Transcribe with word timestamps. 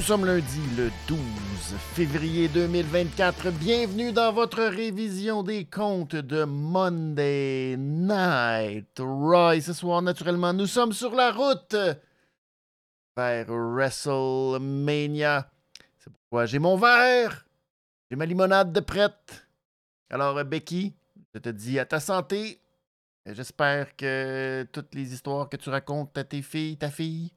sommes 0.00 0.24
lundi 0.24 0.60
le 0.78 0.90
12 1.08 1.18
février 1.94 2.48
2024. 2.48 3.50
Bienvenue 3.50 4.12
dans 4.12 4.32
votre 4.32 4.62
révision 4.62 5.42
des 5.42 5.64
comptes 5.66 6.16
de 6.16 6.44
Monday 6.44 7.76
Night 7.76 8.98
Raw. 8.98 9.60
ce 9.60 9.72
soir, 9.72 10.00
naturellement, 10.00 10.52
nous 10.52 10.66
sommes 10.66 10.92
sur 10.92 11.14
la 11.14 11.32
route 11.32 11.76
vers 13.16 13.46
WrestleMania. 13.48 15.50
C'est 15.98 16.12
pourquoi 16.12 16.46
j'ai 16.46 16.58
mon 16.58 16.76
verre, 16.76 17.46
j'ai 18.10 18.16
ma 18.16 18.26
limonade 18.26 18.72
de 18.72 18.80
prête. 18.80 19.46
Alors, 20.10 20.42
Becky, 20.44 20.94
je 21.34 21.40
te 21.40 21.48
dis 21.48 21.78
à 21.78 21.86
ta 21.86 22.00
santé. 22.00 22.60
J'espère 23.26 23.96
que 23.96 24.66
toutes 24.72 24.94
les 24.94 25.12
histoires 25.12 25.48
que 25.48 25.56
tu 25.56 25.68
racontes 25.68 26.16
à 26.16 26.24
tes 26.24 26.42
filles, 26.42 26.76
ta 26.76 26.90
fille, 26.90 27.32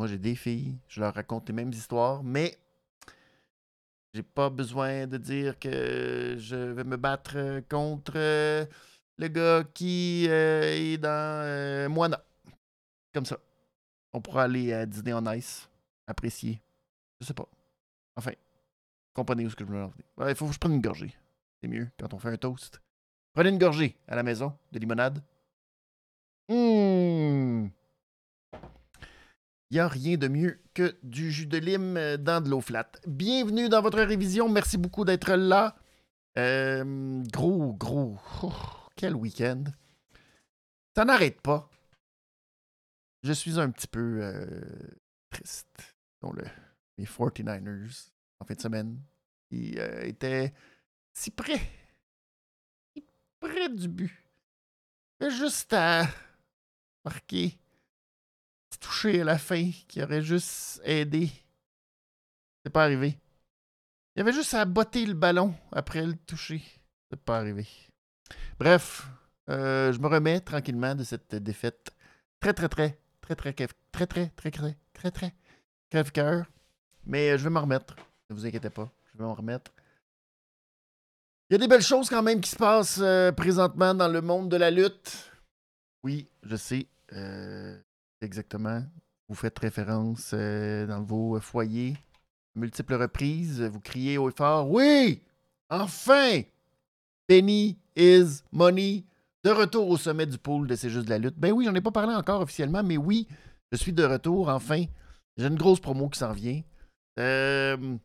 moi, 0.00 0.06
j'ai 0.06 0.16
des 0.16 0.34
filles, 0.34 0.78
je 0.88 0.98
leur 0.98 1.12
raconte 1.12 1.50
les 1.50 1.54
mêmes 1.54 1.74
histoires, 1.74 2.24
mais 2.24 2.56
j'ai 4.14 4.22
pas 4.22 4.48
besoin 4.48 5.06
de 5.06 5.18
dire 5.18 5.58
que 5.58 6.36
je 6.38 6.56
vais 6.56 6.84
me 6.84 6.96
battre 6.96 7.60
contre 7.68 8.14
euh, 8.16 8.64
le 9.18 9.28
gars 9.28 9.62
qui 9.74 10.24
euh, 10.30 10.62
est 10.62 10.96
dans 10.96 11.44
euh, 11.44 11.86
Moana. 11.90 12.24
Comme 13.12 13.26
ça. 13.26 13.38
On 14.12 14.20
pourra 14.20 14.44
aller 14.44 14.72
à 14.72 14.86
dîner 14.86 15.12
en 15.12 15.32
ice, 15.32 15.68
apprécier. 16.06 16.60
Je 17.20 17.26
sais 17.26 17.34
pas. 17.34 17.48
Enfin, 18.16 18.32
comprenez 19.14 19.46
où 19.46 19.50
ce 19.50 19.56
que 19.56 19.64
je 19.64 19.70
veux 19.70 19.82
en. 19.82 19.92
Il 20.28 20.34
faut 20.34 20.46
que 20.46 20.52
je 20.52 20.58
prenne 20.58 20.74
une 20.74 20.80
gorgée. 20.80 21.14
C'est 21.60 21.68
mieux 21.68 21.88
quand 21.98 22.12
on 22.14 22.18
fait 22.18 22.30
un 22.30 22.36
toast. 22.36 22.80
Prenez 23.32 23.50
une 23.50 23.58
gorgée 23.58 23.96
à 24.08 24.16
la 24.16 24.22
maison 24.22 24.56
de 24.72 24.78
limonade. 24.78 25.22
Il 26.48 27.70
n'y 29.70 29.78
a 29.78 29.86
rien 29.86 30.16
de 30.16 30.26
mieux 30.26 30.58
que 30.74 30.96
du 31.04 31.30
jus 31.30 31.46
de 31.46 31.58
lime 31.58 31.96
euh, 31.96 32.16
dans 32.16 32.42
de 32.42 32.48
l'eau 32.48 32.60
flat. 32.60 32.90
Bienvenue 33.06 33.68
dans 33.68 33.80
votre 33.82 34.00
révision. 34.00 34.48
Merci 34.48 34.76
beaucoup 34.76 35.04
d'être 35.04 35.32
là. 35.34 35.76
Euh, 36.38 37.22
gros, 37.32 37.72
gros. 37.74 38.18
Oh, 38.42 38.52
quel 38.96 39.14
week-end. 39.14 39.62
Ça 40.96 41.04
n'arrête 41.04 41.40
pas. 41.40 41.70
Je 43.22 43.32
suis 43.32 43.58
un 43.58 43.70
petit 43.70 43.86
peu 43.86 44.20
euh, 44.22 44.60
triste. 45.30 45.96
Dont 46.22 46.32
le, 46.32 46.44
les 46.98 47.06
49ers, 47.06 48.10
en 48.40 48.44
fin 48.44 48.54
de 48.54 48.60
semaine, 48.60 49.00
qui 49.48 49.76
étaient 50.02 50.52
si 51.12 51.30
près. 51.30 51.60
Si 52.94 53.04
près 53.40 53.68
du 53.68 53.88
but. 53.88 54.12
Juste 55.20 55.72
à 55.72 56.06
marquer 57.04 57.58
touché 58.80 59.20
à 59.20 59.24
la 59.24 59.38
fin 59.38 59.70
qui 59.86 60.02
aurait 60.02 60.22
juste 60.22 60.80
aidé. 60.84 61.30
C'est 62.64 62.72
pas 62.72 62.84
arrivé. 62.84 63.18
Il 64.14 64.20
y 64.20 64.22
avait 64.22 64.32
juste 64.32 64.54
à 64.54 64.64
botter 64.64 65.06
le 65.06 65.14
ballon 65.14 65.54
après 65.70 66.04
le 66.04 66.14
toucher. 66.14 66.62
C'est 67.10 67.20
pas 67.20 67.38
arrivé. 67.38 67.66
Bref, 68.58 69.06
euh, 69.48 69.92
je 69.92 69.98
me 69.98 70.08
remets 70.08 70.40
tranquillement 70.40 70.94
de 70.94 71.04
cette 71.04 71.34
défaite 71.36 71.90
très, 72.40 72.52
très, 72.52 72.68
très, 72.68 72.98
très, 73.36 73.52
très, 73.52 73.68
très, 73.92 74.06
très, 74.06 74.28
très, 74.28 74.50
très, 74.50 74.76
très, 74.92 75.10
très, 75.10 75.34
crève-cœur. 75.90 76.46
Mais 77.04 77.36
je 77.38 77.44
vais 77.44 77.50
m'en 77.50 77.62
remettre. 77.62 77.96
Ne 78.28 78.34
vous 78.34 78.46
inquiétez 78.46 78.70
pas. 78.70 78.90
Je 79.12 79.18
vais 79.18 79.24
m'en 79.24 79.34
remettre. 79.34 79.72
Il 81.48 81.54
y 81.54 81.56
a 81.56 81.58
des 81.58 81.68
belles 81.68 81.82
choses 81.82 82.08
quand 82.08 82.22
même 82.22 82.40
qui 82.40 82.50
se 82.50 82.56
passent 82.56 83.02
présentement 83.36 83.94
dans 83.94 84.08
le 84.08 84.20
monde 84.20 84.48
de 84.48 84.56
la 84.56 84.70
lutte. 84.70 85.32
Oui, 86.02 86.28
je 86.42 86.56
sais. 86.56 86.86
Euh, 87.12 87.76
Exactement. 88.20 88.84
Vous 89.28 89.34
faites 89.34 89.58
référence 89.58 90.32
euh, 90.34 90.86
dans 90.86 91.02
vos 91.02 91.40
foyers, 91.40 91.96
multiples 92.54 92.94
reprises. 92.94 93.62
Vous 93.62 93.80
criez 93.80 94.14
et 94.14 94.30
fort 94.36 94.70
Oui 94.70 95.22
Enfin 95.70 96.42
Penny 97.26 97.78
is 97.96 98.42
money. 98.52 99.04
De 99.44 99.50
retour 99.50 99.88
au 99.88 99.96
sommet 99.96 100.26
du 100.26 100.38
pôle 100.38 100.66
de 100.66 100.74
C'est 100.76 100.90
juste 100.90 101.06
de 101.06 101.10
la 101.10 101.18
lutte. 101.18 101.38
Ben 101.38 101.52
oui, 101.52 101.64
j'en 101.64 101.74
ai 101.74 101.80
pas 101.80 101.90
parlé 101.90 102.14
encore 102.14 102.42
officiellement, 102.42 102.82
mais 102.82 102.96
oui, 102.96 103.26
je 103.72 103.78
suis 103.78 103.92
de 103.92 104.04
retour, 104.04 104.48
enfin. 104.48 104.84
J'ai 105.36 105.46
une 105.46 105.56
grosse 105.56 105.80
promo 105.80 106.08
qui 106.08 106.18
s'en 106.18 106.32
vient. 106.32 106.60
Euh, 107.18 107.96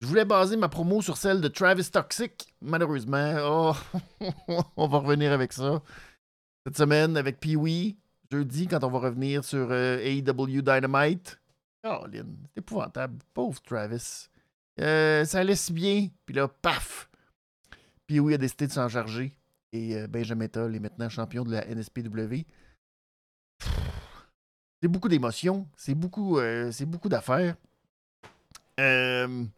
je 0.00 0.06
voulais 0.06 0.24
baser 0.24 0.56
ma 0.56 0.68
promo 0.68 1.00
sur 1.00 1.16
celle 1.16 1.40
de 1.40 1.48
Travis 1.48 1.90
Toxic. 1.90 2.54
Malheureusement, 2.60 3.34
oh, 3.40 3.74
on 4.76 4.86
va 4.86 4.98
revenir 4.98 5.32
avec 5.32 5.52
ça. 5.52 5.82
Cette 6.66 6.76
semaine, 6.76 7.16
avec 7.16 7.40
Pee-Wee, 7.40 7.96
jeudi, 8.30 8.66
quand 8.68 8.84
on 8.84 8.90
va 8.90 8.98
revenir 8.98 9.44
sur 9.44 9.68
euh, 9.70 9.98
AEW 9.98 10.60
Dynamite. 10.62 11.40
Oh, 11.84 12.04
Lynn, 12.12 12.36
c'est 12.44 12.58
épouvantable. 12.58 13.18
Pauvre 13.32 13.60
Travis. 13.62 14.28
Euh, 14.80 15.24
ça 15.24 15.40
allait 15.40 15.56
si 15.56 15.72
bien, 15.72 16.08
puis 16.26 16.34
là, 16.34 16.48
paf! 16.48 17.08
Il 18.10 18.32
a 18.32 18.38
décidé 18.38 18.66
de 18.66 18.72
s'en 18.72 18.88
charger. 18.88 19.37
Et 19.72 19.96
euh, 19.96 20.06
Benjamin 20.06 20.48
Toll 20.48 20.76
est 20.76 20.80
maintenant 20.80 21.08
champion 21.08 21.44
de 21.44 21.52
la 21.52 21.66
NSPW. 21.66 22.44
C'est 24.80 24.88
beaucoup 24.88 25.08
d'émotions, 25.08 25.66
c'est 25.76 25.94
beaucoup, 25.94 26.38
c'est 26.70 26.86
beaucoup 26.86 27.08
d'affaires. 27.08 27.56
Je... 28.78 29.48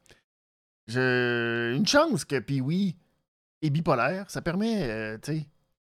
Une 1.76 1.86
chance 1.86 2.24
que 2.24 2.38
Pee-Wee 2.38 2.96
est 3.60 3.70
bipolaire, 3.70 4.30
ça 4.30 4.40
permet, 4.40 5.18
tu 5.20 5.32
sais, 5.32 5.46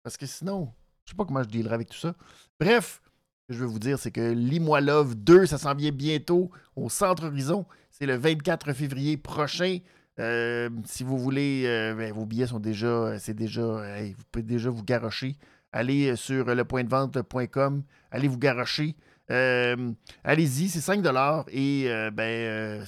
parce 0.01 0.17
que 0.17 0.25
sinon, 0.25 0.73
je 1.05 1.11
sais 1.11 1.15
pas 1.15 1.25
comment 1.25 1.43
je 1.43 1.49
dealerai 1.49 1.75
avec 1.75 1.89
tout 1.89 1.97
ça. 1.97 2.15
Bref, 2.59 3.01
ce 3.03 3.47
que 3.47 3.53
je 3.53 3.59
veux 3.59 3.67
vous 3.67 3.79
dire, 3.79 3.99
c'est 3.99 4.11
que 4.11 4.31
Lis-moi 4.31 4.81
Love 4.81 5.15
2, 5.15 5.45
ça 5.45 5.57
s'en 5.57 5.75
vient 5.75 5.91
bientôt 5.91 6.51
au 6.75 6.89
Centre 6.89 7.25
Horizon. 7.25 7.65
C'est 7.89 8.05
le 8.05 8.15
24 8.15 8.73
février 8.73 9.17
prochain. 9.17 9.79
Euh, 10.19 10.69
si 10.85 11.03
vous 11.03 11.17
voulez, 11.17 11.63
euh, 11.65 11.95
ben, 11.95 12.13
vos 12.13 12.25
billets 12.25 12.47
sont 12.47 12.59
déjà, 12.59 12.87
euh, 12.87 13.17
c'est 13.19 13.33
déjà, 13.33 13.61
vous 13.61 14.23
pouvez 14.31 14.43
déjà 14.43 14.69
vous 14.69 14.83
garocher. 14.83 15.37
Allez 15.71 16.15
sur 16.15 16.53
lepointdevente.com, 16.53 17.83
allez 18.11 18.27
vous 18.27 18.37
garocher. 18.37 18.95
Allez-y, 19.29 20.67
c'est 20.67 20.81
5 20.81 21.05
et 21.49 21.85
ben, 22.11 22.85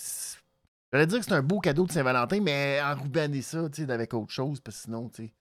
j'allais 0.91 1.07
dire 1.07 1.19
que 1.19 1.25
c'est 1.25 1.31
un 1.31 1.41
beau 1.41 1.59
cadeau 1.59 1.85
de 1.85 1.91
Saint-Valentin, 1.93 2.41
mais 2.41 2.81
enrubaner 2.83 3.41
ça, 3.41 3.69
avec 3.87 4.13
autre 4.13 4.31
chose, 4.31 4.59
parce 4.59 4.77
que 4.77 4.83
sinon, 4.83 5.09
tu 5.09 5.31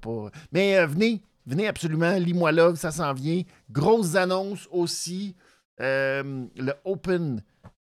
pas. 0.00 0.30
Mais 0.52 0.84
venez, 0.86 1.22
Venez 1.46 1.68
absolument, 1.68 2.16
lis-moi 2.16 2.50
là, 2.50 2.74
ça 2.74 2.90
s'en 2.90 3.12
vient. 3.12 3.42
Grosse 3.70 4.16
annonce 4.16 4.68
aussi. 4.72 5.36
Euh, 5.80 6.46
le 6.56 6.72
Open 6.84 7.42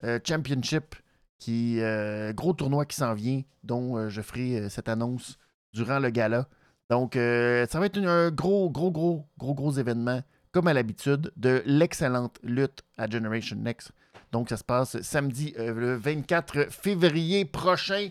euh, 0.05 0.21
Championship, 0.25 0.95
qui 1.39 1.81
euh, 1.81 2.33
gros 2.33 2.53
tournoi 2.53 2.85
qui 2.85 2.97
s'en 2.97 3.15
vient, 3.15 3.43
dont 3.63 4.09
je 4.09 4.21
ferai 4.21 4.69
cette 4.69 4.89
annonce 4.89 5.39
durant 5.73 5.99
le 5.99 6.11
gala. 6.11 6.49
Donc, 6.91 7.15
ça 7.15 7.79
va 7.79 7.87
être 7.87 7.99
un 7.99 8.31
gros, 8.31 8.71
gros, 8.71 8.91
gros, 8.91 9.29
gros, 9.37 9.55
gros 9.55 9.73
événement, 9.73 10.23
comme 10.53 10.69
à 10.69 10.73
l'habitude, 10.73 11.31
de 11.37 11.63
l'excellente 11.67 12.39
lutte 12.43 12.83
à 12.97 13.09
Generation 13.09 13.57
Next. 13.57 13.93
Donc, 14.33 14.49
ça 14.49 14.57
se 14.57 14.65
passe 14.65 15.01
samedi, 15.03 15.55
le 15.59 15.97
24 15.97 16.73
février 16.73 17.45
prochain. 17.45 18.09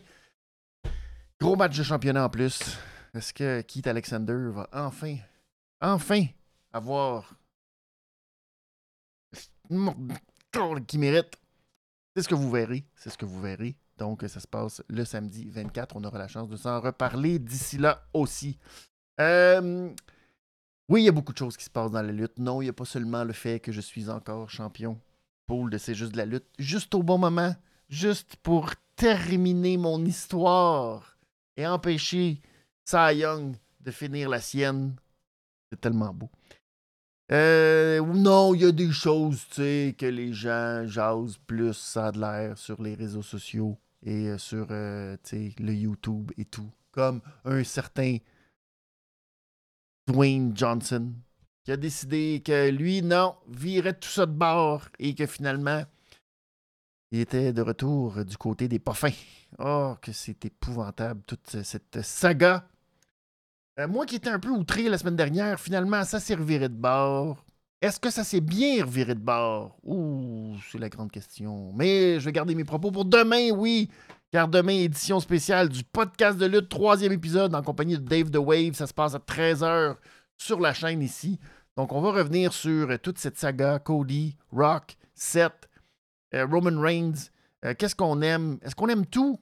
Gros 1.40 1.56
match 1.56 1.78
de 1.78 1.84
championnat 1.84 2.26
en 2.26 2.30
plus. 2.30 2.78
Est-ce 3.16 3.34
que 3.34 3.62
Keith 3.62 3.88
Alexander 3.88 4.50
va 4.52 4.70
enfin 4.72 5.18
enfin 5.82 6.26
avoir 6.72 7.34
qui 10.88 10.98
mérite? 10.98 11.38
C'est 12.18 12.24
ce 12.24 12.30
que 12.30 12.34
vous 12.34 12.50
verrez. 12.50 12.84
C'est 12.96 13.12
ce 13.12 13.18
que 13.20 13.26
vous 13.26 13.40
verrez. 13.40 13.78
Donc, 14.00 14.26
ça 14.28 14.40
se 14.40 14.48
passe 14.48 14.82
le 14.90 15.06
samedi 15.06 15.48
24. 15.52 15.98
On 15.98 16.04
aura 16.04 16.18
la 16.18 16.28
chance 16.28 16.50
de 16.50 16.56
s'en 16.56 16.82
reparler 16.82 17.38
d'ici 17.38 17.78
là 17.78 18.08
aussi. 18.12 18.58
Euh, 19.22 19.94
oui, 20.90 21.04
il 21.04 21.06
y 21.06 21.10
a 21.10 21.12
beaucoup 21.12 21.32
de 21.32 21.38
choses 21.38 21.56
qui 21.56 21.64
se 21.64 21.70
passent 21.70 21.92
dans 21.92 22.02
la 22.02 22.12
lutte. 22.12 22.40
Non, 22.40 22.60
il 22.60 22.66
n'y 22.66 22.70
a 22.72 22.74
pas 22.74 22.86
seulement 22.86 23.24
le 23.24 23.34
fait 23.34 23.60
que 23.60 23.72
je 23.72 23.82
suis 23.82 24.10
encore 24.10 24.50
champion. 24.50 25.00
Paul 25.46 25.70
de 25.70 25.78
C'est 25.78 25.94
juste 25.94 26.14
de 26.14 26.18
la 26.18 26.26
lutte. 26.26 26.48
Juste 26.58 26.96
au 26.96 27.04
bon 27.04 27.20
moment. 27.20 27.56
Juste 27.88 28.36
pour 28.38 28.72
terminer 28.96 29.78
mon 29.78 30.04
histoire 30.04 31.20
et 31.56 31.68
empêcher 31.68 32.42
Cy 32.84 33.18
Young 33.18 33.56
de 33.80 33.92
finir 33.92 34.30
la 34.30 34.42
sienne 34.42 34.96
c'est 35.70 35.80
tellement 35.80 36.14
beau. 36.14 36.30
Euh, 37.32 38.02
non, 38.02 38.54
il 38.56 38.62
y 38.62 38.66
a 38.66 38.72
des 38.72 38.92
choses, 38.92 39.46
tu 39.50 39.56
sais, 39.56 39.96
que 39.98 40.06
les 40.06 40.32
gens 40.34 40.86
jasent 40.88 41.38
plus, 41.46 41.74
ça 41.74 42.08
a 42.08 42.12
de 42.12 42.20
l'air 42.22 42.58
sur 42.58 42.82
les 42.82 42.96
réseaux 42.96 43.22
sociaux 43.22 43.78
et 44.02 44.30
euh, 44.30 44.38
sur, 44.38 44.68
euh, 44.72 45.18
tu 45.24 45.52
sais, 45.52 45.56
le 45.60 45.74
YouTube 45.74 46.32
et 46.38 46.46
tout. 46.46 46.72
Comme 46.92 47.22
un 47.46 47.64
certain 47.64 48.18
Dwayne 50.08 50.56
Johnson 50.56 51.14
qui 51.64 51.72
a 51.72 51.78
décidé 51.78 52.42
que 52.46 52.70
lui, 52.70 53.02
non, 53.02 53.36
virait 53.50 53.94
tout 54.00 54.08
ça 54.10 54.26
de 54.26 54.32
bord 54.32 54.88
et 55.00 55.14
que 55.14 55.26
finalement, 55.26 55.84
Il 57.12 57.20
était 57.20 57.54
de 57.54 57.62
retour 57.62 58.26
du 58.26 58.38
côté 58.38 58.68
des 58.68 58.80
poffins. 58.80 59.14
Oh, 59.60 59.96
que 60.02 60.12
c'est 60.12 60.44
épouvantable, 60.46 61.22
toute 61.26 61.64
cette 61.64 62.02
saga. 62.02 62.68
Euh, 63.80 63.88
moi 63.88 64.08
qui 64.08 64.16
étais 64.16 64.30
un 64.30 64.40
peu 64.40 64.50
outré 64.50 64.90
la 64.90 64.98
semaine 64.98 65.16
dernière, 65.16 65.60
finalement, 65.60 66.04
ça 66.04 66.20
s'est 66.20 66.34
reviré 66.34 66.68
de 66.68 66.74
bord. 66.74 67.46
Est-ce 67.80 68.00
que 68.00 68.10
ça 68.10 68.24
s'est 68.24 68.42
bien 68.42 68.84
reviré 68.84 69.14
de 69.14 69.20
bord? 69.20 69.78
Ouh, 69.84 70.56
c'est 70.72 70.80
la 70.80 70.90
grande 70.90 71.12
question. 71.12 71.72
Mais 71.74 72.20
je 72.20 72.26
vais 72.26 72.32
garder 72.32 72.56
mes 72.56 72.64
propos 72.64 72.90
pour 72.90 73.06
demain, 73.06 73.52
oui. 73.52 73.88
Car 74.32 74.48
demain, 74.48 74.74
édition 74.74 75.20
spéciale 75.20 75.70
du 75.70 75.84
podcast 75.84 76.40
de 76.40 76.48
lutte, 76.48 76.70
troisième 76.70 77.12
épisode 77.12 77.54
en 77.54 77.62
compagnie 77.62 78.00
de 78.00 78.04
Dave 78.04 78.32
The 78.32 78.38
Wave. 78.38 78.74
Ça 78.74 78.88
se 78.88 78.96
passe 78.96 79.14
à 79.14 79.20
13h 79.20 79.96
sur 80.38 80.60
la 80.60 80.74
chaîne 80.74 81.04
ici. 81.04 81.40
Donc, 81.76 81.94
on 81.94 82.02
va 82.02 82.12
revenir 82.12 82.54
sur 82.54 82.90
euh, 82.90 82.98
toute 82.98 83.20
cette 83.20 83.38
saga 83.38 83.78
Cody, 83.78 84.36
Rock, 84.52 84.98
Seth, 85.14 85.70
euh, 86.34 86.48
Roman 86.48 86.82
Reigns. 86.82 87.30
Qu'est-ce 87.78 87.96
qu'on 87.96 88.22
aime? 88.22 88.58
Est-ce 88.62 88.76
qu'on 88.76 88.88
aime 88.88 89.06
tout? 89.06 89.40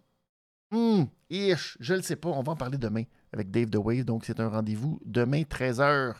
Hum, 0.72 1.08
ish, 1.30 1.78
je 1.80 1.94
ne 1.94 2.00
le 2.00 2.04
sais 2.04 2.16
pas. 2.16 2.30
On 2.30 2.44
va 2.44 2.54
en 2.54 2.56
parler 2.56 2.78
demain 2.78 3.04
avec 3.36 3.52
Dave 3.52 3.70
The 3.70 3.78
Wave. 3.78 4.06
Donc, 4.06 4.26
c'est 4.26 4.40
un 4.40 4.48
rendez-vous 4.48 5.00
demain, 5.06 5.42
13h. 5.42 6.16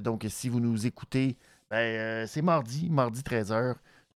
donc, 0.00 0.26
si 0.28 0.48
vous 0.48 0.60
nous 0.60 0.86
écoutez, 0.86 1.36
ben, 1.70 2.26
c'est 2.26 2.42
mardi, 2.42 2.90
mardi 2.90 3.20
13h, 3.20 3.76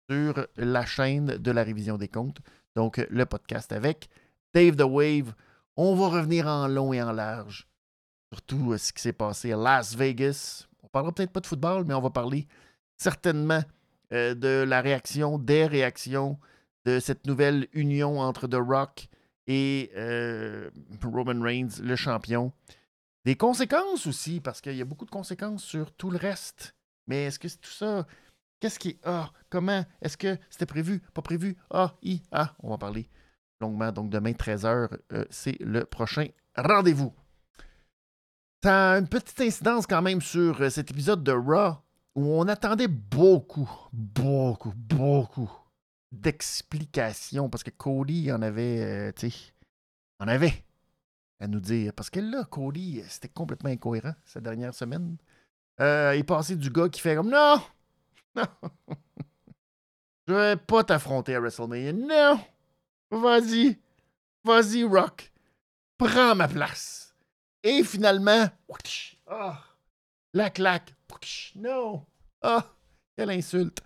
sur 0.08 0.46
la 0.56 0.86
chaîne 0.86 1.38
de 1.38 1.50
la 1.50 1.64
révision 1.64 1.96
des 1.96 2.08
comptes. 2.08 2.38
Donc, 2.76 3.04
le 3.10 3.26
podcast 3.26 3.72
avec 3.72 4.08
Dave 4.52 4.76
The 4.76 4.82
Wave. 4.82 5.34
On 5.76 5.96
va 5.96 6.08
revenir 6.08 6.46
en 6.46 6.68
long 6.68 6.92
et 6.92 7.02
en 7.02 7.12
large 7.12 7.66
sur 8.30 8.42
tout 8.42 8.78
ce 8.78 8.92
qui 8.92 9.02
s'est 9.02 9.12
passé 9.12 9.52
à 9.52 9.56
Las 9.56 9.96
Vegas. 9.96 10.66
On 10.82 10.88
parlera 10.88 11.12
peut-être 11.12 11.32
pas 11.32 11.40
de 11.40 11.46
football, 11.46 11.84
mais 11.84 11.94
on 11.94 12.00
va 12.00 12.10
parler 12.10 12.46
certainement 12.96 13.62
euh, 14.12 14.34
de 14.34 14.64
la 14.68 14.80
réaction, 14.80 15.38
des 15.38 15.66
réactions 15.66 16.38
de 16.84 17.00
cette 17.00 17.26
nouvelle 17.26 17.66
union 17.72 18.20
entre 18.20 18.46
The 18.46 18.58
Rock 18.60 19.08
et 19.46 19.90
euh, 19.96 20.70
Roman 21.02 21.40
Reigns, 21.40 21.80
le 21.82 21.96
champion. 21.96 22.52
Des 23.24 23.36
conséquences 23.36 24.06
aussi, 24.06 24.40
parce 24.40 24.60
qu'il 24.60 24.76
y 24.76 24.82
a 24.82 24.84
beaucoup 24.84 25.06
de 25.06 25.10
conséquences 25.10 25.64
sur 25.64 25.92
tout 25.92 26.10
le 26.10 26.18
reste. 26.18 26.74
Mais 27.06 27.24
est-ce 27.24 27.38
que 27.38 27.48
c'est 27.48 27.60
tout 27.60 27.70
ça? 27.70 28.06
Qu'est-ce 28.60 28.78
qui 28.78 28.90
est 28.90 28.98
Ah, 29.04 29.30
comment? 29.50 29.84
Est-ce 30.02 30.16
que 30.16 30.36
c'était 30.50 30.66
prévu? 30.66 31.00
Pas 31.12 31.22
prévu? 31.22 31.56
Ah, 31.70 31.94
i, 32.02 32.22
ah. 32.32 32.54
On 32.62 32.70
va 32.70 32.78
parler 32.78 33.08
longuement. 33.60 33.92
Donc 33.92 34.10
demain, 34.10 34.32
13h, 34.32 34.88
euh, 35.12 35.24
c'est 35.30 35.58
le 35.60 35.84
prochain 35.84 36.26
rendez-vous. 36.56 37.12
Ça 38.62 38.92
a 38.92 38.98
une 38.98 39.08
petite 39.08 39.40
incidence 39.40 39.86
quand 39.86 40.02
même 40.02 40.22
sur 40.22 40.70
cet 40.70 40.90
épisode 40.90 41.22
de 41.22 41.32
Raw 41.32 41.76
où 42.14 42.40
on 42.40 42.48
attendait 42.48 42.88
beaucoup, 42.88 43.68
beaucoup, 43.92 44.72
beaucoup 44.76 45.50
d'explications 46.20 47.48
parce 47.48 47.62
que 47.62 47.70
Cody 47.70 48.32
en 48.32 48.42
avait, 48.42 48.80
euh, 48.80 49.12
tu 49.12 49.30
sais, 49.30 49.52
en 50.20 50.28
avait 50.28 50.64
à 51.40 51.46
nous 51.46 51.60
dire. 51.60 51.92
Parce 51.92 52.10
que 52.10 52.20
là, 52.20 52.44
Cody, 52.44 53.02
c'était 53.08 53.28
complètement 53.28 53.70
incohérent 53.70 54.14
cette 54.24 54.42
dernière 54.42 54.74
semaine. 54.74 55.16
Euh, 55.80 56.12
il 56.14 56.20
est 56.20 56.24
passé 56.24 56.56
du 56.56 56.70
gars 56.70 56.88
qui 56.88 57.00
fait 57.00 57.16
comme 57.16 57.30
Non, 57.30 57.60
non, 58.36 58.44
je 60.28 60.34
vais 60.34 60.56
pas 60.56 60.84
t'affronter 60.84 61.34
à 61.34 61.40
WrestleMania. 61.40 61.92
Non, 61.92 62.40
vas-y, 63.10 63.78
vas-y, 64.44 64.84
Rock, 64.84 65.32
prends 65.98 66.34
ma 66.34 66.48
place. 66.48 67.14
Et 67.62 67.82
finalement, 67.82 68.46
ah, 69.26 69.58
la 70.34 70.50
claque, 70.50 70.94
non! 71.54 72.04
Ah! 72.42 72.64
Quelle 73.16 73.30
insulte! 73.30 73.80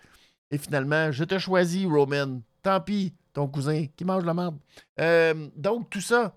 Et 0.51 0.59
finalement, 0.59 1.13
je 1.13 1.25
te 1.25 1.39
choisis, 1.39 1.87
Roman. 1.87 2.41
Tant 2.63 2.81
pis, 2.81 3.15
ton 3.33 3.49
cousin 3.49 3.87
qui 3.97 4.05
mange 4.05 4.25
la 4.25 4.35
merde. 4.35 4.59
Euh, 5.01 5.49
donc, 5.57 5.91
tout 5.91 6.01
ça, 6.01 6.35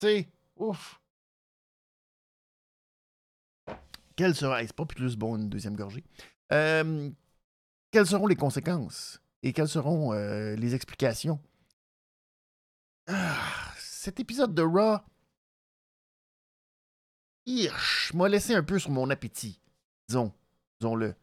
tu 0.00 0.06
sais, 0.06 0.28
ouf. 0.56 1.00
Quelle 4.16 4.34
sera. 4.34 4.60
c'est 4.60 4.72
pas 4.72 4.86
plus 4.86 5.16
bon 5.16 5.36
une 5.36 5.48
deuxième 5.48 5.76
gorgée. 5.76 6.04
Euh, 6.52 7.10
quelles 7.90 8.06
seront 8.06 8.26
les 8.26 8.36
conséquences 8.36 9.20
et 9.42 9.52
quelles 9.52 9.68
seront 9.68 10.12
euh, 10.12 10.56
les 10.56 10.74
explications? 10.74 11.40
Ah, 13.06 13.72
cet 13.78 14.20
épisode 14.20 14.54
de 14.54 14.62
Raw. 14.62 14.98
m'a 18.14 18.28
laissé 18.28 18.54
un 18.54 18.62
peu 18.62 18.78
sur 18.78 18.90
mon 18.90 19.08
appétit 19.10 19.60
disons, 20.10 20.32
disons-le. 20.80 21.14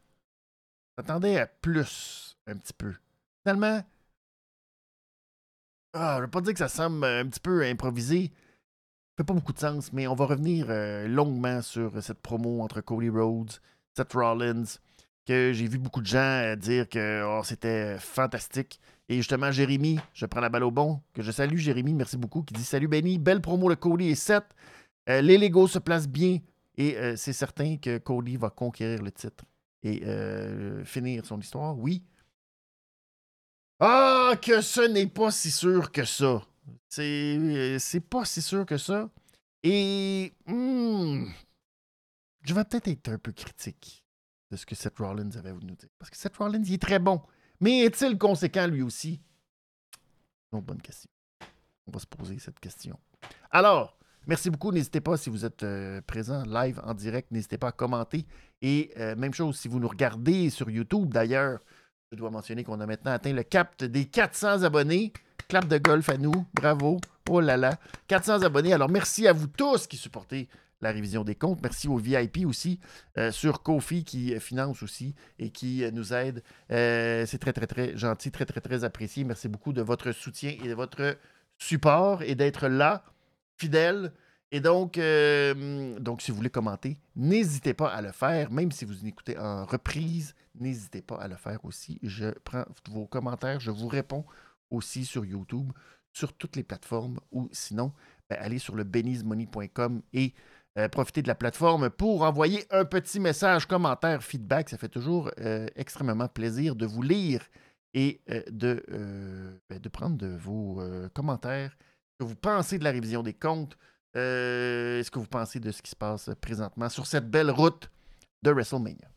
J'attendais 0.98 1.40
à 1.40 1.46
plus, 1.46 2.38
un 2.48 2.58
petit 2.58 2.74
peu. 2.74 2.94
Finalement, 3.44 3.84
ah, 5.94 6.14
je 6.16 6.18
ne 6.18 6.26
veux 6.26 6.32
pas 6.32 6.42
dire 6.42 6.54
que 6.54 6.60
ça 6.60 6.68
semble 6.68 7.06
un 7.06 7.28
petit 7.28 7.40
peu 7.40 7.64
improvisé. 7.64 8.32
Ça 8.32 9.18
fait 9.18 9.24
pas 9.24 9.34
beaucoup 9.34 9.54
de 9.54 9.60
sens, 9.60 9.94
mais 9.94 10.08
on 10.08 10.16
va 10.16 10.26
revenir 10.26 10.68
euh, 10.70 11.08
longuement 11.08 11.62
sur 11.62 12.02
cette 12.02 12.20
promo 12.20 12.62
entre 12.62 12.82
Cody 12.82 13.10
Rhodes, 13.10 13.52
Seth 13.96 14.14
Rollins, 14.14 14.80
que 15.26 15.52
j'ai 15.54 15.68
vu 15.68 15.78
beaucoup 15.78 16.02
de 16.02 16.08
gens 16.08 16.20
euh, 16.20 16.56
dire 16.56 16.90
que 16.90 17.24
oh, 17.24 17.44
c'était 17.44 18.00
fantastique. 18.00 18.80
Et 19.08 19.18
justement, 19.18 19.52
Jérémy, 19.52 20.00
je 20.14 20.26
prends 20.26 20.42
la 20.42 20.50
balle 20.50 20.64
au 20.64 20.72
bon, 20.72 21.02
que 21.14 21.22
je 21.22 21.32
salue 21.32 21.58
Jérémy, 21.58 21.94
merci 21.94 22.18
beaucoup, 22.18 22.42
qui 22.42 22.56
dit 22.56 22.64
Salut 22.64 22.88
Benny, 22.88 23.20
belle 23.20 23.42
promo 23.42 23.70
de 23.70 23.76
Cody 23.76 24.10
et 24.10 24.16
Seth. 24.16 24.46
Euh, 25.10 25.22
les 25.22 25.38
Legos 25.38 25.68
se 25.68 25.80
placent 25.80 26.10
bien 26.10 26.40
et 26.76 27.16
c'est 27.16 27.34
certain 27.34 27.78
que 27.78 27.98
Cody 27.98 28.38
va 28.38 28.52
conquérir 28.52 29.02
le 29.02 29.12
titre 29.12 29.44
et 29.84 30.04
euh, 30.04 30.84
finir 30.84 31.26
son 31.26 31.40
histoire, 31.40 31.78
oui. 31.78 32.04
Ah, 33.80 34.34
que 34.42 34.62
ce 34.62 34.82
n'est 34.82 35.08
pas 35.08 35.32
si 35.32 35.52
sûr 35.52 35.92
que 35.92 36.04
ça. 36.04 36.44
C'est, 36.90 37.38
euh, 37.38 38.00
pas 38.10 38.26
si 38.26 38.42
sûr 38.42 38.66
que 38.66 38.78
ça. 38.78 39.10
Et 39.64 40.34
hmm, 40.46 41.26
je 42.42 42.54
vais 42.54 42.64
peut-être 42.64 42.88
être 42.88 43.10
un 43.10 43.18
peu 43.18 43.32
critique 43.32 44.04
de 44.50 44.56
ce 44.56 44.66
que 44.66 44.76
Seth 44.76 44.98
Rollins 44.98 45.30
avait 45.36 45.52
voulu 45.52 45.68
nous 45.68 45.76
dire. 45.76 45.90
Parce 46.00 46.10
que 46.10 46.18
Seth 46.18 46.38
Rollins, 46.38 46.64
il 46.64 46.74
est 46.74 46.82
très 46.82 47.00
bon. 47.00 47.22
Mais 47.60 47.80
est-il 47.80 48.18
conséquent 48.18 48.68
lui 48.68 48.82
aussi? 48.82 49.22
Bonne 50.52 50.82
question. 50.82 51.10
On 51.86 51.92
va 51.92 52.00
se 52.00 52.06
poser 52.06 52.40
cette 52.40 52.60
question. 52.60 53.00
Alors, 53.52 53.97
Merci 54.28 54.50
beaucoup. 54.50 54.74
N'hésitez 54.74 55.00
pas, 55.00 55.16
si 55.16 55.30
vous 55.30 55.46
êtes 55.46 55.64
euh, 55.64 56.02
présent 56.02 56.44
live 56.44 56.82
en 56.84 56.94
direct, 56.94 57.32
n'hésitez 57.32 57.58
pas 57.58 57.70
à 57.70 57.72
commenter. 57.72 58.26
Et 58.62 58.92
euh, 58.98 59.16
même 59.16 59.34
chose, 59.34 59.58
si 59.58 59.70
vous 59.70 59.80
nous 59.80 59.88
regardez 59.88 60.50
sur 60.50 60.70
YouTube, 60.70 61.14
d'ailleurs, 61.14 61.60
je 62.12 62.18
dois 62.18 62.30
mentionner 62.30 62.66
qu'on 62.66 62.82
a 62.82 62.86
maintenant 62.86 63.12
atteint 63.12 63.32
le 63.32 63.44
cap 63.44 63.82
des 63.82 64.06
400 64.06 64.64
abonnés. 64.64 65.14
Clap 65.48 65.70
de 65.70 65.78
golf 65.78 66.10
à 66.10 66.18
nous. 66.18 66.46
Bravo. 66.54 67.00
Oh 67.30 67.40
là 67.40 67.56
là. 67.56 67.80
400 68.10 68.42
abonnés. 68.42 68.74
Alors, 68.74 68.90
merci 68.90 69.30
à 69.30 69.34
vous 69.34 69.48
tous 69.48 69.88
qui 69.88 69.96
supportez 69.96 70.50
la 70.82 70.92
révision 70.92 71.24
des 71.24 71.36
comptes. 71.36 71.62
Merci 71.62 71.88
aux 71.88 71.96
VIP 71.96 72.46
aussi 72.46 72.82
euh, 73.18 73.32
sur 73.32 73.64
Kofi 73.64 74.04
qui 74.04 74.38
finance 74.42 74.84
aussi 74.84 75.16
et 75.40 75.52
qui 75.52 75.90
nous 75.94 76.14
aide. 76.14 76.44
C'est 76.70 77.40
très, 77.40 77.54
très, 77.54 77.66
très 77.66 77.96
gentil, 77.96 78.32
très, 78.32 78.46
très, 78.46 78.60
très 78.60 78.84
apprécié. 78.84 79.24
Merci 79.24 79.48
beaucoup 79.48 79.72
de 79.72 79.82
votre 79.82 80.12
soutien 80.12 80.54
et 80.62 80.68
de 80.68 80.74
votre 80.74 81.18
support 81.58 82.24
et 82.24 82.36
d'être 82.36 82.68
là 82.68 83.06
fidèle. 83.58 84.12
Et 84.52 84.62
donc, 84.62 84.98
euh, 84.98 86.00
donc, 86.00 86.22
si 86.22 86.32
vous 86.32 86.38
voulez 86.38 86.50
commenter, 86.50 86.98
n'hésitez 87.16 87.74
pas 87.74 87.90
à 87.90 88.02
le 88.02 88.12
faire. 88.12 88.50
Même 88.52 88.72
si 88.72 88.86
vous 88.86 89.06
écoutez 89.06 89.38
en 89.38 89.66
reprise, 89.66 90.36
n'hésitez 90.56 91.02
pas 91.02 91.18
à 91.18 91.28
le 91.28 91.36
faire 91.36 91.64
aussi. 91.66 92.00
Je 92.02 92.28
prends 92.46 92.66
vos 92.90 93.06
commentaires, 93.06 93.60
je 93.60 93.72
vous 93.72 93.90
réponds 93.90 94.26
aussi 94.70 95.04
sur 95.04 95.26
YouTube, 95.26 95.72
sur 96.14 96.34
toutes 96.34 96.56
les 96.56 96.64
plateformes 96.64 97.20
ou 97.32 97.50
sinon, 97.52 97.94
ben, 98.30 98.38
allez 98.40 98.60
sur 98.60 98.76
le 98.76 98.84
benizmoney.com 98.84 100.02
et 100.14 100.34
euh, 100.78 100.88
profitez 100.88 101.22
de 101.22 101.28
la 101.28 101.36
plateforme 101.36 101.90
pour 101.90 102.22
envoyer 102.22 102.66
un 102.72 102.86
petit 102.86 103.20
message, 103.20 103.66
commentaire, 103.66 104.24
feedback. 104.24 104.70
Ça 104.70 104.78
fait 104.78 104.90
toujours 104.90 105.30
euh, 105.40 105.68
extrêmement 105.76 106.28
plaisir 106.30 106.76
de 106.76 106.86
vous 106.86 107.02
lire 107.02 107.46
et 107.94 108.22
de, 108.52 108.84
ben, 109.70 109.80
de 109.80 109.90
prendre 109.90 110.18
de 110.18 110.28
vos 110.28 110.80
commentaires 111.14 111.76
que 112.18 112.24
vous 112.24 112.36
pensez 112.36 112.78
de 112.80 112.84
la 112.84 112.92
révision 112.92 113.24
des 113.24 113.34
comptes? 113.34 113.78
Euh, 114.16 115.00
est-ce 115.00 115.12
que 115.12 115.20
vous 115.20 115.28
pensez 115.28 115.60
de 115.60 115.72
ce 115.72 115.82
qui 115.82 115.92
se 115.92 115.96
passe 115.96 116.30
présentement 116.42 116.90
sur 116.90 117.06
cette 117.06 117.30
belle 117.30 117.52
route 117.52 117.90
de 118.44 118.52
WrestleMania? 118.52 119.10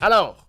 Alors, 0.00 0.48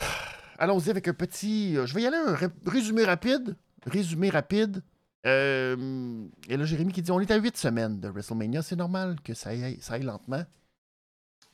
allons-y 0.58 0.90
avec 0.90 1.08
un 1.08 1.14
petit. 1.14 1.76
Euh, 1.76 1.86
je 1.86 1.94
vais 1.94 2.02
y 2.02 2.06
aller 2.06 2.16
un 2.16 2.36
résumé 2.66 3.04
rapide. 3.04 3.56
Résumé 3.86 4.28
rapide. 4.28 4.82
Euh, 5.26 6.26
et 6.48 6.56
là, 6.56 6.64
Jérémy 6.64 6.92
qui 6.92 7.02
dit 7.02 7.10
on 7.10 7.20
est 7.20 7.30
à 7.30 7.36
huit 7.36 7.56
semaines 7.56 8.00
de 8.00 8.08
WrestleMania. 8.08 8.62
C'est 8.62 8.76
normal 8.76 9.16
que 9.22 9.34
ça 9.34 9.50
aille, 9.50 9.78
ça 9.80 9.94
aille 9.94 10.02
lentement. 10.02 10.44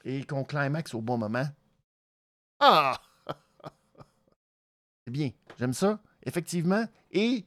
Et 0.04 0.24
qu'on 0.24 0.44
climax 0.44 0.94
au 0.94 1.00
bon 1.00 1.16
moment. 1.16 1.46
Ah! 2.60 3.00
C'est 5.04 5.10
bien. 5.10 5.30
J'aime 5.58 5.72
ça. 5.72 6.00
Effectivement. 6.24 6.84
Et 7.10 7.44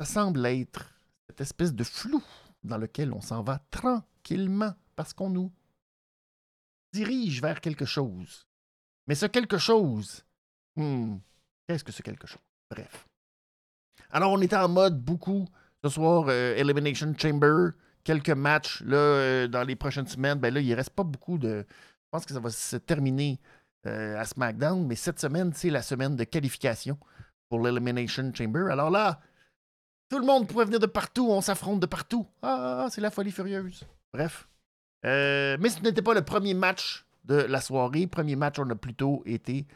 ça 0.00 0.06
semble 0.06 0.46
être 0.46 0.94
cette 1.26 1.40
espèce 1.40 1.74
de 1.74 1.84
flou 1.84 2.22
dans 2.62 2.78
lequel 2.78 3.12
on 3.12 3.20
s'en 3.20 3.42
va 3.42 3.60
tranquillement 3.70 4.74
parce 4.96 5.12
qu'on 5.12 5.30
nous 5.30 5.52
dirige 6.92 7.42
vers 7.42 7.60
quelque 7.60 7.84
chose. 7.84 8.46
Mais 9.06 9.14
ce 9.14 9.26
quelque 9.26 9.58
chose, 9.58 10.24
hmm, 10.76 11.16
qu'est-ce 11.66 11.84
que 11.84 11.92
ce 11.92 12.02
quelque 12.02 12.26
chose? 12.26 12.42
Bref. 12.70 13.08
Alors, 14.10 14.32
on 14.32 14.40
était 14.40 14.56
en 14.56 14.68
mode 14.68 15.02
beaucoup 15.02 15.46
ce 15.82 15.90
soir, 15.90 16.26
euh, 16.28 16.54
Elimination 16.56 17.14
Chamber, 17.16 17.70
quelques 18.04 18.30
matchs 18.30 18.82
là, 18.82 18.96
euh, 18.96 19.48
dans 19.48 19.64
les 19.64 19.76
prochaines 19.76 20.06
semaines. 20.06 20.38
Ben 20.38 20.52
là, 20.52 20.60
il 20.60 20.68
ne 20.68 20.76
reste 20.76 20.90
pas 20.90 21.04
beaucoup 21.04 21.38
de. 21.38 21.66
Je 21.68 22.08
pense 22.10 22.24
que 22.24 22.32
ça 22.32 22.40
va 22.40 22.50
se 22.50 22.76
terminer 22.76 23.40
à 23.84 24.24
SmackDown, 24.26 24.86
mais 24.86 24.96
cette 24.96 25.18
semaine, 25.18 25.50
c'est 25.54 25.70
la 25.70 25.80
semaine 25.80 26.14
de 26.14 26.24
qualification 26.24 26.98
pour 27.48 27.60
l'Elimination 27.60 28.30
Chamber. 28.34 28.70
Alors 28.70 28.90
là, 28.90 29.18
tout 30.08 30.18
le 30.18 30.26
monde 30.26 30.46
pouvait 30.46 30.64
venir 30.64 30.80
de 30.80 30.86
partout, 30.86 31.28
on 31.30 31.40
s'affronte 31.40 31.80
de 31.80 31.86
partout. 31.86 32.26
Ah, 32.42 32.88
c'est 32.90 33.00
la 33.00 33.10
folie 33.10 33.32
furieuse. 33.32 33.84
Bref. 34.12 34.48
mais 35.04 35.68
ce 35.68 35.80
n'était 35.82 36.02
pas 36.02 36.14
le 36.14 36.22
premier 36.22 36.54
match 36.54 37.04
de 37.24 37.36
la 37.36 37.60
soirée. 37.60 38.06
Premier 38.06 38.36
match, 38.36 38.58
on 38.58 38.68
a 38.70 38.74
plutôt 38.74 39.22
été 39.26 39.66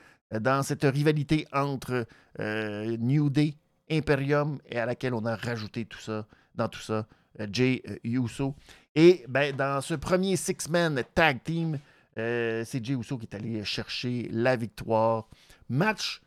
dans 0.40 0.62
cette 0.62 0.84
rivalité 0.84 1.46
entre 1.52 2.06
euh, 2.40 2.96
New 2.98 3.30
Day, 3.30 3.54
Imperium, 3.90 4.58
et 4.68 4.78
à 4.78 4.86
laquelle 4.86 5.14
on 5.14 5.24
a 5.26 5.36
rajouté 5.36 5.84
tout 5.84 5.98
ça, 5.98 6.26
dans 6.54 6.68
tout 6.68 6.80
ça, 6.80 7.06
euh, 7.40 7.46
Jay 7.52 7.82
euh, 7.88 7.96
Uso. 8.04 8.54
Et 8.94 9.24
ben, 9.28 9.54
dans 9.54 9.80
ce 9.80 9.94
premier 9.94 10.36
six-man 10.36 11.02
tag 11.14 11.42
team, 11.42 11.78
c'est 12.14 12.84
Jay 12.84 12.92
Uso 12.92 13.16
qui 13.16 13.26
est 13.30 13.34
allé 13.34 13.64
chercher 13.64 14.28
la 14.30 14.56
victoire. 14.56 15.28
Match 15.70 16.20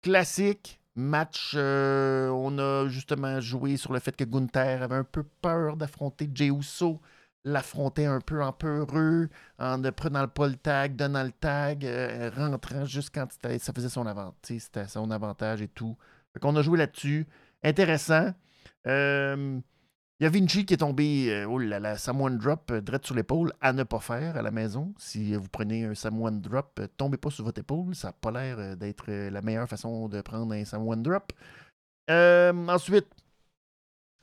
classique, 0.00 0.80
match, 0.96 1.54
on 1.54 2.58
a 2.58 2.88
justement 2.88 3.40
joué 3.40 3.76
sur 3.76 3.92
le 3.92 3.98
fait 3.98 4.16
que 4.16 4.24
Gunther 4.24 4.82
avait 4.82 4.94
un 4.96 5.04
peu 5.04 5.24
peur 5.42 5.76
d'affronter 5.76 6.30
Jay 6.32 6.48
Uso 6.48 7.00
l'affronter 7.44 8.06
un 8.06 8.20
peu 8.20 8.42
en 8.42 8.52
peureux, 8.52 9.28
en 9.58 9.78
ne 9.78 9.90
prenant 9.90 10.26
pas 10.28 10.48
le 10.48 10.56
tag, 10.56 10.96
donnant 10.96 11.22
le 11.22 11.32
tag, 11.32 11.84
euh, 11.84 12.30
rentrant 12.34 12.84
juste 12.84 13.10
quand 13.14 13.26
ça 13.30 13.72
faisait 13.72 13.88
son 13.88 14.06
avantage, 14.06 14.58
c'était 14.58 14.88
son 14.88 15.10
avantage 15.10 15.62
et 15.62 15.68
tout. 15.68 15.96
Donc 16.34 16.44
on 16.44 16.56
a 16.56 16.62
joué 16.62 16.78
là-dessus. 16.78 17.26
Intéressant. 17.62 18.32
Euh, 18.86 19.60
il 20.24 20.30
Vinci 20.30 20.64
qui 20.64 20.74
est 20.74 20.78
tombé, 20.78 21.30
euh, 21.30 21.46
oh 21.46 21.58
là 21.58 21.80
là, 21.80 21.96
Samoan 21.96 22.38
Drop, 22.38 22.72
direct 22.72 23.06
sur 23.06 23.14
l'épaule, 23.14 23.52
à 23.60 23.72
ne 23.72 23.82
pas 23.82 24.00
faire 24.00 24.36
à 24.36 24.42
la 24.42 24.50
maison. 24.50 24.94
Si 24.98 25.34
vous 25.34 25.48
prenez 25.48 25.84
un 25.84 25.94
Samoan 25.94 26.40
Drop, 26.40 26.80
tombez 26.96 27.18
pas 27.18 27.30
sur 27.30 27.44
votre 27.44 27.60
épaule. 27.60 27.94
Ça 27.94 28.08
n'a 28.08 28.12
pas 28.12 28.30
l'air 28.30 28.76
d'être 28.76 29.10
la 29.10 29.42
meilleure 29.42 29.68
façon 29.68 30.08
de 30.08 30.20
prendre 30.20 30.54
un 30.54 30.64
Samoan 30.64 31.02
Drop. 31.02 31.32
ensuite, 32.08 33.08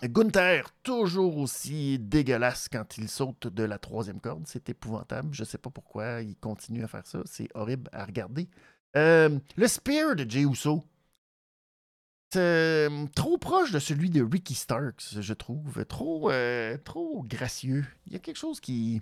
Gunther, 0.03 0.71
toujours 0.81 1.37
aussi 1.37 1.99
dégueulasse 1.99 2.67
quand 2.67 2.97
il 2.97 3.07
saute 3.07 3.47
de 3.47 3.63
la 3.63 3.77
troisième 3.77 4.19
corde. 4.19 4.43
C'est 4.47 4.69
épouvantable. 4.69 5.29
Je 5.33 5.43
ne 5.43 5.45
sais 5.45 5.59
pas 5.59 5.69
pourquoi 5.69 6.21
il 6.21 6.35
continue 6.37 6.83
à 6.83 6.87
faire 6.87 7.05
ça. 7.05 7.19
C'est 7.25 7.49
horrible 7.53 7.89
à 7.93 8.05
regarder. 8.05 8.49
Euh, 8.97 9.37
le 9.55 9.67
spear 9.67 10.15
de 10.15 10.29
Jey. 10.29 10.45
Euh, 12.35 13.05
trop 13.15 13.37
proche 13.37 13.71
de 13.71 13.79
celui 13.79 14.09
de 14.09 14.23
Ricky 14.23 14.55
Starks, 14.55 15.19
je 15.19 15.33
trouve. 15.33 15.85
Trop, 15.85 16.31
euh, 16.31 16.77
trop 16.77 17.23
gracieux. 17.23 17.85
Il 18.07 18.13
y 18.13 18.15
a 18.15 18.19
quelque 18.19 18.37
chose 18.37 18.59
qui. 18.59 19.01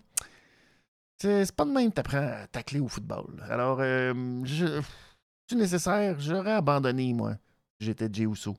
C'est 1.22 1.52
pas 1.52 1.66
de 1.66 1.72
même 1.72 1.92
t'apprends 1.92 2.18
à 2.18 2.48
tacler 2.48 2.80
au 2.80 2.88
football. 2.88 3.44
Alors, 3.50 3.80
je... 3.80 4.82
c'est 5.48 5.56
nécessaire. 5.56 6.20
J'aurais 6.20 6.54
abandonné, 6.54 7.14
moi, 7.14 7.36
j'étais 7.80 8.08
Jey 8.12 8.24
Uso. 8.24 8.56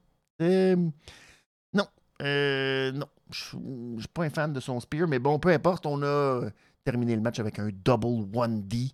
Euh, 2.22 2.92
non, 2.92 3.06
je 3.30 3.56
ne 3.56 3.98
suis 3.98 4.08
pas 4.08 4.24
un 4.24 4.30
fan 4.30 4.52
de 4.52 4.60
son 4.60 4.80
spear, 4.80 5.08
mais 5.08 5.18
bon, 5.18 5.38
peu 5.38 5.50
importe, 5.50 5.86
on 5.86 6.02
a 6.02 6.50
terminé 6.84 7.14
le 7.14 7.22
match 7.22 7.38
avec 7.38 7.58
un 7.58 7.70
double 7.72 8.26
1D. 8.32 8.92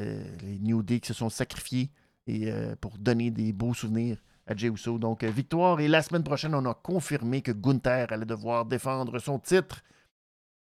Euh, 0.00 0.24
les 0.42 0.58
New 0.58 0.82
Day 0.82 0.98
qui 0.98 1.08
se 1.08 1.14
sont 1.14 1.30
sacrifiés 1.30 1.88
et, 2.26 2.50
euh, 2.50 2.74
pour 2.80 2.98
donner 2.98 3.30
des 3.30 3.52
beaux 3.52 3.74
souvenirs 3.74 4.16
à 4.46 4.54
Jey 4.54 4.68
Uso. 4.68 4.98
Donc, 4.98 5.24
victoire. 5.24 5.80
Et 5.80 5.88
la 5.88 6.02
semaine 6.02 6.24
prochaine, 6.24 6.54
on 6.54 6.64
a 6.66 6.74
confirmé 6.74 7.42
que 7.42 7.52
Gunther 7.52 8.12
allait 8.12 8.26
devoir 8.26 8.64
défendre 8.64 9.18
son 9.18 9.38
titre 9.38 9.82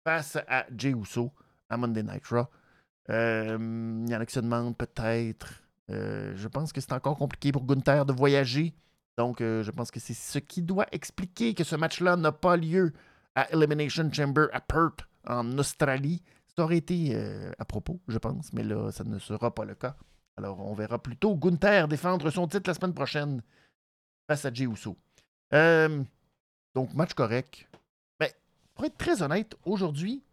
face 0.04 0.38
à 0.48 0.66
Jey 0.76 0.92
Uso 0.92 1.32
à 1.70 1.78
Monday 1.78 2.04
Night 2.04 2.26
Raw. 2.28 2.48
Il 3.10 4.10
y 4.10 4.16
en 4.16 4.20
a 4.20 4.26
qui 4.26 4.34
se 4.34 4.40
demandent 4.40 4.78
peut-être. 4.78 5.64
je 5.90 6.48
pense 6.48 6.72
que 6.74 6.82
c'est 6.82 6.94
encore 6.94 7.18
compliqué 7.18 7.52
pour 7.52 7.66
Gunther 7.66 8.06
de 8.06 8.14
voyager. 8.14 8.74
Donc, 9.18 9.42
euh, 9.42 9.64
je 9.64 9.72
pense 9.72 9.90
que 9.90 10.00
c'est 10.00 10.14
ce 10.14 10.38
qui 10.38 10.62
doit 10.62 10.86
expliquer 10.92 11.54
que 11.56 11.64
ce 11.64 11.76
match-là 11.76 12.16
n'a 12.16 12.32
pas 12.32 12.56
lieu 12.56 12.94
à 13.36 13.52
Elimination 13.52 14.10
Chamber 14.12 14.46
à 14.54 14.62
Perth, 14.62 15.08
en 15.28 15.58
Australie. 15.58 16.22
Ça 16.56 16.64
aurait 16.64 16.78
été 16.78 17.12
euh, 17.14 17.52
à 17.58 17.66
propos, 17.66 18.00
je 18.08 18.18
pense, 18.20 18.54
mais 18.54 18.64
là, 18.64 18.92
ça 18.92 19.04
ne 19.04 19.18
sera 19.18 19.54
pas 19.54 19.66
le 19.66 19.76
cas. 19.76 19.96
Alors, 20.38 20.60
on 20.60 20.76
verra 20.76 21.00
plutôt 21.00 21.36
Gunther 21.36 21.88
défendre 21.88 22.30
son 22.30 22.48
titre 22.48 22.70
la 22.70 22.76
semaine 22.76 22.94
prochaine 22.94 23.42
face 24.28 24.46
à 24.46 24.54
Jey 24.54 24.66
Uso. 24.66 24.96
Euh, 25.54 26.04
donc, 26.76 26.94
match 26.94 27.14
correct. 27.16 27.68
Mais, 28.20 28.34
pour 28.76 28.86
être 28.86 28.98
très 28.98 29.24
honnête, 29.24 29.56
aujourd'hui, 29.66 30.24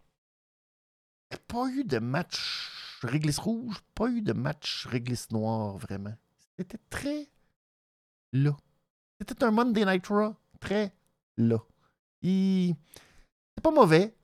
il 1.31 1.35
n'y 1.35 1.37
a 1.37 1.43
pas 1.47 1.69
eu 1.69 1.85
de 1.85 1.99
match 1.99 2.99
réglisse 3.03 3.39
rouge, 3.39 3.81
pas 3.95 4.09
eu 4.09 4.21
de 4.21 4.35
match 4.35 4.87
réglisse 4.87 5.31
noir, 5.31 5.79
vraiment. 5.79 6.15
C'était 6.59 6.81
très 6.91 7.29
là. 8.33 8.57
C'était 9.19 9.43
un 9.43 9.51
Monday 9.51 9.87
Night 9.87 10.07
Raw 10.09 10.35
très 10.61 10.95
là. 11.39 11.59
Il... 12.21 12.75
C'est 13.57 13.63
pas 13.63 13.71
mauvais. 13.71 14.15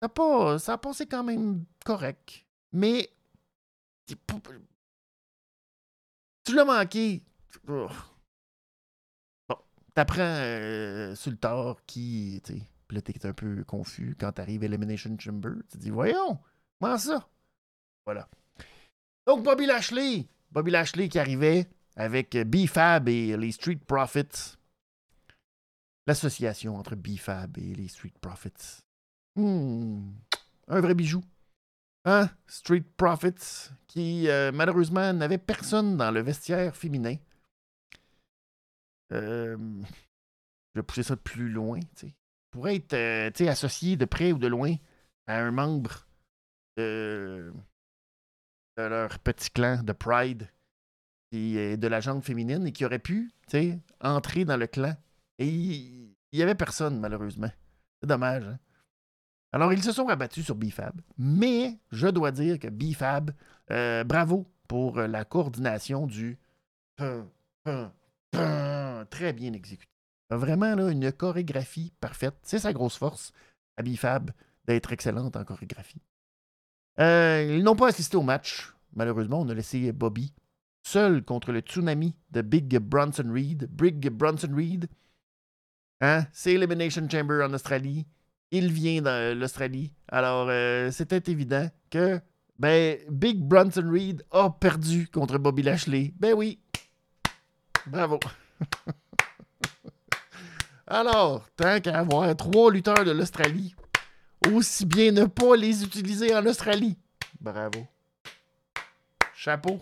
Ça 0.00 0.08
a, 0.08 0.58
ça 0.58 0.72
a 0.74 0.78
passé 0.78 1.06
quand 1.06 1.24
même 1.24 1.64
correct. 1.84 2.46
Mais. 2.72 3.10
Tu 6.48 6.54
l'as 6.54 6.64
manqué. 6.64 7.22
Bon. 7.64 7.90
T'apprends 9.94 10.22
euh, 10.22 11.14
sur 11.14 11.30
le 11.30 11.36
tard 11.36 11.76
qui. 11.86 12.40
Puis 12.42 12.96
là, 12.96 13.02
t'es 13.02 13.26
un 13.26 13.34
peu 13.34 13.64
confus 13.64 14.16
quand 14.18 14.32
t'arrives 14.32 14.62
à 14.62 14.64
Elimination 14.64 15.14
Chamber. 15.18 15.50
Tu 15.68 15.76
te 15.76 15.82
dis, 15.82 15.90
voyons, 15.90 16.38
comment 16.80 16.96
ça? 16.96 17.28
Voilà. 18.06 18.30
Donc, 19.26 19.42
Bobby 19.42 19.66
Lashley. 19.66 20.26
Bobby 20.50 20.70
Lashley 20.70 21.10
qui 21.10 21.18
arrivait 21.18 21.68
avec 21.96 22.34
BFAB 22.34 23.10
et 23.10 23.36
les 23.36 23.52
Street 23.52 23.80
Profits. 23.86 24.56
L'association 26.06 26.78
entre 26.78 26.94
BFAB 26.94 27.58
et 27.58 27.74
les 27.74 27.88
Street 27.88 28.14
Profits. 28.22 28.80
Hmm, 29.36 30.12
un 30.68 30.80
vrai 30.80 30.94
bijou. 30.94 31.22
Hein? 32.10 32.30
Street 32.46 32.84
Profits, 32.96 33.68
qui 33.86 34.30
euh, 34.30 34.50
malheureusement 34.50 35.12
n'avait 35.12 35.36
personne 35.36 35.98
dans 35.98 36.10
le 36.10 36.20
vestiaire 36.20 36.74
féminin. 36.74 37.16
Euh, 39.12 39.58
je 40.74 40.80
vais 40.80 40.82
pousser 40.82 41.02
ça 41.02 41.16
de 41.16 41.20
plus 41.20 41.50
loin. 41.50 41.80
T'sais. 41.94 42.14
Pourrait 42.50 42.76
être 42.76 42.94
euh, 42.94 43.50
associé 43.50 43.96
de 43.96 44.06
près 44.06 44.32
ou 44.32 44.38
de 44.38 44.46
loin 44.46 44.74
à 45.26 45.38
un 45.38 45.50
membre 45.50 46.06
de, 46.78 47.52
leur 48.78 49.18
petit 49.18 49.50
clan 49.50 49.82
de 49.82 49.92
Pride 49.92 50.48
et 51.32 51.76
de 51.76 51.88
la 51.88 52.00
jambe 52.00 52.22
féminine 52.22 52.66
et 52.66 52.72
qui 52.72 52.86
aurait 52.86 53.00
pu 53.00 53.30
entrer 54.00 54.46
dans 54.46 54.56
le 54.56 54.66
clan. 54.66 54.96
Et 55.38 55.46
il 55.46 56.14
n'y 56.32 56.42
avait 56.42 56.54
personne, 56.54 57.00
malheureusement. 57.00 57.50
C'est 58.00 58.08
dommage. 58.08 58.44
Hein. 58.44 58.58
Alors, 59.58 59.72
ils 59.72 59.82
se 59.82 59.90
sont 59.90 60.04
rabattus 60.06 60.44
sur 60.44 60.54
BFAB. 60.54 61.00
Mais 61.18 61.80
je 61.90 62.06
dois 62.06 62.30
dire 62.30 62.60
que 62.60 62.68
BFAB, 62.68 63.32
euh, 63.72 64.04
bravo 64.04 64.46
pour 64.68 65.00
la 65.00 65.24
coordination 65.24 66.06
du 66.06 66.38
très 69.10 69.32
bien 69.32 69.52
exécuté. 69.52 69.90
Vraiment 70.30 70.76
là, 70.76 70.90
une 70.90 71.10
chorégraphie 71.10 71.92
parfaite. 72.00 72.36
C'est 72.44 72.60
sa 72.60 72.72
grosse 72.72 72.98
force 72.98 73.32
à 73.76 73.82
BFAB 73.82 74.30
d'être 74.64 74.92
excellente 74.92 75.34
en 75.34 75.42
chorégraphie. 75.42 76.02
Euh, 77.00 77.56
ils 77.58 77.64
n'ont 77.64 77.74
pas 77.74 77.88
assisté 77.88 78.16
au 78.16 78.22
match. 78.22 78.72
Malheureusement, 78.94 79.40
on 79.40 79.48
a 79.48 79.54
laissé 79.54 79.90
Bobby 79.90 80.32
seul 80.84 81.24
contre 81.24 81.50
le 81.50 81.62
tsunami 81.62 82.14
de 82.30 82.42
Big 82.42 82.78
Bronson 82.78 83.28
Reed. 83.28 83.68
Big 83.72 84.08
Bronson 84.08 84.54
Reed, 84.54 84.88
hein? 86.00 86.26
c'est 86.32 86.54
Elimination 86.54 87.08
Chamber 87.10 87.44
en 87.44 87.52
Australie. 87.54 88.06
Il 88.50 88.72
vient 88.72 89.02
de 89.02 89.32
l'Australie. 89.32 89.92
Alors, 90.08 90.46
euh, 90.48 90.90
c'était 90.90 91.30
évident 91.30 91.68
que 91.90 92.20
ben, 92.58 92.98
Big 93.10 93.38
Bronson 93.38 93.88
Reed 93.90 94.24
a 94.30 94.50
perdu 94.50 95.08
contre 95.08 95.38
Bobby 95.38 95.62
Lashley. 95.62 96.12
Ben 96.18 96.34
oui. 96.34 96.58
Bravo. 97.86 98.18
Alors, 100.86 101.46
tant 101.56 101.80
qu'à 101.80 101.98
avoir 101.98 102.34
trois 102.36 102.72
lutteurs 102.72 103.04
de 103.04 103.10
l'Australie, 103.10 103.74
aussi 104.50 104.86
bien 104.86 105.12
ne 105.12 105.26
pas 105.26 105.54
les 105.54 105.84
utiliser 105.84 106.34
en 106.34 106.44
Australie. 106.46 106.96
Bravo. 107.40 107.86
Chapeau. 109.34 109.80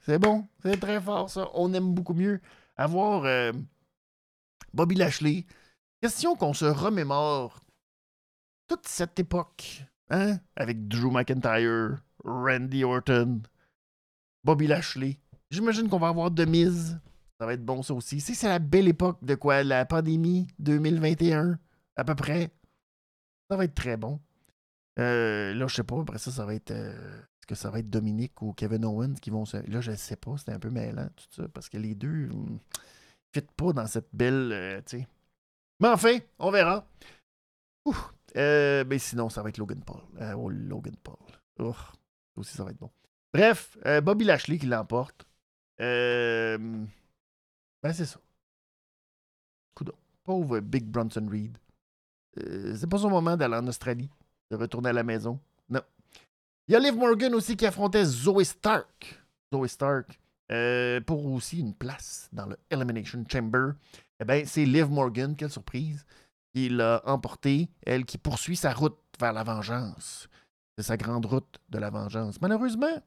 C'est 0.00 0.18
bon, 0.18 0.46
c'est 0.62 0.78
très 0.80 1.00
fort 1.00 1.30
ça. 1.30 1.48
On 1.54 1.72
aime 1.72 1.94
beaucoup 1.94 2.14
mieux 2.14 2.40
avoir 2.76 3.24
euh, 3.24 3.52
Bobby 4.74 4.96
Lashley. 4.96 5.46
Question 6.02 6.34
qu'on 6.34 6.54
se 6.54 6.64
remémore 6.64 7.60
toute 8.70 8.86
cette 8.86 9.18
époque, 9.18 9.84
hein, 10.10 10.38
avec 10.54 10.86
Drew 10.86 11.10
McIntyre, 11.10 11.96
Randy 12.24 12.84
Orton, 12.84 13.42
Bobby 14.44 14.68
Lashley. 14.68 15.18
J'imagine 15.50 15.88
qu'on 15.88 15.98
va 15.98 16.06
avoir 16.06 16.30
de 16.30 16.44
mise 16.44 17.00
Ça 17.40 17.46
va 17.46 17.54
être 17.54 17.64
bon, 17.64 17.82
ça 17.82 17.94
aussi. 17.94 18.20
C'est 18.20 18.46
la 18.46 18.60
belle 18.60 18.86
époque 18.86 19.18
de 19.22 19.34
quoi? 19.34 19.64
La 19.64 19.84
pandémie 19.86 20.46
2021, 20.60 21.58
à 21.96 22.04
peu 22.04 22.14
près. 22.14 22.52
Ça 23.50 23.56
va 23.56 23.64
être 23.64 23.74
très 23.74 23.96
bon. 23.96 24.20
Euh, 25.00 25.52
là, 25.52 25.66
je 25.66 25.74
sais 25.74 25.82
pas. 25.82 26.00
Après 26.00 26.18
ça, 26.18 26.30
ça 26.30 26.46
va 26.46 26.54
être. 26.54 26.70
Euh, 26.70 27.20
que 27.48 27.56
ça 27.56 27.70
va 27.70 27.80
être 27.80 27.90
Dominique 27.90 28.40
ou 28.42 28.52
Kevin 28.52 28.84
Owens 28.84 29.14
qui 29.20 29.30
vont 29.30 29.44
se. 29.44 29.56
Là, 29.68 29.80
je 29.80 29.90
sais 29.96 30.14
pas. 30.14 30.36
C'était 30.36 30.52
un 30.52 30.60
peu 30.60 30.70
mêlant, 30.70 31.08
tout 31.16 31.42
ça. 31.42 31.48
Parce 31.48 31.68
que 31.68 31.78
les 31.78 31.96
deux 31.96 32.28
ne 32.28 32.32
hmm, 32.32 32.58
fit 33.34 33.46
pas 33.56 33.72
dans 33.72 33.88
cette 33.88 34.10
belle. 34.12 34.52
Euh. 34.52 34.80
Mais 35.80 35.88
enfin, 35.88 36.18
on 36.38 36.52
verra. 36.52 36.86
Mais 38.34 38.84
ben, 38.84 38.98
sinon, 38.98 39.28
ça 39.28 39.42
va 39.42 39.48
être 39.48 39.58
Logan 39.58 39.82
Paul. 39.84 40.02
oh, 40.36 40.48
Logan 40.48 40.96
Paul. 41.02 41.16
Oh, 41.58 41.74
aussi, 42.36 42.56
ça 42.56 42.64
va 42.64 42.70
être 42.70 42.78
bon. 42.78 42.90
Bref, 43.32 43.76
Bobby 44.02 44.24
Lashley 44.24 44.58
qui 44.58 44.66
l'emporte. 44.66 45.26
Euh. 45.80 46.58
Ben, 47.82 47.92
c'est 47.92 48.04
ça. 48.04 48.20
Coudon. 49.74 49.94
Pauvre 50.24 50.60
Big 50.60 50.84
Bronson 50.84 51.26
Reed. 51.30 51.56
Euh, 52.38 52.76
c'est 52.76 52.86
pas 52.86 52.98
son 52.98 53.10
moment 53.10 53.36
d'aller 53.36 53.56
en 53.56 53.66
Australie, 53.66 54.10
de 54.50 54.56
retourner 54.56 54.90
à 54.90 54.92
la 54.92 55.02
maison. 55.02 55.40
Non. 55.68 55.80
Il 56.68 56.72
y 56.72 56.76
a 56.76 56.78
Liv 56.78 56.96
Morgan 56.96 57.34
aussi 57.34 57.56
qui 57.56 57.66
affrontait 57.66 58.04
Zoe 58.04 58.44
Stark. 58.44 59.20
Zoe 59.52 59.66
Stark. 59.66 60.20
Euh, 60.52 61.00
pour 61.00 61.24
aussi 61.26 61.60
une 61.60 61.74
place 61.74 62.28
dans 62.32 62.46
le 62.46 62.58
Elimination 62.70 63.24
Chamber. 63.30 63.72
Eh 64.20 64.24
bien, 64.24 64.44
c'est 64.44 64.64
Liv 64.64 64.90
Morgan, 64.90 65.34
quelle 65.34 65.50
surprise, 65.50 66.04
qui 66.54 66.68
l'a 66.68 67.02
emporté, 67.04 67.70
elle 67.86 68.04
qui 68.04 68.18
poursuit 68.18 68.56
sa 68.56 68.72
route 68.72 68.98
vers 69.18 69.32
la 69.32 69.44
vengeance. 69.44 70.28
C'est 70.76 70.84
sa 70.84 70.96
grande 70.96 71.26
route 71.26 71.60
de 71.68 71.78
la 71.78 71.90
vengeance. 71.90 72.40
Malheureusement, 72.40 73.02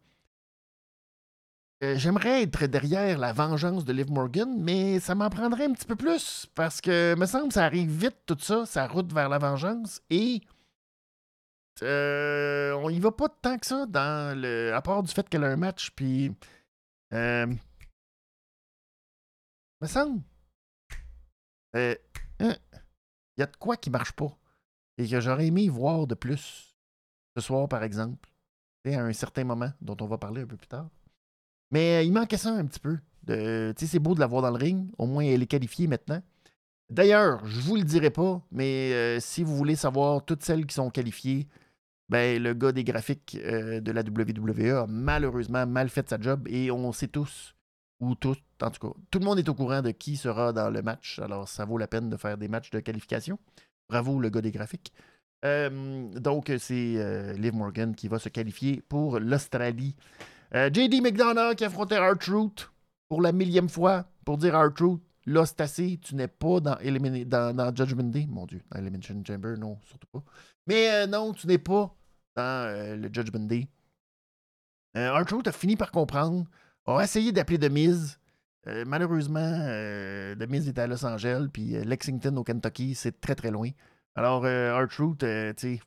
euh, 1.84 1.98
j'aimerais 1.98 2.44
être 2.44 2.66
derrière 2.66 3.18
la 3.18 3.34
vengeance 3.34 3.84
de 3.84 3.92
Liv 3.92 4.10
Morgan, 4.10 4.56
mais 4.58 5.02
ça 5.02 5.16
m'en 5.16 5.30
prendrait 5.30 5.66
un 5.66 5.74
petit 5.74 5.86
peu 5.86 5.98
plus 5.98 6.46
parce 6.56 6.80
que, 6.80 7.14
me 7.16 7.26
semble, 7.26 7.52
ça 7.52 7.66
arrive 7.66 7.90
vite 7.90 8.16
tout 8.26 8.38
ça, 8.40 8.66
sa 8.66 8.88
route 8.88 9.12
vers 9.12 9.28
la 9.28 9.38
vengeance, 9.38 10.02
et 10.10 10.42
euh, 11.82 12.72
on 12.74 12.90
y 12.90 13.00
va 13.00 13.12
pas 13.12 13.28
tant 13.28 13.58
que 13.58 13.66
ça 13.66 13.86
dans 13.86 14.40
le, 14.40 14.74
à 14.74 14.82
part 14.82 15.04
du 15.04 15.12
fait 15.12 15.28
qu'elle 15.28 15.44
a 15.44 15.48
un 15.48 15.58
match, 15.58 15.92
puis 15.92 16.32
euh, 17.12 17.48
me 19.82 19.88
semble, 19.88 20.22
hein, 21.74 21.96
y 23.42 23.44
a 23.44 23.48
de 23.48 23.56
quoi 23.58 23.78
qui 23.78 23.90
marche 23.90 24.14
pas 24.14 24.36
et 24.98 25.08
que 25.08 25.20
j'aurais 25.20 25.48
aimé 25.48 25.70
voir 25.70 26.08
de 26.08 26.16
plus 26.16 26.76
ce 27.36 27.42
soir, 27.42 27.68
par 27.68 27.84
exemple, 27.84 28.30
à 28.86 28.90
un 29.00 29.14
certain 29.14 29.44
moment 29.44 29.72
dont 29.82 29.98
on 30.02 30.08
va 30.08 30.18
parler 30.18 30.42
un 30.42 30.48
peu 30.48 30.58
plus 30.58 30.68
tard. 30.68 30.90
Mais 31.72 31.98
euh, 31.98 32.04
il 32.04 32.14
manquait 32.14 32.38
ça 32.38 32.52
un 32.52 32.66
petit 32.66 32.80
peu. 32.80 32.98
c'est 33.28 34.00
beau 34.00 34.14
de 34.14 34.20
la 34.20 34.28
voir 34.28 34.42
dans 34.42 34.52
le 34.52 34.58
ring. 34.58 34.92
Au 34.98 35.08
moins, 35.08 35.24
elle 35.24 35.42
est 35.42 35.48
qualifiée 35.48 35.88
maintenant. 35.88 36.22
D'ailleurs, 36.90 37.44
je 37.46 37.60
vous 37.62 37.76
le 37.76 37.84
dirai 37.84 38.12
pas, 38.12 38.42
mais 38.52 38.94
euh, 38.94 39.20
si 39.20 39.42
vous 39.42 39.56
voulez 39.56 39.76
savoir 39.76 40.24
toutes 40.24 40.44
celles 40.44 40.66
qui 40.68 40.76
sont 40.76 40.92
qualifiées, 40.92 41.48
ben, 42.10 42.42
le 42.42 42.54
gars 42.54 42.72
des 42.72 42.84
graphiques 42.84 43.38
euh, 43.44 43.80
de 43.80 43.92
la 43.92 44.02
WWE 44.02 44.84
a 44.84 44.88
malheureusement 44.88 45.66
mal 45.66 45.90
fait 45.90 46.08
sa 46.08 46.20
job 46.20 46.48
et 46.48 46.70
on 46.70 46.92
sait 46.92 47.08
tous, 47.08 47.56
ou 48.00 48.14
tous, 48.14 48.38
en 48.64 48.72
tout 48.72 48.88
cas, 48.88 49.00
tout 49.12 49.20
le 49.20 49.26
monde 49.26 49.40
est 49.40 49.50
au 49.50 49.54
courant 49.54 49.82
de 49.82 49.92
qui 49.92 50.18
sera 50.18 50.54
dans 50.54 50.70
le 50.70 50.82
match. 50.82 51.20
Alors, 51.20 51.48
ça 51.48 51.66
vaut 51.66 51.78
la 51.78 51.88
peine 51.88 52.10
de 52.10 52.18
faire 52.18 52.38
des 52.38 52.48
matchs 52.48 52.72
de 52.72 52.80
qualification. 52.80 53.38
Bravo, 53.90 54.20
le 54.20 54.30
gars 54.30 54.42
des 54.42 54.52
graphiques. 54.52 54.94
donc, 55.44 56.52
c'est 56.58 57.34
Liv 57.38 57.54
Morgan 57.54 57.94
qui 57.96 58.08
va 58.08 58.20
se 58.20 58.30
qualifier 58.30 58.82
pour 58.88 59.20
l'Australie. 59.20 59.96
Euh, 60.56 60.70
JD 60.72 61.02
McDonough 61.02 61.56
qui 61.56 61.66
affrontait 61.66 61.98
R-Truth 61.98 62.70
pour 63.10 63.22
la 63.22 63.32
millième 63.32 63.70
fois 63.70 64.06
pour 64.24 64.38
dire 64.38 64.56
R-Truth. 64.56 65.02
Là, 65.26 65.46
c'est 65.46 65.62
assez. 65.62 66.00
Tu 66.02 66.16
n'es 66.16 66.28
pas 66.28 66.60
dans, 66.60 66.76
dans, 67.56 67.76
Judgment 67.76 68.10
Day. 68.12 68.28
Mon 68.30 68.46
Dieu, 68.46 68.62
dans 68.70 68.80
Elimination 68.80 69.24
Chamber, 69.26 69.56
non, 69.58 69.80
surtout 69.84 70.08
pas. 70.12 70.24
Mais 70.68 70.90
euh, 70.92 71.08
non, 71.08 71.34
tu 71.34 71.48
n'es 71.48 71.58
pas 71.58 71.96
dans 72.36 72.68
euh, 72.68 72.96
le 72.96 73.10
Judgment 73.12 73.48
Day. 73.48 73.68
R-Truth 74.96 75.48
a 75.48 75.52
fini 75.52 75.76
par 75.76 75.92
comprendre, 75.92 76.46
a 76.86 77.02
essayé 77.02 77.32
d'appeler 77.32 77.58
de 77.58 77.68
mise. 77.68 78.20
Malheureusement, 78.66 79.40
de 79.42 80.46
mise 80.46 80.68
était 80.68 80.82
à 80.82 80.88
Los 80.88 81.06
Angeles, 81.06 81.48
puis 81.52 81.72
Lexington 81.84 82.36
au 82.38 82.44
Kentucky, 82.44 82.96
c'est 82.96 83.20
très 83.20 83.36
très 83.36 83.52
loin. 83.52 83.70
Alors, 84.16 84.44
R-Truth, 84.44 85.20
tu 85.20 85.26
sais, 85.58 85.80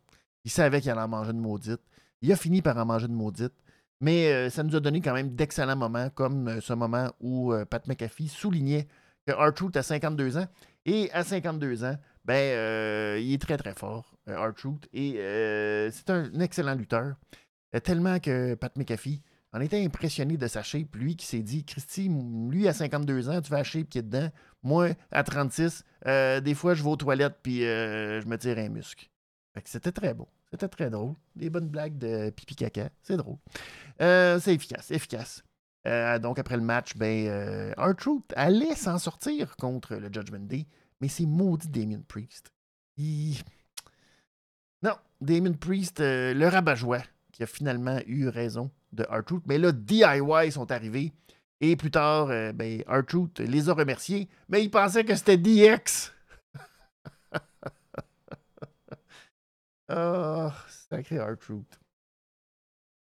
il 0.44 0.50
savait 0.50 0.80
qu'il 0.80 0.90
allait 0.90 1.00
en 1.00 1.08
manger 1.08 1.32
une 1.32 1.40
maudite. 1.40 1.80
Il 2.22 2.32
a 2.32 2.36
fini 2.36 2.62
par 2.62 2.76
en 2.76 2.84
manger 2.84 3.06
une 3.06 3.14
maudite. 3.14 3.52
Mais 4.00 4.32
euh, 4.32 4.50
ça 4.50 4.62
nous 4.62 4.76
a 4.76 4.80
donné 4.80 5.00
quand 5.00 5.14
même 5.14 5.34
d'excellents 5.34 5.76
moments, 5.76 6.10
comme 6.10 6.48
euh, 6.48 6.60
ce 6.60 6.72
moment 6.72 7.12
où 7.20 7.52
euh, 7.52 7.64
Pat 7.64 7.86
McAfee 7.86 8.28
soulignait 8.28 8.86
que 9.26 9.32
R-Truth 9.32 9.76
a 9.76 9.82
52 9.82 10.36
ans. 10.36 10.46
Et 10.84 11.10
à 11.12 11.24
52 11.24 11.84
ans, 11.84 11.96
ben, 12.24 13.18
il 13.18 13.32
est 13.32 13.42
très 13.42 13.56
très 13.56 13.74
fort, 13.74 14.14
R-Truth. 14.28 14.88
Et 14.92 15.14
c'est 15.90 16.10
un, 16.10 16.32
excellent 16.40 16.74
lutteur. 16.74 17.16
tellement 17.82 18.20
que 18.20 18.54
Pat 18.54 18.76
McAfee 18.76 19.20
en 19.56 19.60
était 19.60 19.82
impressionné 19.84 20.36
de 20.36 20.46
sa 20.46 20.62
shape. 20.62 20.94
Lui 20.94 21.16
qui 21.16 21.26
s'est 21.26 21.42
dit, 21.42 21.64
Christy, 21.64 22.10
lui 22.50 22.68
à 22.68 22.72
52 22.72 23.28
ans, 23.30 23.40
tu 23.40 23.50
vas 23.50 23.58
la 23.58 23.64
shape 23.64 23.88
qui 23.88 23.98
est 23.98 24.02
dedans. 24.02 24.30
Moi, 24.62 24.90
à 25.10 25.22
36, 25.22 25.84
des 26.04 26.54
fois, 26.54 26.74
je 26.74 26.82
vais 26.82 26.90
aux 26.90 26.96
toilettes 26.96 27.38
puis 27.42 27.60
je 27.60 28.26
me 28.26 28.36
tire 28.36 28.58
un 28.58 28.68
muscle. 28.68 29.08
c'était 29.64 29.92
très 29.92 30.14
beau. 30.14 30.28
C'était 30.50 30.68
très 30.68 30.90
drôle. 30.90 31.14
Des 31.34 31.50
bonnes 31.50 31.68
blagues 31.68 31.98
de 31.98 32.30
pipi 32.30 32.54
caca. 32.54 32.88
C'est 33.02 33.16
drôle. 33.16 33.36
Euh, 34.00 34.38
c'est 34.40 34.54
efficace, 34.54 34.90
efficace. 34.90 35.42
Euh, 35.86 36.18
donc, 36.18 36.38
après 36.38 36.56
le 36.56 36.62
match, 36.62 36.96
ben, 36.96 37.26
euh, 37.28 37.72
R-Truth 37.76 38.32
allait 38.36 38.74
s'en 38.74 38.98
sortir 38.98 39.56
contre 39.56 39.96
le 39.96 40.08
Judgment 40.12 40.46
Day, 40.46 40.66
mais 41.00 41.08
c'est 41.08 41.26
maudit 41.26 41.68
Damien 41.68 42.00
Priest. 42.06 42.52
Non, 44.82 44.94
Damien 45.20 45.52
Priest, 45.52 46.00
le 46.00 46.48
rabat-joie, 46.48 47.02
qui 47.36 47.42
a 47.42 47.46
finalement 47.46 47.98
eu 48.06 48.28
raison 48.28 48.70
de 48.92 49.04
R-Truth. 49.04 49.42
Mais 49.46 49.58
là, 49.58 49.70
DIY 49.70 50.50
sont 50.50 50.72
arrivés. 50.72 51.12
Et 51.60 51.76
plus 51.76 51.90
tard, 51.90 52.28
ben, 52.54 52.82
R-Truth 52.88 53.40
les 53.40 53.68
a 53.68 53.74
remerciés, 53.74 54.26
mais 54.48 54.64
il 54.64 54.70
pensait 54.70 55.04
que 55.04 55.14
c'était 55.14 55.36
DX. 55.36 56.12
Ah, 59.88 60.52
sacré 60.68 61.20
R-Truth. 61.20 61.78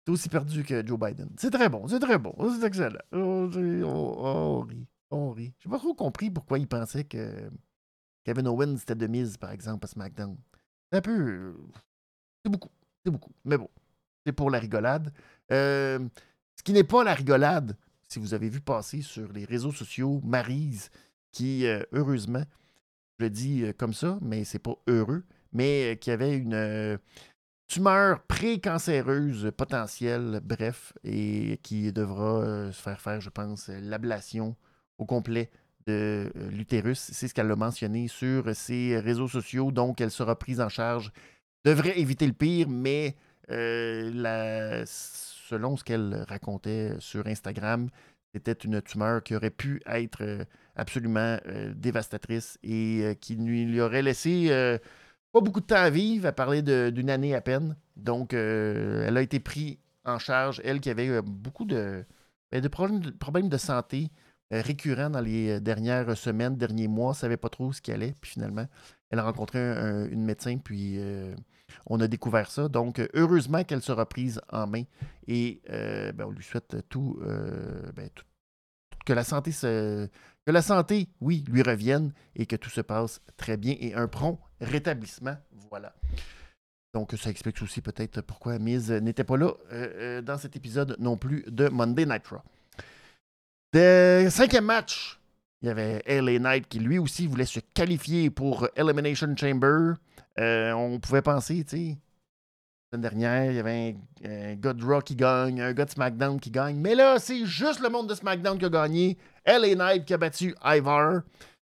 C'est 0.06 0.14
aussi 0.14 0.30
perdu 0.30 0.64
que 0.64 0.86
Joe 0.86 0.98
Biden. 0.98 1.30
C'est 1.38 1.52
très 1.52 1.68
bon, 1.68 1.90
c'est 1.90 2.00
très 2.00 2.18
bon, 2.18 2.34
c'est 2.58 2.66
excellent. 2.66 3.02
Oh, 3.12 3.50
on, 3.54 4.62
rit, 4.62 4.88
on 5.12 5.32
rit. 5.32 5.54
J'ai 5.60 5.70
pas 5.70 5.78
trop 5.78 5.94
compris 5.94 6.32
pourquoi 6.32 6.58
il 6.58 6.70
pensait 6.70 7.04
que 7.04 7.52
Kevin 8.24 8.48
Owens 8.48 8.78
c'était 8.78 8.96
de 8.96 9.08
mise, 9.08 9.36
par 9.36 9.52
exemple, 9.52 9.84
à 9.84 9.88
SmackDown. 9.90 10.38
C'est 10.90 11.00
un 11.00 11.02
peu. 11.02 11.58
C'est 12.46 12.52
beaucoup, 12.52 12.72
c'est 13.04 13.12
beaucoup. 13.12 13.34
Mais 13.44 13.58
bon, 13.58 13.68
pour 14.32 14.50
la 14.50 14.60
rigolade. 14.60 15.12
Euh, 15.52 16.00
ce 16.56 16.64
qui 16.64 16.74
n'est 16.74 16.84
pas 16.84 17.04
la 17.04 17.14
rigolade, 17.14 17.76
si 18.08 18.20
vous 18.20 18.34
avez 18.34 18.50
vu 18.50 18.62
passer 18.62 19.02
sur 19.02 19.32
les 19.32 19.46
réseaux 19.46 19.72
sociaux 19.72 20.22
Marise, 20.24 20.90
qui, 21.32 21.66
euh, 21.66 21.84
heureusement, 21.92 22.44
je 23.18 23.26
le 23.26 23.30
dis 23.30 23.64
euh, 23.64 23.74
comme 23.74 23.94
ça, 23.94 24.18
mais 24.22 24.44
c'est 24.44 24.60
pas 24.60 24.76
heureux, 24.88 25.24
mais 25.54 25.98
qui 26.00 26.12
avait 26.12 26.38
une 26.38 27.00
tumeur 27.68 28.22
précancéreuse 28.24 29.52
potentielle, 29.56 30.42
bref, 30.44 30.94
et 31.04 31.60
qui 31.64 31.92
devra 31.92 32.72
se 32.72 32.82
faire 32.82 33.02
faire, 33.02 33.22
je 33.22 33.30
pense, 33.30 33.68
l'ablation 33.68 34.56
au 34.98 35.06
complet 35.06 35.50
de 35.88 36.32
l'utérus. 36.52 37.00
C'est 37.12 37.28
ce 37.28 37.34
qu'elle 37.34 37.52
a 37.52 37.56
mentionné 37.56 38.08
sur 38.08 38.56
ses 38.56 39.00
réseaux 39.00 39.28
sociaux, 39.28 39.72
donc 39.72 40.02
elle 40.02 40.12
sera 40.12 40.38
prise 40.38 40.62
en 40.62 40.70
charge. 40.70 41.12
Devrait 41.66 42.00
éviter 42.00 42.28
le 42.28 42.34
pire, 42.34 42.70
mais 42.70 43.16
la, 43.50 44.86
selon 44.86 45.78
ce 45.78 45.84
qu'elle 45.84 46.26
racontait 46.28 46.94
sur 47.00 47.28
Instagram, 47.28 47.90
c'était 48.34 48.54
une 48.54 48.82
tumeur 48.82 49.24
qui 49.24 49.36
aurait 49.36 49.50
pu 49.50 49.82
être 49.86 50.46
absolument 50.76 51.38
dévastatrice 51.76 52.60
et 52.64 53.18
qui 53.20 53.36
lui 53.36 53.82
aurait 53.82 54.04
laissé 54.04 54.78
pas 55.32 55.42
beaucoup 55.42 55.62
de 55.62 55.66
temps 55.66 55.76
à 55.76 55.90
vivre, 55.90 56.28
à 56.28 56.32
parler 56.32 56.62
d'une 56.62 57.10
année 57.10 57.36
à 57.36 57.42
peine. 57.42 57.76
Donc, 57.96 58.34
euh, 58.34 59.06
elle 59.08 59.18
a 59.18 59.22
été 59.22 59.40
prise 59.40 59.78
en 60.06 60.18
charge, 60.20 60.62
elle 60.64 60.80
qui 60.80 60.90
avait 60.90 61.22
beaucoup 61.22 61.66
de, 61.66 62.06
ben, 62.52 62.62
de, 62.62 62.68
problèmes, 62.68 63.50
de, 63.50 63.58
santé 63.58 64.10
euh, 64.54 64.62
récurrents 64.62 65.10
dans 65.10 65.22
les 65.22 65.60
dernières 65.60 66.18
semaines, 66.18 66.56
derniers 66.56 66.88
mois, 66.88 67.14
savait 67.14 67.38
pas 67.38 67.50
trop 67.50 67.74
ce 67.74 67.82
qui 67.82 67.92
allait. 67.92 68.16
Puis 68.22 68.32
finalement, 68.32 68.66
elle 69.12 69.20
a 69.20 69.24
rencontré 69.24 69.60
une 69.60 70.24
médecin, 70.24 70.58
puis 70.58 70.96
euh, 70.98 71.36
on 71.86 72.00
a 72.00 72.08
découvert 72.08 72.52
ça. 72.52 72.68
Donc, 72.68 73.02
heureusement 73.14 73.64
qu'elle 73.64 73.82
sera 73.82 74.08
prise 74.08 74.42
en 74.52 74.68
main 74.68 74.84
et 75.28 75.62
ben, 75.68 76.26
on 76.26 76.32
lui 76.32 76.44
souhaite 76.44 76.78
tout, 76.90 77.20
ben, 77.96 78.10
tout, 78.14 78.26
que 79.06 79.14
la 79.14 79.24
santé 79.24 79.52
se, 79.52 80.08
que 80.46 80.52
la 80.52 80.62
santé, 80.62 81.08
oui, 81.22 81.44
lui 81.48 81.62
revienne 81.62 82.12
et 82.36 82.46
que 82.46 82.56
tout 82.56 82.70
se 82.70 82.82
passe 82.82 83.22
très 83.38 83.58
bien 83.58 83.76
et 83.80 83.94
un 83.94 84.08
prompt 84.08 84.40
rétablissement. 84.60 85.38
Voilà. 85.70 85.94
Donc, 86.94 87.14
ça 87.20 87.30
explique 87.30 87.62
aussi 87.62 87.82
peut-être 87.82 88.22
pourquoi 88.22 88.58
Miz 88.58 88.92
n'était 88.92 89.24
pas 89.24 89.38
là 89.38 89.54
euh, 89.72 89.88
euh, 89.98 90.22
dans 90.22 90.38
cet 90.38 90.56
épisode 90.56 90.96
non 91.00 91.18
plus 91.18 91.44
de 91.48 91.70
Monday 91.70 92.06
Night 92.06 92.28
Raw. 92.28 92.42
Le 93.74 94.28
cinquième 94.32 94.66
match 94.66 95.20
Il 95.62 95.68
y 95.68 95.70
avait 95.70 96.02
LA 96.08 96.40
Knight 96.40 96.68
qui 96.68 96.80
lui 96.80 96.98
aussi 96.98 97.28
voulait 97.28 97.46
se 97.46 97.60
qualifier 97.60 98.32
pour 98.32 98.68
Elimination 98.76 99.36
Chamber. 99.36 99.94
Euh, 100.40 100.72
on 100.74 101.00
pouvait 101.00 101.22
penser, 101.22 101.64
tu 101.66 101.78
sais, 101.78 101.98
semaine 102.92 103.02
dernière, 103.02 103.52
il 103.52 103.56
y 103.58 103.60
avait 103.60 103.96
un, 104.26 104.56
gars 104.56 104.74
de 104.74 104.84
Raw 104.84 105.02
qui 105.02 105.16
gagne, 105.16 105.62
un 105.62 105.74
gars 105.74 105.86
de 105.86 105.92
SmackDown 105.92 106.40
qui 106.40 106.50
gagne. 106.50 106.78
Mais 106.78 106.96
là, 106.96 107.20
c'est 107.20 107.46
juste 107.46 107.82
le 107.82 107.90
monde 107.90 108.08
de 108.08 108.16
SmackDown 108.16 108.58
qui 108.58 108.66
a 108.66 108.70
gagné. 108.70 109.18
LA 109.46 109.76
Knight 109.76 110.06
qui 110.06 110.14
a 110.14 110.18
battu 110.18 110.56
Ivar. 110.64 111.22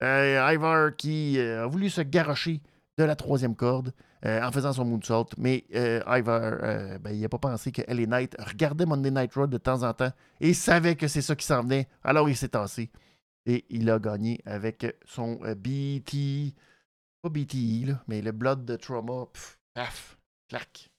Euh, 0.02 0.52
Ivar 0.52 0.94
qui 0.96 1.38
euh, 1.38 1.64
a 1.64 1.66
voulu 1.66 1.90
se 1.90 2.00
garrocher 2.02 2.60
de 2.98 3.04
la 3.04 3.16
troisième 3.16 3.56
corde 3.56 3.92
en 4.22 4.52
faisant 4.52 4.74
son 4.74 4.84
moonsault. 4.84 5.30
Mais 5.38 5.64
Ivar, 5.72 6.98
ben, 7.00 7.10
il 7.10 7.20
n'a 7.20 7.28
pas 7.30 7.38
pensé 7.38 7.72
que 7.72 7.80
LA 7.88 8.04
Knight 8.06 8.36
regardait 8.38 8.84
Monday 8.84 9.10
Night 9.10 9.32
Raw 9.32 9.46
de 9.46 9.56
temps 9.56 9.82
en 9.82 9.94
temps 9.94 10.12
et 10.40 10.52
savait 10.52 10.96
que 10.96 11.08
c'est 11.08 11.22
ça 11.22 11.34
qui 11.34 11.46
s'en 11.46 11.62
venait. 11.62 11.88
Alors 12.04 12.28
il 12.28 12.36
s'est 12.36 12.50
tassé. 12.50 12.90
Et 13.46 13.64
il 13.70 13.88
a 13.88 13.98
gagné 13.98 14.38
avec 14.44 14.84
son 15.06 15.40
BT. 15.56 16.54
Pas 17.22 17.28
BTE, 17.28 17.86
là, 17.86 18.02
mais 18.08 18.22
le 18.22 18.32
Blood 18.32 18.64
de 18.64 18.76
Trauma. 18.76 19.26
paf, 19.74 20.18
clac. 20.48 20.90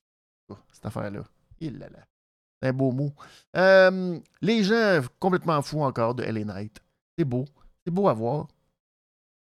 Oh, 0.50 0.58
cette 0.72 0.86
affaire-là. 0.86 1.24
Il 1.60 1.78
là 1.78 1.90
là. 1.90 2.06
C'est 2.62 2.70
un 2.70 2.74
beau 2.74 2.92
mot. 2.92 3.12
Euh, 3.56 4.20
les 4.42 4.64
gens 4.64 5.02
complètement 5.20 5.62
fous 5.62 5.82
encore 5.82 6.16
de 6.16 6.24
LA 6.24 6.44
Knight. 6.46 6.80
C'est 7.18 7.26
beau. 7.26 7.46
C'est 7.84 7.92
beau 7.92 8.08
à 8.08 8.14
voir. 8.14 8.48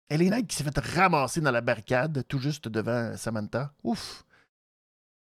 LA 0.09 0.31
Knight 0.31 0.47
qui 0.47 0.57
s'est 0.57 0.65
fait 0.65 0.79
ramasser 0.79 1.41
dans 1.41 1.51
la 1.51 1.61
barricade 1.61 2.25
tout 2.27 2.39
juste 2.39 2.69
devant 2.69 3.17
Samantha. 3.17 3.73
Ouf. 3.85 4.25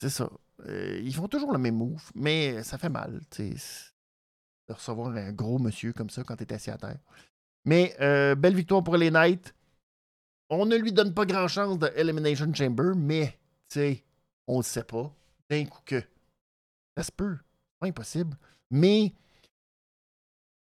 C'est 0.01 0.09
ça. 0.09 0.29
Euh, 0.65 1.01
ils 1.03 1.13
font 1.13 1.27
toujours 1.27 1.51
le 1.51 1.57
même 1.57 1.75
move, 1.75 2.11
mais 2.15 2.63
ça 2.63 2.77
fait 2.77 2.89
mal, 2.89 3.21
de 3.37 4.73
recevoir 4.73 5.15
un 5.15 5.31
gros 5.31 5.59
monsieur 5.59 5.93
comme 5.93 6.09
ça 6.09 6.23
quand 6.23 6.35
t'es 6.35 6.53
assis 6.53 6.71
à 6.71 6.77
terre. 6.77 6.99
Mais 7.65 7.95
euh, 7.99 8.35
belle 8.35 8.55
victoire 8.55 8.83
pour 8.83 8.97
les 8.97 9.11
Knights. 9.11 9.53
On 10.55 10.65
ne 10.67 10.75
lui 10.75 10.91
donne 10.91 11.13
pas 11.13 11.25
grand 11.25 11.47
chance 11.47 11.79
de 11.79 11.91
Elimination 11.95 12.53
Chamber, 12.53 12.93
mais, 12.95 13.39
tu 13.69 13.79
sais, 13.79 14.03
on 14.45 14.57
le 14.57 14.63
sait 14.63 14.83
pas. 14.83 15.11
D'un 15.49 15.65
coup 15.65 15.81
que. 15.83 16.01
Ça 16.95 17.03
se 17.03 17.11
peut. 17.11 17.37
Pas 17.79 17.87
impossible. 17.87 18.37
Mais 18.69 19.13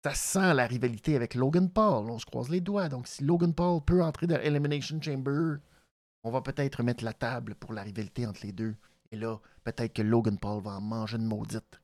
ça 0.03 0.13
sent 0.13 0.53
la 0.53 0.67
rivalité 0.67 1.17
avec 1.17 1.35
Logan 1.35 1.69
Paul. 1.69 2.09
On 2.09 2.17
se 2.17 2.25
croise 2.25 2.49
les 2.49 2.61
doigts. 2.61 2.87
Donc, 2.87 3.07
si 3.07 3.23
Logan 3.23 3.53
Paul 3.53 3.81
peut 3.81 4.01
entrer 4.01 4.25
dans 4.25 4.39
Elimination 4.39 5.01
Chamber, 5.01 5.57
on 6.23 6.31
va 6.31 6.41
peut-être 6.41 6.81
mettre 6.81 7.03
la 7.03 7.13
table 7.13 7.55
pour 7.55 7.73
la 7.73 7.83
rivalité 7.83 8.25
entre 8.25 8.45
les 8.45 8.53
deux. 8.53 8.75
Et 9.11 9.17
là, 9.17 9.37
peut-être 9.65 9.93
que 9.93 10.01
Logan 10.01 10.37
Paul 10.37 10.61
va 10.63 10.71
en 10.71 10.81
manger 10.81 11.17
une 11.17 11.25
maudite. 11.25 11.81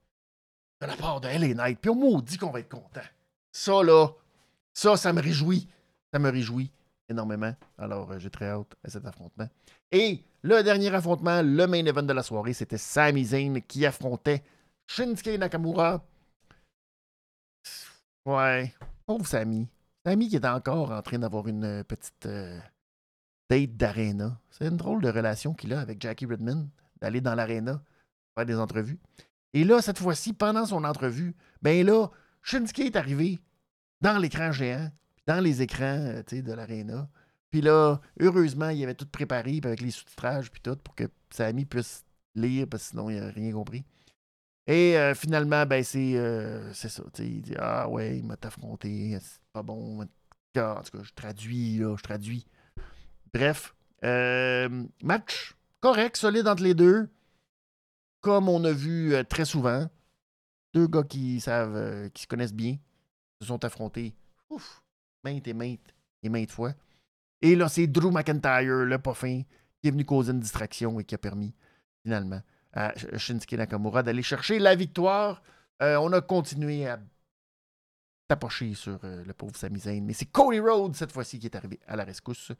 De 0.82 0.88
la 0.88 0.96
part 0.96 1.20
de 1.20 1.28
LA 1.28 1.54
Knight. 1.54 1.80
Puis 1.82 1.90
on 1.90 1.96
maudit 1.96 2.38
qu'on 2.38 2.52
va 2.52 2.62
être 2.62 2.70
content. 2.70 3.02
Ça, 3.52 3.84
là, 3.84 4.08
ça, 4.74 4.96
ça 4.96 5.12
me 5.12 5.22
réjouit. 5.22 5.68
Ça 6.14 6.20
me 6.20 6.30
réjouit 6.30 6.72
énormément. 7.10 7.54
Alors, 7.78 8.12
euh, 8.12 8.20
j'ai 8.20 8.30
très 8.30 8.50
hâte 8.50 8.76
à 8.84 8.90
cet 8.90 9.06
affrontement. 9.06 9.48
Et 9.92 10.24
le 10.44 10.64
dernier 10.64 10.94
affrontement, 10.94 11.42
le 11.42 11.68
main 11.68 11.86
event 11.86 12.04
de 12.04 12.14
la 12.14 12.24
soirée, 12.24 12.54
c'était 12.54 12.78
Sami 12.78 13.26
Zayn 13.26 13.62
qui 13.62 13.86
affrontait 13.86 14.44
Shinsuke 14.88 15.38
Nakamura. 15.38 16.06
Ouais, 18.26 18.74
pauvre 19.06 19.28
Sami. 19.28 19.68
Sami 20.06 20.30
qui 20.30 20.36
est 20.36 20.46
encore 20.46 20.92
en 20.92 21.02
train 21.02 21.20
d'avoir 21.20 21.48
une 21.48 21.64
euh, 21.64 21.84
petite 21.84 22.26
euh, 22.26 22.60
date 23.50 23.76
d'arena. 23.76 24.40
C'est 24.52 24.68
une 24.68 24.78
drôle 24.78 25.02
de 25.02 25.10
relation 25.10 25.54
qu'il 25.54 25.74
a 25.74 25.80
avec 25.80 26.02
Jackie 26.02 26.26
Redmond, 26.26 26.70
d'aller 27.02 27.22
dans 27.22 27.36
l'arena, 27.36 27.82
faire 28.36 28.46
des 28.46 28.58
entrevues. 28.58 29.00
Et 29.54 29.64
là, 29.64 29.82
cette 29.82 29.98
fois-ci, 29.98 30.34
pendant 30.34 30.66
son 30.66 30.84
entrevue, 30.84 31.36
ben 31.62 31.86
là, 31.86 32.08
Shinsuke 32.44 32.80
est 32.80 32.96
arrivé 32.96 33.40
dans 34.02 34.18
l'écran 34.18 34.52
géant, 34.52 34.90
dans 35.30 35.42
les 35.42 35.62
écrans 35.62 35.84
euh, 35.86 36.24
de 36.24 36.54
l'aréna. 36.54 37.08
Puis 37.52 37.62
là, 37.62 38.02
heureusement, 38.20 38.70
il 38.70 38.84
avait 38.84 38.96
tout 38.96 39.06
préparé 39.06 39.62
avec 39.64 39.80
les 39.80 39.92
sous-titrages 39.92 40.50
puis 40.50 40.60
tout 40.60 40.76
pour 40.78 40.96
que 40.96 41.04
Samy 41.30 41.66
puisse 41.66 42.04
lire 42.34 42.66
parce 42.68 42.84
que 42.84 42.90
sinon 42.90 43.12
il 43.12 43.20
n'a 43.20 43.30
rien 43.30 43.52
compris. 43.52 43.86
Et 44.66 44.98
euh, 44.98 45.14
finalement, 45.14 45.68
ben 45.68 45.84
c'est 45.84 46.16
euh, 46.16 46.74
ça. 46.74 47.04
Il 47.20 47.42
dit 47.42 47.54
Ah 47.60 47.88
ouais, 47.88 48.18
il 48.18 48.26
m'a 48.26 48.38
affronté, 48.42 49.18
c'est 49.22 49.40
pas 49.54 49.62
bon. 49.62 50.02
En 50.02 50.06
tout 50.06 50.12
cas, 50.54 50.82
je 51.04 51.14
traduis, 51.14 51.78
là, 51.78 51.96
je 51.96 52.04
traduis. 52.04 52.46
Bref, 53.32 53.76
match 55.04 55.56
correct, 55.80 56.18
solide 56.18 56.48
entre 56.48 56.64
les 56.64 56.74
deux. 56.74 57.08
Comme 58.22 58.50
on 58.50 58.64
a 58.64 58.72
vu 58.72 59.14
très 59.30 59.46
souvent. 59.46 59.88
Deux 60.74 60.88
gars 60.88 61.04
qui 61.04 61.40
savent, 61.40 62.10
qui 62.12 62.24
se 62.24 62.28
connaissent 62.28 62.54
bien 62.54 62.78
se 63.42 63.48
sont 63.48 63.64
affrontés 63.64 64.14
ouf, 64.50 64.84
maintes 65.24 65.48
et 65.48 65.54
maintes 65.54 65.94
et 66.24 66.30
maintes 66.30 66.52
fois. 66.52 66.74
Et 67.42 67.56
là, 67.56 67.70
c'est 67.70 67.88
Drew 67.88 68.12
McIntyre, 68.12 68.86
le 68.86 68.98
pas 69.00 69.14
qui 69.14 69.88
est 69.88 69.92
venu 69.92 70.06
causer 70.06 70.32
une 70.32 70.40
distraction 70.40 71.00
et 71.00 71.06
qui 71.06 71.16
a 71.16 71.18
permis 71.18 71.54
finalement 72.04 72.42
à 72.74 72.94
Shinsuke 73.18 73.54
Nakamura 73.54 74.04
d'aller 74.04 74.24
chercher 74.24 74.60
la 74.60 74.76
victoire. 74.76 75.42
Euh, 75.82 75.98
on 75.98 76.12
a 76.12 76.22
continué 76.22 76.88
à 76.88 77.00
tapocher 78.28 78.74
sur 78.74 79.00
euh, 79.04 79.24
le 79.26 79.34
pauvre 79.34 79.56
Sami 79.56 79.80
Zayn, 79.80 80.04
mais 80.04 80.14
c'est 80.14 80.26
Cody 80.26 80.60
Rhodes 80.60 80.96
cette 80.96 81.12
fois-ci 81.12 81.40
qui 81.40 81.48
est 81.48 81.56
arrivé 81.56 81.80
à 81.88 81.96
la 81.96 82.04
rescousse. 82.04 82.52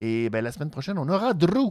Et 0.00 0.30
ben, 0.30 0.42
la 0.42 0.52
semaine 0.52 0.70
prochaine, 0.70 0.98
on 0.98 1.08
aura 1.08 1.34
Drew. 1.34 1.70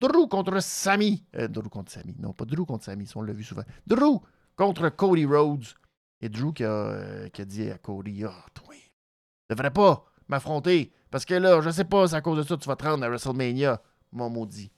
Drew 0.00 0.28
contre 0.28 0.60
Sami. 0.62 1.24
Euh, 1.36 1.48
Drew 1.48 1.68
contre 1.68 1.90
Sami. 1.90 2.14
Non, 2.18 2.32
pas 2.32 2.44
Drew 2.44 2.64
contre 2.64 2.84
Sami, 2.84 3.10
on 3.16 3.22
l'a 3.22 3.32
vu 3.32 3.42
souvent. 3.42 3.64
Drew 3.86 4.20
contre 4.56 4.88
Cody 4.90 5.24
Rhodes. 5.24 5.66
Et 6.20 6.28
Drew 6.28 6.52
qui 6.52 6.64
a, 6.64 7.28
qui 7.30 7.42
a 7.42 7.44
dit 7.44 7.70
à 7.70 7.78
Cody 7.78 8.24
Ah, 8.24 8.32
oh, 8.36 8.50
toi, 8.54 8.74
devrais 9.54 9.70
pas 9.70 10.04
m'affronter. 10.28 10.92
Parce 11.10 11.24
que 11.24 11.34
là, 11.34 11.60
je 11.60 11.70
sais 11.70 11.84
pas, 11.84 12.08
c'est 12.08 12.16
à 12.16 12.20
cause 12.20 12.38
de 12.38 12.42
ça 12.42 12.56
que 12.56 12.62
tu 12.62 12.68
vas 12.68 12.76
te 12.76 12.84
rendre 12.84 13.04
à 13.04 13.08
WrestleMania, 13.08 13.82
mon 14.12 14.30
maudit. 14.30 14.70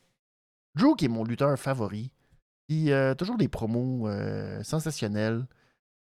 Drew, 0.74 0.96
qui 0.96 1.04
est 1.04 1.08
mon 1.08 1.24
lutteur 1.24 1.58
favori, 1.58 2.10
qui 2.68 2.92
a 2.92 3.14
toujours 3.14 3.36
des 3.36 3.48
promos 3.48 4.08
euh, 4.08 4.62
sensationnels. 4.62 5.46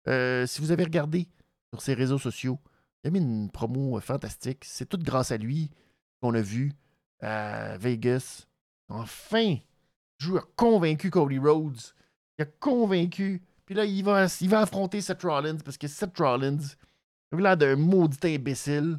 Euh, 0.08 0.46
si 0.46 0.60
vous 0.60 0.72
avez 0.72 0.84
regardé 0.84 1.28
sur 1.72 1.82
ses 1.82 1.94
réseaux 1.94 2.18
sociaux, 2.18 2.58
il 3.04 3.08
a 3.08 3.10
mis 3.10 3.18
une 3.18 3.50
promo 3.50 4.00
fantastique. 4.00 4.64
C'est 4.64 4.86
tout 4.86 4.98
grâce 4.98 5.32
à 5.32 5.36
lui 5.36 5.70
qu'on 6.20 6.34
a 6.34 6.40
vu 6.40 6.72
à 7.20 7.76
Vegas. 7.76 8.46
Enfin, 8.88 9.56
Drew 10.20 10.38
a 10.38 10.44
convaincu 10.56 11.10
Cody 11.10 11.38
Rhodes. 11.38 11.80
Il 12.38 12.42
a 12.42 12.46
convaincu 12.46 13.42
puis 13.64 13.74
là, 13.74 13.84
il 13.84 14.04
va, 14.04 14.26
il 14.40 14.48
va 14.48 14.60
affronter 14.60 15.00
Seth 15.00 15.22
Rollins 15.22 15.58
parce 15.64 15.78
que 15.78 15.88
Seth 15.88 16.18
Rollins 16.18 16.58
a 17.32 17.40
l'air 17.40 17.56
d'un 17.56 17.76
maudit 17.76 18.34
imbécile, 18.34 18.98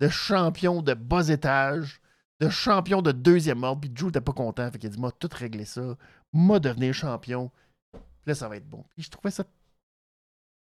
de 0.00 0.08
champion 0.08 0.82
de 0.82 0.94
bas 0.94 1.28
étage, 1.28 2.00
de 2.40 2.48
champion 2.48 3.02
de 3.02 3.12
deuxième 3.12 3.62
ordre. 3.62 3.82
Puis 3.82 3.90
Drew 3.90 4.06
n'était 4.06 4.20
pas 4.20 4.32
content. 4.32 4.70
Fait 4.70 4.78
qu'il 4.78 4.88
a 4.88 4.92
dit 4.92 5.00
Moi, 5.00 5.12
tout 5.12 5.30
régler 5.32 5.64
ça. 5.64 5.96
Moi, 6.32 6.60
devenir 6.60 6.94
champion. 6.94 7.50
Puis 7.92 8.00
là, 8.26 8.34
ça 8.34 8.48
va 8.48 8.56
être 8.56 8.68
bon. 8.68 8.84
Puis 8.94 9.02
je 9.02 9.10
trouvais 9.10 9.30
ça 9.30 9.44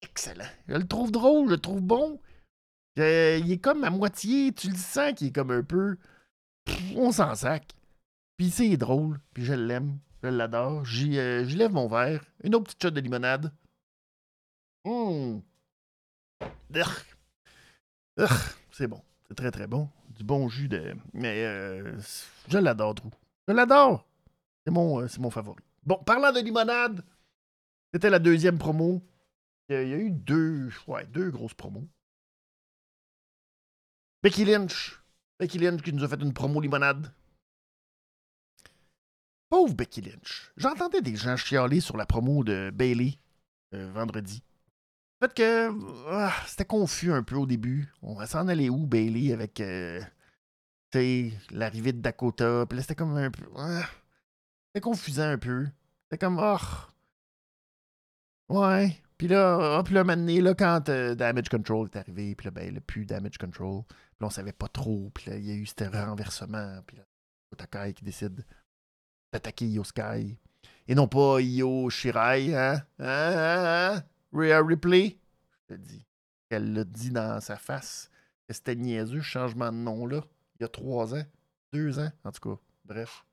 excellent. 0.03 0.45
Je 0.67 0.75
le 0.75 0.87
trouve 0.87 1.11
drôle, 1.11 1.47
je 1.47 1.53
le 1.53 1.59
trouve 1.59 1.81
bon. 1.81 2.19
Euh, 2.99 3.39
il 3.43 3.51
est 3.51 3.57
comme 3.57 3.83
à 3.83 3.89
moitié, 3.89 4.53
tu 4.53 4.69
le 4.69 4.75
sens 4.75 5.13
qu'il 5.13 5.27
est 5.27 5.31
comme 5.31 5.51
un 5.51 5.63
peu. 5.63 5.97
on 6.95 7.11
s'en 7.11 7.33
sac. 7.35 7.73
Puis 8.37 8.49
c'est 8.49 8.77
drôle, 8.77 9.19
puis 9.33 9.45
je 9.45 9.53
l'aime. 9.53 9.99
Je 10.21 10.29
l'adore. 10.29 10.85
J'y 10.85 11.17
euh, 11.17 11.43
lève 11.43 11.73
mon 11.73 11.87
verre. 11.87 12.23
Une 12.43 12.55
autre 12.55 12.65
petite 12.65 12.81
shot 12.81 12.91
de 12.91 13.01
limonade. 13.01 13.51
Mmh. 14.85 15.39
C'est 18.71 18.87
bon. 18.87 19.01
C'est 19.27 19.35
très 19.35 19.51
très 19.51 19.67
bon. 19.67 19.89
Du 20.09 20.23
bon 20.23 20.49
jus 20.49 20.67
de. 20.67 20.95
Mais 21.13 21.43
euh, 21.45 21.97
je 22.47 22.57
l'adore, 22.57 22.95
Drew. 22.95 23.09
Je 23.47 23.53
l'adore. 23.53 24.07
C'est 24.65 24.71
mon, 24.71 25.01
euh, 25.01 25.07
mon 25.19 25.29
favori. 25.29 25.63
Bon, 25.83 25.97
parlant 25.97 26.31
de 26.31 26.39
limonade, 26.39 27.03
c'était 27.93 28.09
la 28.09 28.19
deuxième 28.19 28.57
promo. 28.57 29.01
Il 29.69 29.75
y 29.75 29.93
a 29.93 29.97
eu 29.97 30.11
deux, 30.11 30.69
ouais, 30.87 31.05
deux 31.07 31.31
grosses 31.31 31.53
promos. 31.53 31.87
Becky 34.21 34.45
Lynch. 34.45 35.01
Becky 35.39 35.57
Lynch 35.57 35.81
qui 35.81 35.93
nous 35.93 36.03
a 36.03 36.07
fait 36.07 36.21
une 36.21 36.33
promo 36.33 36.61
limonade. 36.61 37.11
Pauvre 39.49 39.73
Becky 39.73 40.01
Lynch. 40.01 40.51
J'entendais 40.57 41.01
des 41.01 41.15
gens 41.15 41.37
chialer 41.37 41.79
sur 41.79 41.97
la 41.97 42.05
promo 42.05 42.43
de 42.43 42.71
Bailey 42.73 43.17
euh, 43.73 43.91
vendredi. 43.91 44.41
Fait 45.23 45.33
que 45.33 45.71
ah, 46.09 46.33
c'était 46.45 46.65
confus 46.65 47.13
un 47.13 47.23
peu 47.23 47.37
au 47.37 47.45
début. 47.45 47.87
On 48.01 48.13
va 48.13 48.27
s'en 48.27 48.49
aller 48.49 48.69
où, 48.69 48.85
Bailey, 48.85 49.31
avec 49.31 49.61
euh, 49.61 50.01
l'arrivée 51.49 51.93
de 51.93 52.01
Dakota? 52.01 52.65
Puis 52.67 52.75
là, 52.75 52.81
c'était 52.81 52.95
comme 52.95 53.15
un 53.15 53.31
peu. 53.31 53.45
Ah, 53.55 53.85
c'était 54.67 54.81
confusant 54.81 55.29
un 55.29 55.37
peu. 55.37 55.69
C'était 56.03 56.17
comme, 56.17 56.41
oh. 56.43 56.57
Ouais. 58.49 58.97
Puis 59.17 59.29
là, 59.29 59.79
oh, 59.79 59.83
puis 59.83 59.93
là, 59.93 60.03
maintenant, 60.03 60.41
là, 60.41 60.53
quand 60.55 60.89
euh, 60.89 61.15
Damage 61.15 61.47
Control 61.47 61.87
est 61.87 61.97
arrivé, 61.97 62.35
puis 62.35 62.43
là, 62.43 62.51
ben, 62.51 62.73
le 62.73 62.81
plus 62.81 63.05
Damage 63.05 63.37
Control. 63.37 63.83
Puis 63.87 64.17
là, 64.19 64.27
on 64.27 64.29
savait 64.29 64.51
pas 64.51 64.67
trop. 64.67 65.09
Puis 65.13 65.31
là, 65.31 65.37
il 65.37 65.45
y 65.45 65.51
a 65.51 65.55
eu 65.55 65.65
ce 65.65 65.85
renversement. 65.85 66.81
Puis 66.85 66.97
là, 66.97 67.03
Otakai 67.53 67.93
qui 67.93 68.03
décide 68.03 68.45
d'attaquer 69.31 69.67
Io 69.67 69.85
Sky. 69.85 70.37
Et 70.85 70.95
non 70.95 71.07
pas 71.07 71.39
Io 71.39 71.89
Shirai, 71.89 72.53
hein? 72.53 72.83
Hein? 72.99 73.07
Hein? 73.07 73.93
hein? 73.95 74.03
Ripley? 74.33 75.17
Je 75.69 75.75
te 75.75 75.79
dis. 75.79 76.05
Elle 76.49 76.73
l'a 76.73 76.83
dit 76.83 77.11
dans 77.11 77.41
sa 77.41 77.57
face. 77.57 78.09
c'était 78.49 78.75
niaiseux, 78.75 79.21
changement 79.21 79.71
de 79.71 79.77
nom-là, 79.77 80.21
il 80.59 80.63
y 80.63 80.65
a 80.65 80.67
trois 80.67 81.15
ans, 81.15 81.23
deux 81.71 81.99
ans, 81.99 82.11
en 82.23 82.31
tout 82.31 82.49
cas. 82.49 82.61
Bref. 82.85 83.25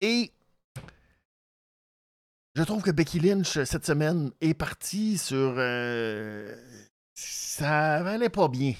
Et 0.00 0.32
je 2.54 2.62
trouve 2.62 2.82
que 2.82 2.90
Becky 2.90 3.20
Lynch, 3.20 3.62
cette 3.64 3.84
semaine, 3.84 4.30
est 4.40 4.54
partie 4.54 5.18
sur. 5.18 5.54
Euh, 5.58 6.54
ça 7.14 8.02
valait 8.02 8.28
pas 8.28 8.48
bien 8.48 8.74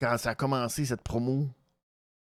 quand 0.00 0.16
ça 0.18 0.30
a 0.30 0.34
commencé 0.34 0.84
cette 0.84 1.02
promo. 1.02 1.48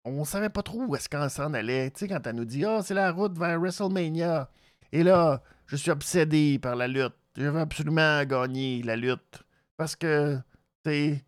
On 0.04 0.26
savait 0.26 0.50
pas 0.50 0.64
trop 0.64 0.84
où 0.84 0.96
est-ce 0.96 1.10
qu'on 1.10 1.30
s'en 1.30 1.54
allait. 1.54 1.92
Tu 1.92 2.00
sais, 2.00 2.08
quand 2.08 2.26
elle 2.26 2.36
nous 2.36 2.46
dit 2.46 2.66
Ah, 2.66 2.78
oh, 2.80 2.82
c'est 2.84 2.94
la 2.94 3.12
route 3.12 3.38
vers 3.38 3.60
WrestleMania. 3.60 4.50
Et 4.92 5.04
là, 5.04 5.42
je 5.72 5.78
suis 5.78 5.92
obsédé 5.92 6.60
par 6.60 6.76
la 6.76 6.88
lutte. 6.88 7.16
Je 7.38 7.48
veux 7.48 7.62
absolument 7.62 8.26
gagner 8.26 8.84
la 8.84 8.98
lutte. 8.98 9.42
Parce 9.78 9.96
que, 9.96 10.38
sais, 10.86 11.24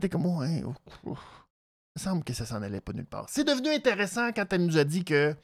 t'es 0.00 0.08
comme 0.08 0.22
moi, 0.22 0.44
hein. 0.44 0.74
Il 1.04 1.10
me 1.10 1.14
semble 1.96 2.24
que 2.24 2.32
ça 2.32 2.44
s'en 2.44 2.60
allait 2.60 2.80
pas 2.80 2.92
nulle 2.92 3.06
part. 3.06 3.26
C'est 3.28 3.44
devenu 3.44 3.68
intéressant 3.68 4.32
quand 4.32 4.52
elle 4.52 4.66
nous 4.66 4.78
a 4.78 4.84
dit 4.84 5.04
que, 5.04 5.34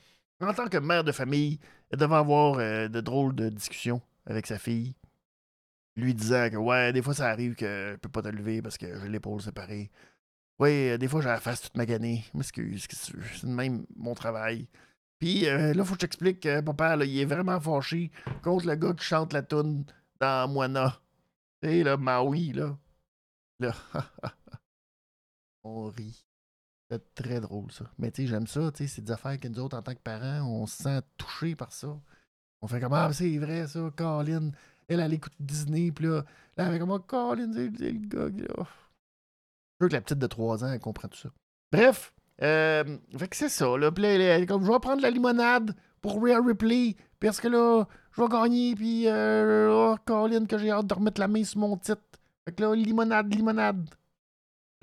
en 0.41 0.53
tant 0.53 0.67
que 0.67 0.79
mère 0.79 1.05
de 1.05 1.13
famille, 1.13 1.61
elle 1.91 1.99
devait 2.01 2.17
avoir 2.17 2.59
euh, 2.59 2.89
de 2.89 3.01
drôles 3.01 3.37
de 3.37 3.49
discussions 3.51 4.03
avec 4.27 4.49
sa 4.49 4.59
fille. 4.59 4.97
Lui 5.95 6.13
disant 6.13 6.51
que, 6.51 6.57
ouais, 6.57 6.93
des 6.93 7.03
fois 7.03 7.15
ça 7.15 7.31
arrive 7.31 7.55
que 7.55 7.93
je 7.93 7.97
peux 7.99 8.09
pas 8.09 8.23
te 8.23 8.29
lever 8.29 8.63
parce 8.63 8.77
que 8.79 9.01
j'ai 9.01 9.09
l'épaule 9.09 9.41
séparée. 9.43 9.93
Ouais, 10.59 10.95
euh, 10.95 10.99
des 10.99 11.07
fois 11.07 11.21
j'ai 11.21 11.29
la 11.29 11.39
face 11.39 11.61
toute 11.61 11.77
maganée. 11.77 12.25
M'excuse, 12.35 12.89
c'est 12.91 13.45
même 13.45 13.87
mon 13.95 14.15
travail. 14.15 14.67
Puis 15.25 15.49
euh, 15.49 15.73
là, 15.73 15.85
faut 15.87 15.95
que 15.95 16.01
je 16.01 16.01
t'explique 16.01 16.41
que 16.41 16.61
papa, 16.61 17.03
il 17.03 17.19
est 17.19 17.25
vraiment 17.25 17.59
fâché 17.59 18.11
contre 18.43 18.67
le 18.67 18.75
gars 18.75 18.93
qui 18.93 19.07
chante 19.07 19.33
la 19.33 19.43
tune 19.43 19.87
dans 20.21 20.53
Moana. 20.53 21.01
Tu 21.63 21.69
sais, 21.71 21.83
là, 21.83 21.97
Maui, 21.97 22.53
là. 22.53 22.77
Là, 23.59 23.73
on 25.65 25.87
rit. 25.87 26.27
C'est 26.91 27.15
très 27.15 27.41
drôle, 27.41 27.73
ça. 27.73 27.87
Mais 27.97 28.11
tu 28.11 28.21
sais, 28.21 28.29
j'aime 28.29 28.47
ça, 28.47 28.71
tu 28.71 28.83
sais, 28.83 28.87
c'est 28.87 29.01
des 29.01 29.13
affaires 29.13 29.41
que 29.41 29.49
nous 29.49 29.61
autres, 29.61 29.79
en 29.79 29.81
tant 29.81 29.95
que 29.95 30.01
parents, 30.01 30.47
on 30.47 30.67
se 30.67 30.83
sent 30.83 31.01
touchés 31.17 31.57
par 31.57 31.73
ça. 31.73 31.99
On 32.61 32.67
fait 32.67 32.79
comme, 32.79 32.93
ah, 32.93 33.11
c'est 33.11 33.39
vrai, 33.39 33.67
ça, 33.67 33.81
Colin. 33.97 34.51
Elle, 34.89 35.01
elle 35.01 35.15
écoute 35.15 35.33
Disney, 35.41 35.91
puis 35.91 36.05
là, 36.05 36.27
elle 36.59 36.71
fait 36.71 36.79
comme, 36.79 36.91
oh, 36.91 36.99
Colin, 36.99 37.51
c'est 37.51 37.71
le 37.71 38.09
gars, 38.09 38.29
là. 38.29 38.67
Je 39.81 39.85
veux 39.85 39.89
que 39.89 39.95
la 39.95 40.03
petite 40.03 40.19
de 40.19 40.27
3 40.27 40.65
ans, 40.65 40.69
elle 40.71 40.81
comprend 40.81 41.09
tout 41.09 41.17
ça. 41.17 41.31
Bref, 41.73 42.13
euh, 42.43 42.99
fait 43.17 43.29
que 43.29 43.37
c'est 43.37 43.49
ça, 43.49 43.77
là. 43.77 43.91
Comme, 44.47 44.65
je 44.65 44.73
vais 44.73 44.79
prendre 44.81 45.03
la 45.03 45.11
limonade 45.11 45.75
pour 46.01 46.23
Rhea 46.23 46.41
Ripley, 46.41 46.97
parce 47.21 47.41
que 47.41 47.49
là, 47.49 47.85
je 48.13 48.21
vais 48.21 48.29
gagner, 48.29 48.75
puis, 48.75 49.09
euh, 49.09 49.71
oh, 49.71 49.97
Colin, 50.05 50.47
que 50.47 50.59
j'ai 50.59 50.71
hâte 50.71 50.87
de 50.87 50.95
remettre 50.95 51.21
la 51.21 51.29
main 51.29 51.45
sur 51.45 51.61
mon 51.61 51.77
titre. 51.77 52.03
Fait 52.45 52.53
que 52.53 52.63
là, 52.63 52.75
limonade, 52.75 53.33
limonade. 53.35 53.89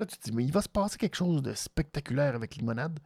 Là, 0.00 0.06
tu 0.06 0.16
te 0.16 0.24
dis, 0.24 0.32
mais 0.32 0.44
il 0.44 0.52
va 0.52 0.62
se 0.62 0.68
passer 0.68 0.98
quelque 0.98 1.16
chose 1.16 1.42
de 1.42 1.52
spectaculaire 1.54 2.34
avec 2.34 2.56
limonade. 2.56 2.98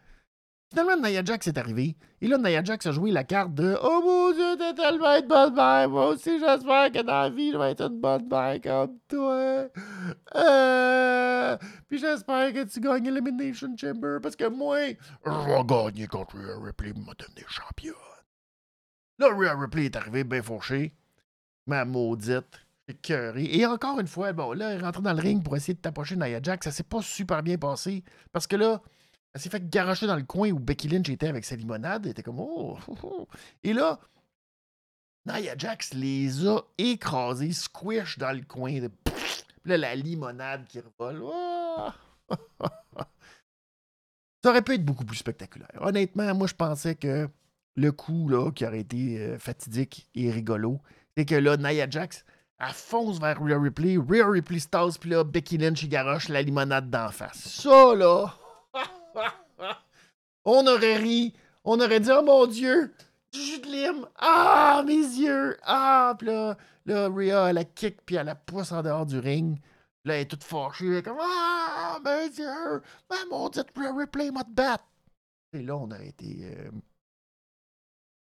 Finalement, 0.71 0.97
Nia 0.97 1.25
Jax 1.25 1.47
est 1.47 1.59
arrivé. 1.59 1.97
Et 2.21 2.27
là, 2.27 2.39
Nia 2.39 2.63
Jax 2.63 2.87
a 2.87 2.93
joué 2.93 3.13
la 3.13 3.23
carte 3.23 3.55
de 3.55 3.77
Oh 3.83 4.03
mon 4.05 4.33
Dieu, 4.33 4.57
t'es 4.59 4.75
tellement 4.75 5.17
une 5.17 5.29
bonne 5.29 5.55
mère. 5.55 5.89
Moi 5.89 6.09
aussi, 6.09 6.41
j'espère 6.41 6.91
que 6.91 7.03
dans 7.03 7.23
la 7.23 7.31
vie, 7.31 7.53
je 7.53 7.57
vais 7.57 7.71
être 7.71 7.83
une 7.83 8.01
bonne 8.01 8.29
mère 8.29 8.61
comme 8.61 8.99
toi. 9.07 9.69
Euh... 10.35 11.57
Puis 11.89 11.99
j'espère 11.99 12.53
que 12.53 12.65
tu 12.65 12.81
gagnes 12.81 13.07
Elimination 13.07 13.77
Chamber 13.77 14.19
parce 14.21 14.35
que 14.35 14.49
moi, 14.49 14.79
je 15.25 15.31
vais 15.31 15.65
gagner 15.65 16.07
contre 16.09 16.37
Rhea 16.37 16.59
Ripley 16.61 16.93
pour 16.93 17.03
me 17.03 17.15
devenir 17.15 17.49
championne. 17.49 17.95
Là, 19.19 19.29
Rhea 19.29 19.55
Ripley 19.59 19.87
est 19.87 19.97
arrivé 19.97 20.25
bien 20.25 20.43
fauché. 20.43 20.93
Ma 21.67 21.85
maudite. 21.85 22.61
Et 23.09 23.67
encore 23.67 23.99
une 23.99 24.07
fois, 24.07 24.33
bon, 24.33 24.53
là, 24.53 24.71
elle 24.71 24.85
est 24.85 25.01
dans 25.01 25.13
le 25.13 25.21
ring 25.21 25.43
pour 25.43 25.57
essayer 25.57 25.75
de 25.75 25.81
t'approcher 25.81 26.17
Nia 26.17 26.41
Jax. 26.43 26.65
Ça 26.65 26.73
s'est 26.73 26.83
pas 26.83 27.03
super 27.03 27.43
bien 27.43 27.57
passé. 27.57 28.05
Parce 28.33 28.47
que 28.47 28.57
là, 28.57 28.81
elle 29.37 29.43
s'est 29.43 29.51
fait 29.51 29.69
garocher 29.69 30.07
dans 30.07 30.17
le 30.17 30.23
coin 30.23 30.51
où 30.51 30.59
Becky 30.59 30.89
Lynch 30.89 31.11
était 31.11 31.29
avec 31.29 31.45
sa 31.45 31.57
limonade. 31.57 32.07
Elle 32.07 32.13
était 32.13 32.23
comme 32.23 32.41
oh, 32.41 32.79
oh, 32.89 32.97
oh. 33.03 33.29
Et 33.63 33.75
là, 33.75 34.01
Nia 35.27 35.55
Jax 35.59 35.93
les 35.93 36.47
a 36.47 36.63
écrasés, 36.79 37.53
squish 37.53 38.17
dans 38.17 38.35
le 38.35 38.41
coin. 38.41 38.81
De... 38.81 38.91
Là, 39.67 39.77
la 39.77 39.95
limonade 39.95 40.65
qui 40.67 40.81
revole. 40.81 41.21
Oh! 41.23 41.89
Ça 44.43 44.51
aurait 44.51 44.63
pu 44.63 44.77
être 44.77 44.87
beaucoup 44.87 45.05
plus 45.05 45.19
spectaculaire. 45.19 45.69
Honnêtement, 45.83 46.35
moi, 46.35 46.47
je 46.47 46.55
pensais 46.55 46.95
que 46.95 47.29
le 47.75 47.93
coup 47.93 48.31
là, 48.31 48.51
qui 48.53 48.65
aurait 48.65 48.81
été 48.81 49.19
euh, 49.19 49.39
fatidique 49.39 50.09
et 50.15 50.31
rigolo, 50.31 50.81
c'est 51.15 51.27
que 51.27 51.35
là, 51.35 51.59
Nia 51.59 51.91
Jax, 51.91 52.25
elle 52.59 52.69
fonce 52.69 53.21
vers 53.21 53.39
Rhea 53.39 53.61
Ripley, 53.61 53.99
Rhea 53.99 54.27
Ripley 54.27 54.61
stase, 54.61 54.97
puis 54.97 55.11
là, 55.11 55.25
Becky 55.25 55.59
Lynch, 55.59 55.83
il 55.83 55.91
garoche 55.91 56.31
la 56.31 56.41
limonade 56.41 56.89
d'en 56.89 57.11
face. 57.11 57.37
Ça, 57.37 57.95
là, 57.95 58.33
on 60.45 60.67
aurait 60.67 60.97
ri. 60.97 61.35
On 61.65 61.81
aurait 61.81 62.01
dit, 62.01 62.11
oh 62.13 62.23
mon 62.23 62.47
Dieu, 62.47 62.95
du 63.33 63.41
jus 63.41 63.61
de 63.61 63.67
lime. 63.67 64.07
Ah, 64.17 64.83
mes 64.87 64.95
yeux. 64.95 65.57
Ah, 65.63 66.15
puis 66.19 66.29
là, 66.29 66.57
là, 66.85 67.09
Rhea, 67.09 67.51
elle 67.51 67.59
a 67.59 67.65
kick, 67.65 68.05
puis 68.07 68.17
elle 68.17 68.27
la 68.27 68.35
pousse 68.35 68.73
en 68.73 68.83
dehors 68.83 69.07
du 69.07 69.19
ring. 69.19 69.59
Là, 70.05 70.15
elle 70.15 70.23
est 70.23 70.27
toute 70.27 70.45
fâchée. 70.45 70.87
Elle 70.87 70.95
est 70.97 71.03
comme, 71.03 71.19
ah, 71.21 71.99
mes 72.05 72.27
yeux. 72.27 72.83
Ah, 73.11 73.25
mon 73.31 73.49
Dieu, 73.49 73.63
Replay 73.77 74.31
m'a 74.31 74.45
bat. 74.45 74.81
Et 75.53 75.63
là, 75.63 75.77
on 75.77 75.91
a 75.91 76.03
été 76.03 76.39
euh, 76.43 76.71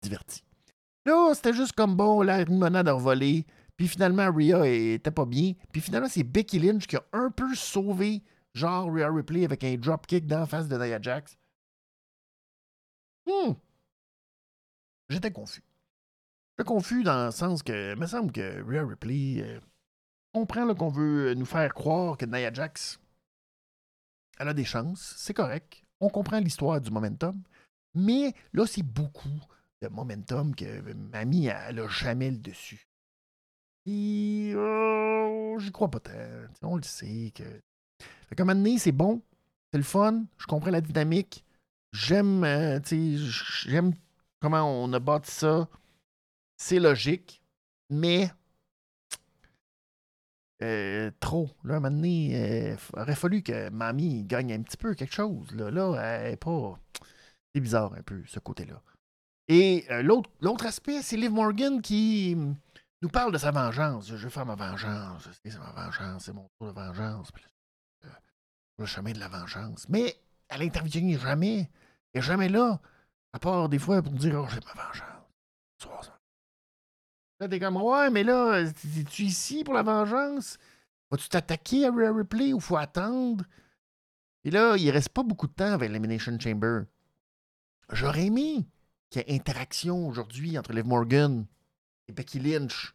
divertis. 0.03 0.45
Là, 1.05 1.35
c'était 1.35 1.53
juste 1.53 1.73
comme 1.73 1.97
bon, 1.97 2.23
la 2.23 2.45
limonade 2.45 2.89
a 2.89 2.95
volé. 2.95 3.45
Puis 3.77 3.89
finalement, 3.89 4.33
Rhea 4.33 4.67
était 4.67 5.11
pas 5.11 5.27
bien. 5.27 5.53
Puis 5.73 5.83
finalement, 5.83 6.09
c'est 6.09 6.23
Becky 6.23 6.59
Lynch 6.59 6.87
qui 6.87 6.97
a 6.97 7.05
un 7.13 7.31
peu 7.31 7.55
sauvé 7.55 8.23
genre 8.55 8.91
Rhea 8.93 9.11
Ripley 9.11 9.45
avec 9.45 9.65
un 9.65 9.77
dropkick 9.77 10.27
dans 10.27 10.41
la 10.41 10.47
face 10.47 10.69
de 10.69 10.77
Nia 10.77 11.01
Jax. 11.01 11.37
Hmm. 13.27 13.53
J'étais 15.09 15.33
confus. 15.33 15.63
J'étais 16.53 16.67
confus 16.67 17.03
dans 17.03 17.27
le 17.27 17.33
sens 17.33 17.63
que, 17.63 17.93
il 17.95 18.01
me 18.01 18.07
semble 18.07 18.33
que 18.33 18.63
Rhea 18.63 18.87
Ripley 18.87 19.43
euh, 19.43 19.61
comprend 20.33 20.73
qu'on 20.75 20.89
veut 20.89 21.35
nous 21.35 21.47
faire 21.47 21.75
croire 21.75 22.17
que 22.17 22.27
Nia 22.27 22.53
Jax, 22.53 22.99
elle 24.39 24.49
a 24.49 24.55
des 24.55 24.65
chances, 24.65 25.15
c'est 25.17 25.35
correct. 25.35 25.83
On 26.01 26.09
comprend 26.09 26.39
l'histoire 26.39 26.81
du 26.81 26.91
momentum. 26.91 27.43
Mais 27.95 28.35
là, 28.53 28.67
c'est 28.67 28.83
beaucoup 28.83 29.41
de 29.81 29.89
momentum 29.89 30.55
que 30.55 30.93
Mamie, 30.93 31.47
elle 31.47 31.81
a 31.81 31.89
jamais 31.89 32.31
le 32.31 32.39
dessus. 32.39 32.89
Et 33.87 34.53
oh, 34.57 35.57
j'y 35.59 35.71
crois 35.71 35.91
pas 35.91 36.01
tant. 36.01 36.13
On 36.63 36.77
le 36.77 36.83
sait 36.83 37.33
que 37.35 37.45
fait 38.35 38.37
qu'à 38.37 38.43
un 38.43 38.47
moment 38.47 38.59
donné, 38.59 38.79
c'est 38.79 38.93
bon, 38.93 39.23
c'est 39.71 39.79
le 39.79 39.85
fun, 39.85 40.25
je 40.39 40.47
comprends 40.47 40.71
la 40.71 40.81
dynamique, 40.81 41.45
j'aime, 41.93 42.43
euh, 42.43 42.81
j'aime 43.65 43.93
comment 44.41 44.65
on 44.65 44.93
a 44.93 45.21
ça, 45.23 45.69
c'est 46.57 46.81
logique, 46.81 47.41
mais 47.91 48.29
euh, 50.63 51.13
trop. 51.21 51.49
Là, 51.63 51.75
à 51.75 51.77
un 51.77 51.81
moment 51.81 51.95
donné, 51.95 52.27
il 52.27 52.73
euh, 52.73 52.77
aurait 52.95 53.15
fallu 53.15 53.43
que 53.43 53.69
mamie 53.71 54.25
gagne 54.25 54.53
un 54.53 54.63
petit 54.63 54.77
peu 54.77 54.95
quelque 54.95 55.15
chose. 55.15 55.53
Là, 55.53 55.71
là 55.71 55.95
elle 56.03 56.33
est 56.33 56.37
pas. 56.37 56.77
C'est 57.55 57.61
bizarre 57.61 57.95
un 57.95 58.03
peu, 58.03 58.21
ce 58.27 58.41
côté-là. 58.41 58.83
Et 59.47 59.87
l'autre 60.03 60.67
aspect, 60.67 61.03
c'est 61.03 61.17
Liv 61.17 61.31
Morgan 61.31 61.81
qui 61.81 62.37
nous 63.03 63.09
parle 63.09 63.33
de 63.33 63.39
sa 63.39 63.53
vengeance. 63.53 64.09
Je 64.09 64.17
veux 64.17 64.31
faire 64.31 64.47
ma 64.47 64.57
vengeance. 64.57 65.29
C'est 65.45 65.57
ma 65.59 65.71
vengeance, 65.71 66.25
c'est 66.25 66.33
mon 66.33 66.49
tour 66.59 66.73
de 66.73 66.73
vengeance 66.73 67.31
le 68.79 68.87
chemin 68.87 69.13
de 69.13 69.21
la 69.21 69.29
vengeance. 69.29 69.89
Mais 69.89 70.17
elle 70.49 70.61
n'intervient 70.61 71.19
jamais. 71.19 71.71
Elle 72.13 72.21
n'est 72.21 72.23
jamais 72.23 72.49
là. 72.49 72.81
À 73.33 73.39
part 73.39 73.69
des 73.69 73.79
fois 73.79 74.03
pour 74.03 74.13
dire 74.13 74.35
Oh, 74.43 74.47
j'ai 74.49 74.61
ma 74.61 74.83
vengeance. 74.83 75.15
Là, 77.41 77.49
t'es 77.49 77.59
comme 77.59 77.77
Ouais, 77.77 78.11
mais 78.11 78.23
là, 78.23 78.61
es-tu 78.61 79.23
ici 79.23 79.65
pour 79.65 79.75
la 79.75 79.83
vengeance? 79.83 80.59
Vas-tu 81.11 81.29
t'attaquer 81.29 81.87
à 81.87 81.91
Rare 81.91 82.15
Replay 82.15 82.53
ou 82.53 82.61
faut 82.61 82.77
attendre? 82.77 83.45
Et 84.45 84.51
là, 84.51 84.77
il 84.77 84.91
reste 84.91 85.09
pas 85.09 85.23
beaucoup 85.23 85.47
de 85.47 85.53
temps 85.53 85.73
avec 85.73 85.91
l'Elimination 85.91 86.39
Chamber. 86.39 86.83
J'aurais 87.91 88.27
aimé 88.27 88.67
qu'il 89.11 89.23
y 89.23 89.25
ait 89.25 89.35
interaction 89.35 90.07
aujourd'hui 90.09 90.59
entre 90.59 90.73
Liv 90.73 90.87
Morgan 90.87 91.47
et 92.09 92.13
Becky 92.13 92.39
Lynch 92.39 92.95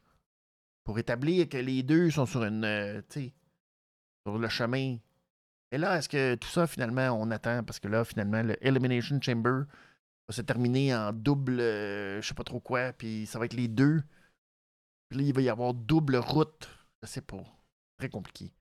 pour 0.84 0.98
établir 1.00 1.50
que 1.50 1.58
les 1.58 1.84
deux 1.84 2.10
sont 2.10 2.26
sur 2.26 2.44
une, 2.44 2.64
euh, 2.64 3.02
sur 3.10 4.38
le 4.38 4.50
chemin 4.50 4.98
et 5.72 5.78
là, 5.78 5.98
est-ce 5.98 6.10
que 6.10 6.36
tout 6.36 6.48
ça, 6.48 6.66
finalement, 6.66 7.10
on 7.12 7.30
attend? 7.32 7.64
Parce 7.64 7.80
que 7.80 7.88
là, 7.88 8.04
finalement, 8.04 8.42
le 8.42 8.56
Elimination 8.66 9.20
Chamber 9.22 9.66
va 10.28 10.34
se 10.34 10.42
terminer 10.42 10.96
en 10.96 11.14
double, 11.14 11.60
euh, 11.60 12.22
je 12.22 12.28
sais 12.28 12.34
pas 12.34 12.44
trop 12.44 12.60
quoi, 12.60 12.92
puis 12.94 13.28
ça 13.28 13.38
va 13.38 13.46
être 13.46 13.54
les 13.54 13.68
deux. 13.68 14.02
Puis 15.10 15.20
là, 15.20 15.26
il 15.26 15.34
va 15.34 15.42
y 15.42 15.50
avoir 15.50 15.74
double 15.74 16.16
route. 16.18 16.70
Je 17.02 17.08
sais 17.08 17.22
pas. 17.22 17.44
Très 17.98 18.10
compliqué. 18.10 18.52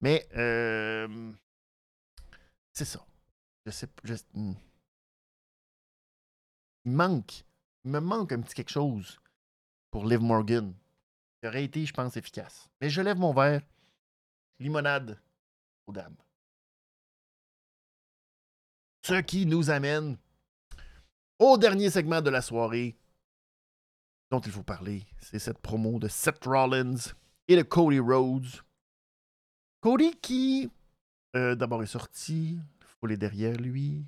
Mais, 0.00 0.28
euh, 0.36 1.32
c'est 2.72 2.84
ça. 2.84 3.04
Je 3.66 3.70
sais 3.70 3.86
pas. 3.86 4.02
Hmm. 4.34 4.54
Il 6.84 6.92
manque. 6.92 7.44
Il 7.84 7.92
me 7.92 8.00
manque 8.00 8.32
un 8.32 8.40
petit 8.40 8.54
quelque 8.54 8.70
chose 8.70 9.20
pour 9.90 10.06
Liv 10.06 10.20
Morgan. 10.20 10.74
Qui 11.40 11.48
aurait 11.48 11.64
été, 11.64 11.84
je 11.86 11.92
pense, 11.92 12.16
efficace. 12.16 12.68
Mais 12.80 12.90
je 12.90 13.00
lève 13.00 13.18
mon 13.18 13.32
verre 13.32 13.62
limonade 14.58 15.20
aux 15.86 15.92
dames. 15.92 16.16
Ce 19.02 19.20
qui 19.20 19.46
nous 19.46 19.70
amène 19.70 20.16
au 21.38 21.58
dernier 21.58 21.90
segment 21.90 22.22
de 22.22 22.30
la 22.30 22.40
soirée 22.40 22.96
dont 24.30 24.40
il 24.40 24.52
faut 24.52 24.62
parler. 24.62 25.04
C'est 25.20 25.38
cette 25.38 25.58
promo 25.58 25.98
de 25.98 26.08
Seth 26.08 26.44
Rollins 26.44 27.12
et 27.48 27.56
de 27.56 27.62
Cody 27.62 27.98
Rhodes. 27.98 28.62
Cody 29.80 30.12
qui, 30.22 30.70
euh, 31.36 31.54
d'abord, 31.54 31.82
est 31.82 31.86
sorti, 31.86 32.58
est 33.10 33.16
derrière 33.16 33.56
lui. 33.56 34.04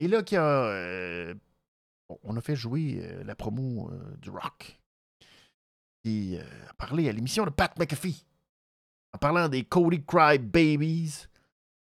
Et 0.00 0.08
là, 0.08 0.22
qui 0.22 0.36
a. 0.36 0.64
Euh, 0.64 1.34
on 2.22 2.36
a 2.36 2.40
fait 2.40 2.56
jouer 2.56 3.00
euh, 3.02 3.22
la 3.24 3.36
promo 3.36 3.92
du 4.18 4.30
Rock. 4.30 4.80
Qui 6.02 6.38
a 6.38 6.74
parlé 6.74 7.08
à 7.08 7.12
l'émission 7.12 7.44
de 7.44 7.50
Pat 7.50 7.78
McAfee. 7.78 8.24
En 9.12 9.18
parlant 9.18 9.48
des 9.48 9.64
Cody 9.64 10.02
Cry 10.02 10.38
Babies. 10.38 11.28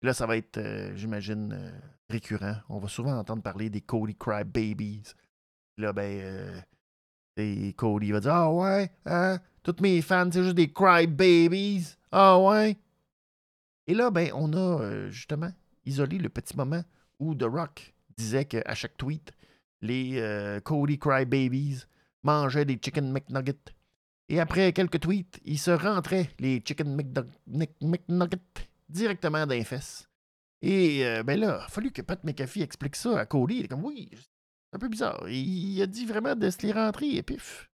Là, 0.04 0.14
ça 0.14 0.26
va 0.26 0.36
être, 0.36 0.60
j'imagine, 0.94 1.72
récurrent. 2.08 2.56
On 2.68 2.78
va 2.78 2.88
souvent 2.88 3.16
entendre 3.18 3.42
parler 3.42 3.70
des 3.70 3.80
Cody 3.80 4.14
Cry 4.14 4.44
Babies. 4.44 5.14
Là, 5.76 5.92
ben, 5.92 6.64
et 7.36 7.72
Cody 7.72 8.12
va 8.12 8.20
dire 8.20 8.32
Ah 8.32 8.52
ouais, 8.52 8.90
hein? 9.06 9.38
Toutes 9.62 9.80
mes 9.80 10.00
fans, 10.02 10.28
c'est 10.30 10.42
juste 10.42 10.56
des 10.56 10.70
cry 10.70 11.06
babies. 11.06 11.96
Ah 12.12 12.38
ouais. 12.38 12.76
Et 13.86 13.94
là, 13.94 14.10
ben, 14.10 14.30
on 14.34 14.52
a 14.52 14.80
euh, 14.82 15.10
justement 15.10 15.50
isolé 15.84 16.18
le 16.18 16.28
petit 16.28 16.56
moment 16.56 16.82
où 17.18 17.34
The 17.34 17.44
Rock 17.44 17.94
disait 18.16 18.44
qu'à 18.44 18.74
chaque 18.74 18.96
tweet, 18.96 19.32
les 19.80 20.18
euh, 20.18 20.60
Cody 20.60 20.98
Cry 20.98 21.24
Babies 21.24 21.84
mangeaient 22.22 22.64
des 22.64 22.78
Chicken 22.80 23.10
McNuggets. 23.10 23.72
Et 24.28 24.40
après 24.40 24.72
quelques 24.72 25.00
tweets, 25.00 25.40
ils 25.44 25.58
se 25.58 25.70
rentraient 25.70 26.30
les 26.38 26.62
Chicken 26.64 26.94
McNuggets 27.80 28.38
directement 28.88 29.44
les 29.46 29.64
fesses. 29.64 30.08
Et 30.62 31.06
euh, 31.06 31.22
ben 31.22 31.38
là, 31.38 31.58
il 31.60 31.64
a 31.64 31.68
fallu 31.68 31.90
que 31.90 32.02
Pat 32.02 32.22
McAfee 32.24 32.62
explique 32.62 32.96
ça 32.96 33.18
à 33.18 33.26
Cody. 33.26 33.56
Il 33.56 33.64
est 33.64 33.68
comme 33.68 33.84
Oui, 33.84 34.10
un 34.72 34.78
peu 34.78 34.88
bizarre. 34.88 35.28
Il, 35.28 35.80
a 35.82 35.86
dit 35.86 36.06
vraiment 36.06 36.34
de 36.34 36.48
se 36.50 36.62
les 36.62 36.72
rentrer 36.72 37.16
et 37.16 37.22
pif. 37.22 37.70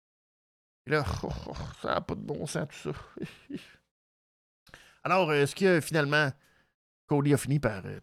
Et 0.85 0.91
là, 0.91 1.05
ça 1.81 1.95
n'a 1.95 2.01
pas 2.01 2.15
de 2.15 2.21
bon 2.21 2.45
sens 2.45 2.67
tout 2.69 2.91
ça. 2.91 2.99
Alors, 5.03 5.31
est-ce 5.33 5.55
que 5.55 5.79
finalement, 5.81 6.31
Cody 7.07 7.33
a 7.33 7.37
fini 7.37 7.59
par 7.59 7.85
euh, 7.85 7.99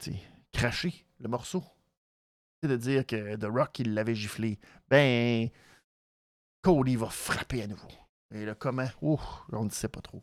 cracher 0.52 1.06
le 1.18 1.28
morceau? 1.28 1.62
C'est 2.62 2.68
de 2.68 2.76
dire 2.76 3.04
que 3.04 3.36
The 3.36 3.44
Rock, 3.44 3.78
il 3.80 3.92
l'avait 3.92 4.14
giflé. 4.14 4.58
Ben, 4.88 5.50
Cody 6.62 6.96
va 6.96 7.10
frapper 7.10 7.62
à 7.62 7.66
nouveau. 7.66 7.90
Et 8.32 8.44
là, 8.44 8.54
comment? 8.54 8.88
On 9.02 9.64
ne 9.64 9.70
sait 9.70 9.88
pas 9.88 10.00
trop. 10.00 10.22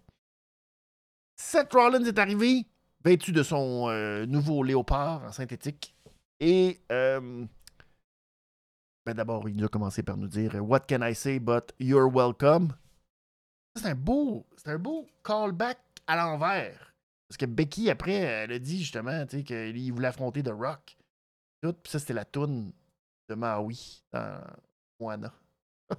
Seth 1.35 1.73
Rollins 1.73 2.05
est 2.05 2.19
arrivé, 2.19 2.65
vêtu 3.03 3.31
de 3.31 3.43
son 3.43 3.89
euh, 3.89 4.25
nouveau 4.25 4.63
léopard 4.63 5.23
en 5.23 5.31
synthétique. 5.31 5.95
Et 6.39 6.81
euh, 6.91 7.45
ben 9.05 9.13
d'abord, 9.13 9.47
il 9.49 9.63
a 9.63 9.67
commencé 9.67 10.03
par 10.03 10.17
nous 10.17 10.27
dire 10.27 10.55
What 10.61 10.81
can 10.81 11.01
I 11.01 11.13
say 11.13 11.39
but 11.39 11.73
you're 11.79 12.09
welcome? 12.11 12.73
C'est 13.75 13.87
un 13.87 13.95
beau, 13.95 14.45
c'est 14.55 14.69
un 14.69 14.77
beau 14.77 15.07
callback 15.23 15.79
à 16.07 16.15
l'envers. 16.15 16.93
Parce 17.27 17.37
que 17.37 17.45
Becky, 17.45 17.89
après, 17.89 18.13
elle 18.13 18.51
a 18.51 18.59
dit 18.59 18.79
justement 18.79 19.25
qu'il 19.25 19.91
voulait 19.91 20.09
affronter 20.09 20.43
The 20.43 20.51
Rock. 20.51 20.95
Tout, 21.61 21.75
ça, 21.85 21.97
c'était 21.97 22.13
la 22.13 22.25
toune 22.25 22.71
de 23.29 23.35
Maui 23.35 24.03
dans 24.11 24.41
Moana. 24.99 25.33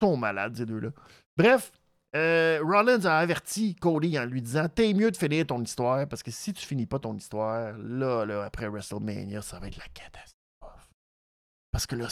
Ils 0.00 0.06
sont 0.06 0.16
malades, 0.16 0.56
ces 0.56 0.66
deux-là. 0.66 0.90
Bref, 1.36 1.72
euh, 2.14 2.60
Rollins 2.62 3.04
a 3.04 3.18
averti 3.18 3.74
Cody 3.74 4.18
en 4.18 4.24
lui 4.24 4.40
disant 4.40 4.68
T'es 4.68 4.94
mieux 4.94 5.10
de 5.10 5.16
finir 5.16 5.46
ton 5.46 5.62
histoire 5.62 6.06
parce 6.08 6.22
que 6.22 6.30
si 6.30 6.52
tu 6.52 6.64
finis 6.64 6.86
pas 6.86 6.98
ton 6.98 7.14
histoire, 7.14 7.72
là, 7.78 8.24
là 8.24 8.44
après 8.44 8.68
WrestleMania, 8.68 9.42
ça 9.42 9.58
va 9.58 9.68
être 9.68 9.76
la 9.76 9.88
catastrophe. 9.88 10.88
Parce 11.72 11.86
que 11.86 11.96
là, 11.96 12.08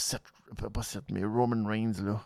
pas 0.55 0.81
mais 1.11 1.23
Roman 1.23 1.67
Reigns, 1.67 2.03
là, 2.03 2.21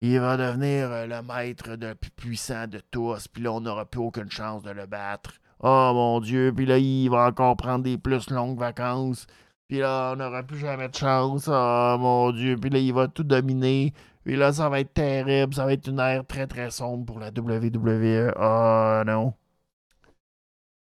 il 0.00 0.20
va 0.20 0.36
devenir 0.36 0.90
euh, 0.90 1.06
le 1.06 1.22
maître 1.22 1.76
de 1.76 1.94
plus 1.94 2.10
puissant 2.10 2.66
de 2.66 2.80
tous, 2.90 3.26
puis 3.28 3.42
là, 3.42 3.52
on 3.52 3.60
n'aura 3.60 3.86
plus 3.86 4.00
aucune 4.00 4.30
chance 4.30 4.62
de 4.62 4.70
le 4.70 4.86
battre. 4.86 5.32
Oh 5.60 5.92
mon 5.94 6.20
Dieu, 6.20 6.52
puis 6.54 6.66
là, 6.66 6.78
il 6.78 7.08
va 7.08 7.26
encore 7.26 7.56
prendre 7.56 7.84
des 7.84 7.98
plus 7.98 8.30
longues 8.30 8.58
vacances. 8.58 9.26
Puis 9.66 9.78
là, 9.78 10.12
on 10.12 10.16
n'aura 10.16 10.42
plus 10.44 10.58
jamais 10.58 10.88
de 10.88 10.94
chance. 10.94 11.48
Oh 11.48 11.96
mon 11.98 12.30
Dieu, 12.32 12.56
puis 12.56 12.70
là, 12.70 12.78
il 12.78 12.92
va 12.92 13.08
tout 13.08 13.24
dominer. 13.24 13.92
Puis 14.28 14.36
là, 14.36 14.52
ça 14.52 14.68
va 14.68 14.80
être 14.80 14.92
terrible. 14.92 15.54
Ça 15.54 15.64
va 15.64 15.72
être 15.72 15.86
une 15.88 16.00
ère 16.00 16.22
très, 16.26 16.46
très 16.46 16.70
sombre 16.70 17.06
pour 17.06 17.18
la 17.18 17.28
WWE. 17.28 18.30
Oh 18.36 19.02
non. 19.06 19.32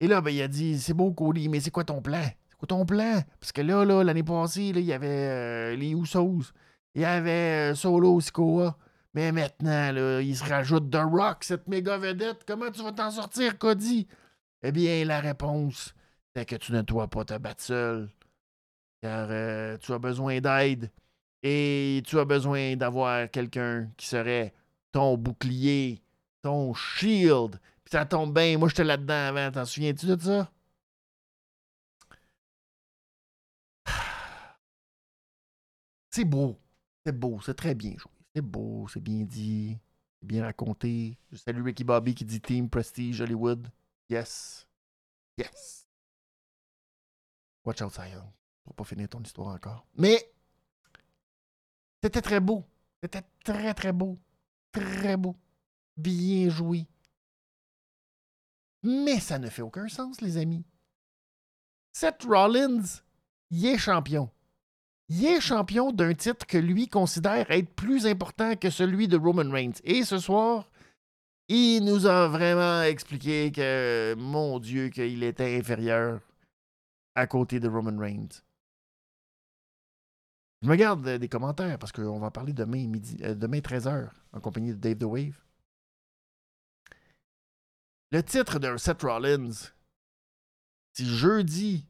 Et 0.01 0.07
là, 0.07 0.19
ben, 0.19 0.31
il 0.31 0.41
a 0.41 0.49
dit 0.49 0.77
C'est 0.77 0.93
beau, 0.93 1.13
Cody, 1.13 1.47
mais 1.47 1.61
c'est 1.61 1.71
quoi 1.71 1.85
ton 1.85 2.01
plan? 2.01 2.25
Ton 2.67 2.85
plan? 2.85 3.21
Parce 3.39 3.53
que 3.53 3.61
là, 3.61 3.85
là 3.85 4.03
l'année 4.03 4.21
passée, 4.21 4.73
il 4.75 4.81
y 4.81 4.91
avait 4.91 5.07
euh, 5.07 5.75
les 5.77 5.91
Usos. 5.91 6.51
Il 6.93 7.03
y 7.03 7.05
avait 7.05 7.71
euh, 7.71 7.73
Solo 7.73 8.19
Sikoa. 8.19 8.77
Mais 9.13 9.31
maintenant, 9.31 9.95
il 10.19 10.35
se 10.35 10.43
rajoute 10.43 10.91
The 10.91 11.03
Rock, 11.09 11.45
cette 11.45 11.69
méga 11.69 11.97
vedette. 11.97 12.43
Comment 12.45 12.69
tu 12.69 12.83
vas 12.83 12.91
t'en 12.91 13.11
sortir, 13.11 13.57
Cody? 13.57 14.09
Eh 14.61 14.73
bien, 14.73 15.05
la 15.05 15.21
réponse, 15.21 15.95
c'est 16.35 16.45
que 16.45 16.57
tu 16.57 16.73
ne 16.73 16.81
dois 16.81 17.07
pas 17.07 17.23
te 17.23 17.37
battre 17.37 17.63
seul. 17.63 18.09
Car 19.01 19.27
euh, 19.31 19.77
tu 19.77 19.93
as 19.93 19.99
besoin 19.99 20.41
d'aide. 20.41 20.91
Et 21.43 22.03
tu 22.05 22.19
as 22.19 22.25
besoin 22.25 22.75
d'avoir 22.75 23.29
quelqu'un 23.31 23.89
qui 23.97 24.07
serait 24.07 24.53
ton 24.91 25.17
bouclier, 25.17 26.01
ton 26.41 26.73
shield. 26.73 27.59
Puis 27.83 27.91
ça 27.91 28.05
tombe 28.05 28.33
bien, 28.33 28.57
moi 28.57 28.69
j'étais 28.69 28.83
là-dedans 28.83 29.13
avant, 29.13 29.51
t'en 29.51 29.65
souviens-tu 29.65 30.05
de 30.05 30.19
ça? 30.19 30.51
C'est 36.11 36.25
beau. 36.25 36.59
C'est 37.05 37.17
beau. 37.17 37.39
C'est 37.41 37.55
très 37.55 37.73
bien 37.73 37.91
joué. 37.97 38.11
C'est 38.35 38.41
beau. 38.41 38.87
C'est 38.87 38.99
bien 38.99 39.23
dit. 39.23 39.77
C'est 40.19 40.27
bien 40.27 40.43
raconté. 40.43 41.17
Je 41.31 41.37
salue 41.37 41.63
Ricky 41.63 41.83
Bobby 41.83 42.13
qui 42.13 42.25
dit 42.25 42.39
Team 42.39 42.69
Prestige 42.69 43.21
Hollywood. 43.21 43.67
Yes. 44.09 44.67
Yes. 45.37 45.87
Watch 47.65 47.81
out, 47.81 47.93
Zion. 47.93 48.31
Pour 48.63 48.75
pas 48.75 48.83
finir 48.83 49.09
ton 49.09 49.21
histoire 49.21 49.55
encore. 49.55 49.85
Mais 49.95 50.31
c'était 52.01 52.21
très 52.21 52.39
beau. 52.39 52.63
C'était 53.01 53.23
très, 53.43 53.73
très 53.73 53.91
beau. 53.91 54.17
Très 54.71 55.17
beau. 55.17 55.35
Bien 55.97 56.49
joué. 56.49 56.85
Mais 58.83 59.19
ça 59.19 59.39
ne 59.39 59.49
fait 59.49 59.61
aucun 59.61 59.87
sens, 59.87 60.21
les 60.21 60.37
amis. 60.37 60.63
Seth 61.93 62.23
Rollins, 62.23 63.01
il 63.49 63.65
est 63.65 63.77
champion 63.77 64.29
il 65.13 65.25
est 65.25 65.41
champion 65.41 65.91
d'un 65.91 66.13
titre 66.13 66.47
que 66.47 66.57
lui 66.57 66.87
considère 66.87 67.51
être 67.51 67.69
plus 67.71 68.07
important 68.07 68.55
que 68.55 68.69
celui 68.69 69.09
de 69.09 69.17
Roman 69.17 69.51
Reigns. 69.51 69.81
Et 69.83 70.05
ce 70.05 70.19
soir, 70.19 70.71
il 71.49 71.81
nous 71.81 72.05
a 72.05 72.29
vraiment 72.29 72.83
expliqué 72.83 73.51
que, 73.51 74.15
mon 74.17 74.57
Dieu, 74.59 74.87
qu'il 74.87 75.23
était 75.23 75.57
inférieur 75.57 76.21
à 77.15 77.27
côté 77.27 77.59
de 77.59 77.67
Roman 77.67 77.99
Reigns. 77.99 78.41
Je 80.61 80.67
me 80.69 80.75
garde 80.75 81.07
des 81.07 81.29
commentaires 81.29 81.79
parce 81.79 81.91
qu'on 81.91 82.19
va 82.19 82.29
parler 82.29 82.53
demain, 82.53 82.87
midi, 82.87 83.17
euh, 83.23 83.33
demain 83.33 83.59
13h 83.59 84.09
en 84.31 84.39
compagnie 84.39 84.71
de 84.71 84.75
Dave 84.75 84.97
The 84.97 85.03
Wave. 85.03 85.39
Le 88.11 88.21
titre 88.21 88.59
de 88.59 88.77
Seth 88.77 89.01
Rollins, 89.01 89.71
si 90.93 91.05
jeudi, 91.05 91.87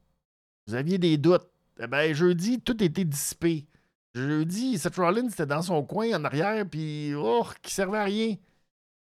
vous 0.68 0.76
aviez 0.76 0.98
des 0.98 1.18
doutes 1.18 1.52
eh 1.84 1.88
ben, 1.88 2.14
jeudi, 2.14 2.62
tout 2.62 2.82
était 2.84 3.06
dissipé. 3.06 3.66
Jeudi, 4.14 4.78
Seth 4.78 4.98
Rollins 4.98 5.30
était 5.30 5.48
dans 5.48 5.64
son 5.64 5.84
coin 5.84 6.14
en 6.14 6.24
arrière, 6.26 6.68
puis 6.70 7.14
oh, 7.16 7.46
qui 7.64 7.74
servait 7.74 7.98
à 7.98 8.04
rien. 8.04 8.36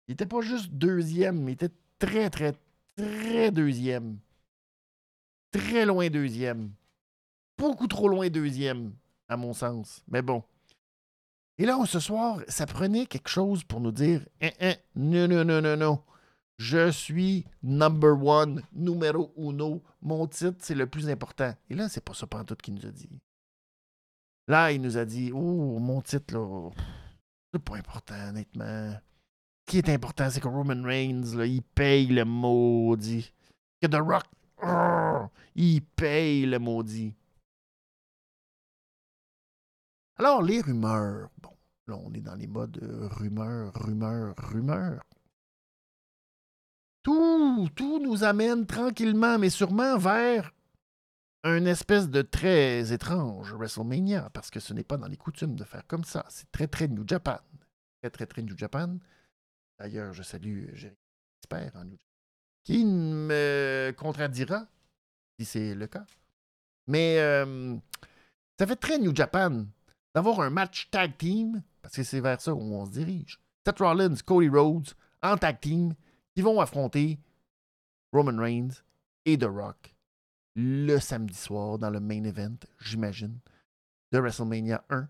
Il 0.07 0.13
était 0.13 0.25
pas 0.25 0.41
juste 0.41 0.71
deuxième, 0.71 1.49
il 1.49 1.53
était 1.53 1.71
très, 1.99 2.29
très, 2.29 2.53
très 2.95 3.51
deuxième. 3.51 4.17
Très 5.51 5.85
loin 5.85 6.09
deuxième. 6.09 6.71
Beaucoup 7.57 7.87
trop 7.87 8.07
loin 8.07 8.29
deuxième, 8.29 8.93
à 9.33 9.37
mon 9.37 9.53
sens. 9.53 10.03
Mais 10.07 10.21
bon. 10.21 10.43
Et 11.57 11.65
là, 11.65 11.77
ce 11.85 11.99
soir, 11.99 12.39
ça 12.47 12.65
prenait 12.65 13.05
quelque 13.05 13.29
chose 13.29 13.63
pour 13.63 13.79
nous 13.79 13.91
dire 13.91 14.25
eh, 14.41 14.53
eh, 14.59 14.75
non, 14.95 15.27
non, 15.27 15.43
non, 15.45 15.61
non, 15.61 15.77
non. 15.77 16.03
Je 16.57 16.91
suis 16.91 17.45
number 17.61 18.13
one, 18.13 18.63
numéro 18.73 19.33
uno. 19.37 19.81
Mon 20.01 20.27
titre, 20.27 20.57
c'est 20.59 20.75
le 20.75 20.87
plus 20.87 21.09
important. 21.09 21.53
Et 21.69 21.75
là, 21.75 21.89
c'est 21.89 22.03
pas 22.03 22.13
ça 22.13 22.27
tout 22.45 22.55
qu'il 22.55 22.75
nous 22.75 22.85
a 22.85 22.91
dit. 22.91 23.09
Là, 24.47 24.71
il 24.71 24.81
nous 24.81 24.97
a 24.97 25.05
dit 25.05 25.31
Oh, 25.33 25.79
mon 25.79 26.01
titre, 26.01 26.35
là, 26.35 26.69
c'est 27.53 27.63
pas 27.63 27.77
important, 27.77 28.29
honnêtement. 28.29 28.91
Ce 29.65 29.71
qui 29.71 29.77
est 29.77 29.89
important, 29.89 30.29
c'est 30.29 30.41
que 30.41 30.47
Roman 30.47 30.83
Reigns, 30.83 31.35
là, 31.35 31.45
il 31.45 31.61
paye 31.61 32.07
le 32.07 32.25
maudit. 32.25 33.31
Que 33.81 33.87
The 33.87 33.95
Rock, 33.95 34.25
il 35.55 35.81
paye 35.81 36.45
le 36.45 36.59
maudit. 36.59 37.15
Alors, 40.17 40.41
les 40.41 40.61
rumeurs. 40.61 41.29
Bon, 41.41 41.55
là, 41.87 41.97
on 41.97 42.13
est 42.13 42.21
dans 42.21 42.35
les 42.35 42.47
modes 42.47 42.79
rumeurs, 43.11 43.73
rumeurs, 43.73 44.35
rumeurs. 44.37 45.03
tout, 47.03 47.69
tout 47.75 47.99
nous 47.99 48.23
amène 48.23 48.65
tranquillement, 48.65 49.37
mais 49.37 49.49
sûrement 49.49 49.97
vers 49.97 50.51
un 51.43 51.65
espèce 51.65 52.09
de 52.09 52.21
très 52.21 52.93
étrange 52.93 53.53
WrestleMania, 53.53 54.29
parce 54.31 54.49
que 54.49 54.61
ce 54.61 54.73
n'est 54.73 54.85
pas 54.85 54.97
dans 54.97 55.07
les 55.07 55.17
coutumes 55.17 55.55
de 55.55 55.65
faire 55.65 55.85
comme 55.87 56.05
ça. 56.05 56.25
C'est 56.29 56.49
très, 56.51 56.67
très 56.67 56.87
New 56.87 57.05
Japan. 57.05 57.39
Très, 58.01 58.09
très, 58.09 58.25
très 58.25 58.41
New 58.41 58.57
Japan. 58.57 58.97
D'ailleurs, 59.77 60.13
je 60.13 60.23
salue 60.23 60.73
Jérémy 60.73 60.97
Expert 61.41 61.75
en 61.75 61.83
New 61.83 61.97
Japan, 61.97 62.63
qui 62.63 62.85
me 62.85 63.93
contredira 63.97 64.65
si 65.37 65.45
c'est 65.45 65.75
le 65.75 65.87
cas. 65.87 66.05
Mais 66.87 67.19
euh, 67.19 67.75
ça 68.57 68.65
fait 68.65 68.77
très 68.77 68.97
New 68.97 69.13
Japan 69.13 69.65
d'avoir 70.13 70.41
un 70.41 70.49
match 70.49 70.89
tag 70.91 71.17
team, 71.17 71.63
parce 71.81 71.95
que 71.95 72.03
c'est 72.03 72.21
vers 72.21 72.39
ça 72.39 72.53
où 72.53 72.59
on 72.59 72.85
se 72.85 72.91
dirige. 72.91 73.39
Seth 73.65 73.79
Rollins, 73.79 74.15
Cody 74.25 74.49
Rhodes, 74.49 74.89
en 75.21 75.37
tag 75.37 75.59
team, 75.59 75.93
qui 76.35 76.41
vont 76.41 76.59
affronter 76.59 77.19
Roman 78.11 78.41
Reigns 78.41 78.83
et 79.25 79.37
The 79.37 79.45
Rock 79.45 79.93
le 80.55 80.99
samedi 80.99 81.37
soir 81.37 81.79
dans 81.79 81.89
le 81.89 81.99
main 81.99 82.23
event, 82.23 82.57
j'imagine, 82.79 83.39
de 84.11 84.19
WrestleMania 84.19 84.83
1. 84.89 85.07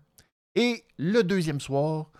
Et 0.54 0.84
le 0.98 1.22
deuxième 1.22 1.60
soir, 1.60 2.10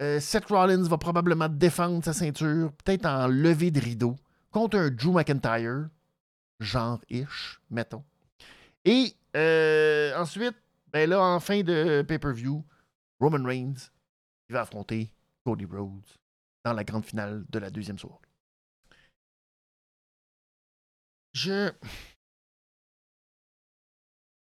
euh, 0.00 0.20
Seth 0.20 0.46
Rollins 0.46 0.82
va 0.88 0.98
probablement 0.98 1.48
défendre 1.48 2.04
sa 2.04 2.12
ceinture, 2.12 2.72
peut-être 2.72 3.06
en 3.06 3.26
levée 3.26 3.70
de 3.70 3.80
rideau, 3.80 4.16
contre 4.50 4.78
un 4.78 4.90
Drew 4.90 5.12
McIntyre, 5.12 5.88
genre-ish, 6.60 7.60
mettons. 7.70 8.04
Et 8.84 9.14
euh, 9.36 10.16
ensuite, 10.16 10.56
ben 10.92 11.08
là, 11.08 11.22
en 11.22 11.40
fin 11.40 11.62
de 11.62 12.02
pay-per-view, 12.06 12.64
Roman 13.20 13.44
Reigns, 13.44 13.90
il 14.48 14.52
va 14.52 14.62
affronter 14.62 15.12
Cody 15.44 15.64
Rhodes 15.64 16.06
dans 16.64 16.72
la 16.72 16.84
grande 16.84 17.04
finale 17.04 17.44
de 17.48 17.58
la 17.58 17.70
deuxième 17.70 17.98
soirée. 17.98 18.18
Je. 21.32 21.72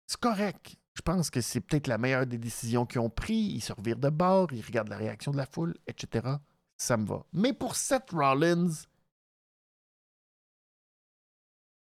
C'est 0.07 0.21
correct. 0.21 0.77
Je 0.95 1.03
pense 1.03 1.31
que 1.31 1.41
c'est 1.41 1.61
peut-être 1.61 1.87
la 1.87 1.99
meilleure 1.99 2.27
des 2.27 2.39
décisions 2.39 2.87
qu'ils 2.87 3.01
ont 3.01 3.11
prises. 3.11 3.55
Ils 3.55 3.61
se 3.61 3.73
revirent 3.73 3.99
de 3.99 4.11
bord, 4.11 4.53
ils 4.53 4.65
regardent 4.65 4.89
la 4.89 4.97
réaction 4.97 5.33
de 5.33 5.37
la 5.37 5.47
foule, 5.47 5.77
etc. 5.87 6.37
Ça 6.77 6.97
me 6.97 7.07
va. 7.07 7.25
Mais 7.33 7.53
pour 7.53 7.77
Seth 7.77 8.11
Rollins, 8.11 8.71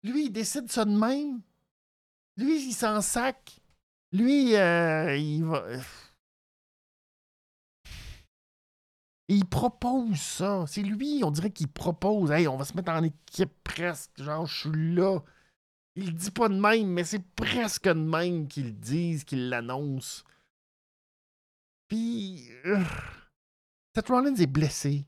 lui, 0.03 0.25
il 0.25 0.31
décide 0.31 0.71
ça 0.71 0.85
de 0.85 0.91
même. 0.91 1.41
Lui, 2.37 2.67
il 2.67 2.73
s'en 2.73 3.01
sac. 3.01 3.59
Lui, 4.13 4.55
euh, 4.55 5.17
il 5.17 5.43
va. 5.43 5.65
Il 9.27 9.45
propose 9.45 10.19
ça. 10.19 10.65
C'est 10.67 10.83
lui, 10.83 11.21
on 11.23 11.31
dirait 11.31 11.51
qu'il 11.51 11.67
propose. 11.67 12.31
Hey, 12.31 12.47
on 12.47 12.57
va 12.57 12.65
se 12.65 12.75
mettre 12.75 12.91
en 12.91 13.03
équipe 13.03 13.51
presque. 13.63 14.11
Genre, 14.21 14.45
je 14.45 14.69
suis 14.69 14.93
là. 14.95 15.19
Il 15.95 16.13
dit 16.13 16.31
pas 16.31 16.49
de 16.49 16.59
même, 16.59 16.87
mais 16.89 17.03
c'est 17.03 17.23
presque 17.35 17.87
de 17.87 17.93
même 17.93 18.47
qu'ils 18.47 18.79
disent, 18.79 19.23
qu'ils 19.23 19.49
l'annoncent. 19.49 20.23
Puis. 21.87 22.49
Euh, 22.65 22.83
Seth 23.95 24.09
Rollins 24.09 24.35
est 24.35 24.47
blessé. 24.47 25.05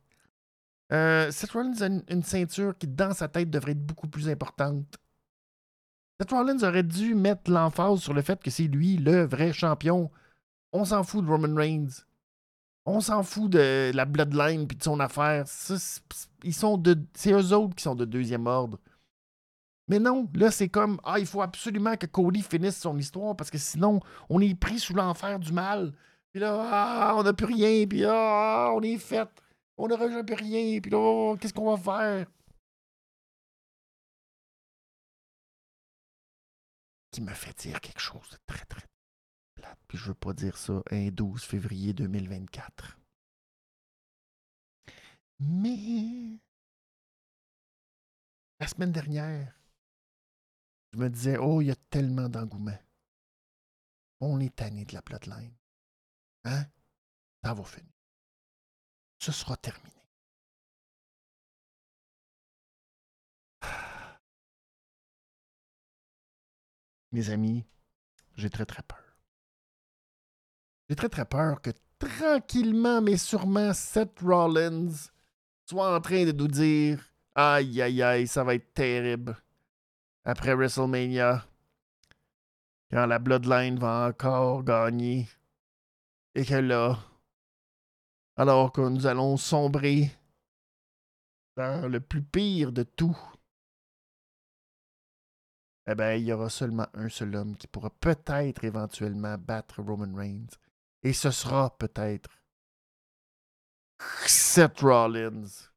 Euh, 0.92 1.32
Seth 1.32 1.52
Rollins 1.52 1.82
a 1.82 1.88
une, 2.14 2.24
ceinture 2.24 2.78
qui, 2.78 2.88
dans 2.88 3.14
sa 3.14 3.28
tête, 3.28 3.50
devrait 3.50 3.72
être 3.72 3.86
beaucoup 3.86 4.08
plus 4.08 4.30
importante. 4.30 4.98
Seth 6.20 6.32
Rollins 6.32 6.64
aurait 6.64 6.84
dû 6.84 7.14
mettre 7.14 7.52
l'emphase 7.52 8.00
sur 8.00 8.14
le 8.14 8.22
fait 8.22 8.42
que 8.42 8.50
c'est 8.50 8.64
lui 8.64 8.98
le 8.98 9.26
vrai 9.26 9.52
champion. 9.52 10.10
On 10.72 10.86
s'en 10.86 11.04
fout 11.04 11.26
de 11.26 11.30
Roman 11.30 11.56
Reigns. 11.56 12.04
On 12.86 13.02
s'en 13.02 13.24
fout 13.24 13.52
de 13.52 13.92
la 13.94 14.06
Bloodline 14.06 14.68
puis 14.68 14.78
de 14.78 14.84
son 14.84 15.00
affaire. 15.00 15.46
c'est 15.48 17.32
eux 17.32 17.54
autres 17.54 17.76
qui 17.76 17.84
sont 17.84 17.96
de 17.96 18.06
deuxième 18.06 18.48
ordre. 18.48 18.80
Mais 19.88 20.00
non, 20.00 20.30
là, 20.34 20.52
c'est 20.52 20.70
comme 20.70 21.00
Ah, 21.04 21.20
il 21.20 21.26
faut 21.26 21.42
absolument 21.42 21.96
que 21.98 22.06
Cody 22.06 22.42
finisse 22.42 22.78
son 22.78 22.98
histoire 22.98 23.36
parce 23.36 23.52
que 23.52 23.58
sinon, 23.58 24.00
on 24.30 24.40
est 24.40 24.56
pris 24.56 24.80
sous 24.80 24.94
l'enfer 24.94 25.40
du 25.40 25.52
mal. 25.52 25.94
Puis 26.32 26.40
là, 26.40 26.68
ah, 26.72 27.14
on 27.18 27.24
n'a 27.24 27.34
plus 27.34 27.46
rien. 27.46 27.86
Puis 27.88 28.04
ah, 28.06 28.72
on 28.74 28.82
est 28.82 28.98
fait. 28.98 29.30
On 29.78 29.88
n'aura 29.88 30.10
jamais 30.10 30.36
rien. 30.36 30.80
Puis 30.80 30.92
là, 30.92 31.36
qu'est-ce 31.40 31.54
qu'on 31.54 31.76
va 31.76 31.78
faire? 31.78 32.28
Qui 37.16 37.22
me 37.22 37.34
fait 37.34 37.58
dire 37.58 37.80
quelque 37.80 38.02
chose 38.02 38.30
de 38.30 38.38
très, 38.46 38.66
très 38.66 38.86
puis 39.88 39.98
je 39.98 40.08
veux 40.08 40.16
pas 40.16 40.34
dire 40.34 40.58
ça, 40.58 40.84
un 40.92 41.08
12 41.08 41.42
février 41.42 41.94
2024. 41.94 43.00
Mais 45.40 46.42
la 48.60 48.68
semaine 48.68 48.92
dernière, 48.92 49.58
je 50.92 50.98
me 50.98 51.10
disais, 51.10 51.38
oh, 51.38 51.62
il 51.62 51.68
y 51.68 51.72
a 51.72 51.76
tellement 51.90 52.28
d'engouement. 52.28 52.78
On 54.20 54.42
est 54.42 54.54
tanné 54.54 54.84
de 54.84 54.94
la 54.94 55.02
plotline. 55.02 55.56
Hein? 56.44 56.66
Ça 57.46 57.54
va 57.54 57.64
finir. 57.64 57.94
Ce 59.20 59.32
sera 59.32 59.56
terminé. 59.56 60.05
Mes 67.16 67.30
amis, 67.30 67.64
j'ai 68.36 68.50
très 68.50 68.66
très 68.66 68.84
peur. 68.84 69.00
J'ai 70.90 70.98
très 70.98 71.08
très 71.08 71.24
peur 71.24 71.62
que 71.62 71.70
tranquillement 71.98 73.02
mais 73.02 73.16
sûrement 73.16 73.74
Seth 73.74 74.20
Rollins 74.20 74.92
soit 75.66 75.96
en 75.96 76.02
train 76.02 76.26
de 76.26 76.34
nous 76.34 76.50
dire 76.50 77.02
Aïe 77.34 77.82
aïe 77.82 78.04
aïe, 78.04 78.28
ça 78.28 78.44
va 78.44 78.56
être 78.56 78.74
terrible. 78.74 79.38
Après 80.26 80.56
WrestleMania, 80.56 81.46
quand 82.92 83.06
la 83.06 83.20
Bloodline 83.20 83.80
va 83.80 84.10
encore 84.10 84.66
gagner. 84.66 85.30
Et 86.34 86.44
que 86.44 86.56
là, 86.56 87.00
alors 88.36 88.74
que 88.74 88.82
nous 88.82 89.08
allons 89.08 89.38
sombrer 89.38 90.12
dans 91.56 91.90
le 91.90 92.02
plus 92.02 92.24
pire 92.24 92.74
de 92.74 92.84
tout, 92.84 93.18
eh 95.88 95.96
bien, 95.96 96.14
il 96.14 96.26
y 96.26 96.34
aura 96.34 96.50
seulement 96.50 96.88
un 96.94 97.10
seul 97.10 97.36
homme 97.36 97.56
qui 97.56 97.68
pourra 97.68 97.90
peut-être 97.90 98.64
éventuellement 98.64 99.38
battre 99.38 99.82
Roman 99.82 100.16
Reigns. 100.16 100.58
Et 101.04 101.14
ce 101.14 101.30
sera 101.32 101.78
peut-être 101.78 102.30
Seth 104.26 104.80
Rollins. 104.82 105.70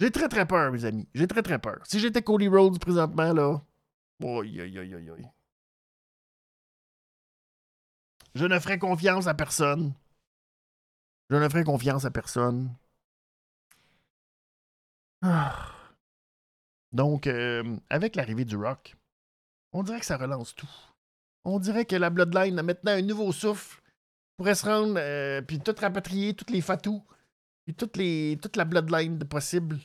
J'ai 0.00 0.10
très 0.10 0.28
très 0.28 0.46
peur, 0.46 0.72
mes 0.72 0.84
amis. 0.84 1.08
J'ai 1.14 1.26
très 1.28 1.42
très 1.42 1.58
peur. 1.58 1.80
Si 1.84 2.00
j'étais 2.00 2.22
Cody 2.22 2.48
Rhodes 2.48 2.80
présentement, 2.80 3.32
là. 3.32 3.62
Oi, 4.22 4.44
oi, 4.44 4.78
oi, 4.78 5.10
oi. 5.10 5.34
Je 8.34 8.44
ne 8.46 8.58
ferai 8.58 8.78
confiance 8.78 9.28
à 9.28 9.34
personne. 9.34 9.94
Je 11.30 11.36
ne 11.36 11.48
ferai 11.48 11.62
confiance 11.62 12.04
à 12.04 12.10
personne. 12.10 12.74
Ah. 15.22 15.73
Donc, 16.94 17.26
euh, 17.26 17.76
avec 17.90 18.16
l'arrivée 18.16 18.44
du 18.44 18.56
rock, 18.56 18.96
on 19.72 19.82
dirait 19.82 20.00
que 20.00 20.06
ça 20.06 20.16
relance 20.16 20.54
tout 20.54 20.70
on 21.44 21.58
dirait 21.58 21.84
que 21.84 21.96
la 21.96 22.10
Bloodline 22.10 22.58
a 22.58 22.62
maintenant 22.62 22.92
un 22.92 23.02
nouveau 23.02 23.32
souffle. 23.32 23.80
Pourrait 24.36 24.56
se 24.56 24.66
rendre, 24.66 24.96
euh, 24.98 25.42
puis 25.42 25.60
tout 25.60 25.74
rapatrier, 25.78 26.34
toutes 26.34 26.50
les 26.50 26.60
Fatou, 26.60 27.04
puis 27.64 27.74
toute 27.74 28.56
la 28.56 28.64
Bloodline 28.64 29.18
possible. 29.20 29.78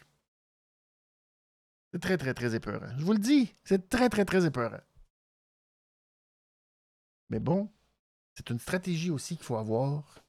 C'est 1.91 1.99
très, 1.99 2.17
très, 2.17 2.33
très 2.33 2.55
épeurant. 2.55 2.89
Je 2.97 3.05
vous 3.05 3.13
le 3.13 3.19
dis, 3.19 3.53
c'est 3.63 3.89
très, 3.89 4.09
très, 4.09 4.25
très 4.25 4.45
épeurant. 4.45 4.81
Mais 7.29 7.39
bon, 7.39 7.69
c'est 8.33 8.49
une 8.49 8.59
stratégie 8.59 9.11
aussi 9.11 9.35
qu'il 9.35 9.45
faut 9.45 9.57
avoir. 9.57 10.23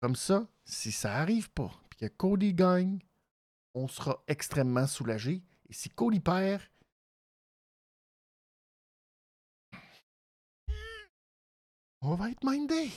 Comme 0.00 0.14
ça, 0.14 0.46
si 0.64 0.92
ça 0.92 1.16
arrive 1.16 1.50
pas, 1.50 1.72
puis 1.90 1.98
que 2.00 2.06
Cody 2.06 2.54
gagne, 2.54 3.00
on 3.74 3.88
sera 3.88 4.22
extrêmement 4.28 4.86
soulagé. 4.86 5.42
Et 5.68 5.72
si 5.72 5.88
Cody 5.90 6.20
perd, 6.20 6.62
on 12.00 12.14
va 12.14 12.30
être 12.30 12.44
mindé. 12.44 12.90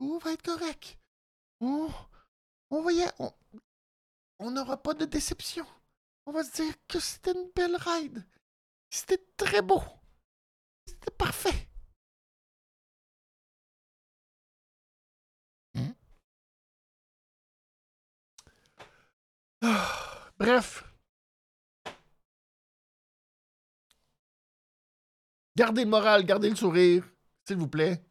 On 0.00 0.18
va 0.18 0.32
être 0.32 0.42
correct. 0.42 0.98
On, 1.60 1.88
on 2.70 2.82
va 2.82 2.92
y 2.92 3.02
on 4.38 4.50
n'aura 4.50 4.82
pas 4.82 4.94
de 4.94 5.04
déception. 5.04 5.66
On 6.26 6.32
va 6.32 6.44
se 6.44 6.62
dire 6.62 6.74
que 6.88 6.98
c'était 7.00 7.32
une 7.32 7.50
belle 7.54 7.76
ride. 7.76 8.24
C'était 8.90 9.24
très 9.36 9.62
beau. 9.62 9.82
C'était 10.86 11.10
parfait. 11.12 11.68
Hmm? 15.74 15.92
Ah, 19.62 20.30
bref. 20.38 20.84
Gardez 25.56 25.84
le 25.84 25.90
moral, 25.90 26.24
gardez 26.24 26.50
le 26.50 26.56
sourire, 26.56 27.04
s'il 27.46 27.56
vous 27.56 27.68
plaît. 27.68 28.04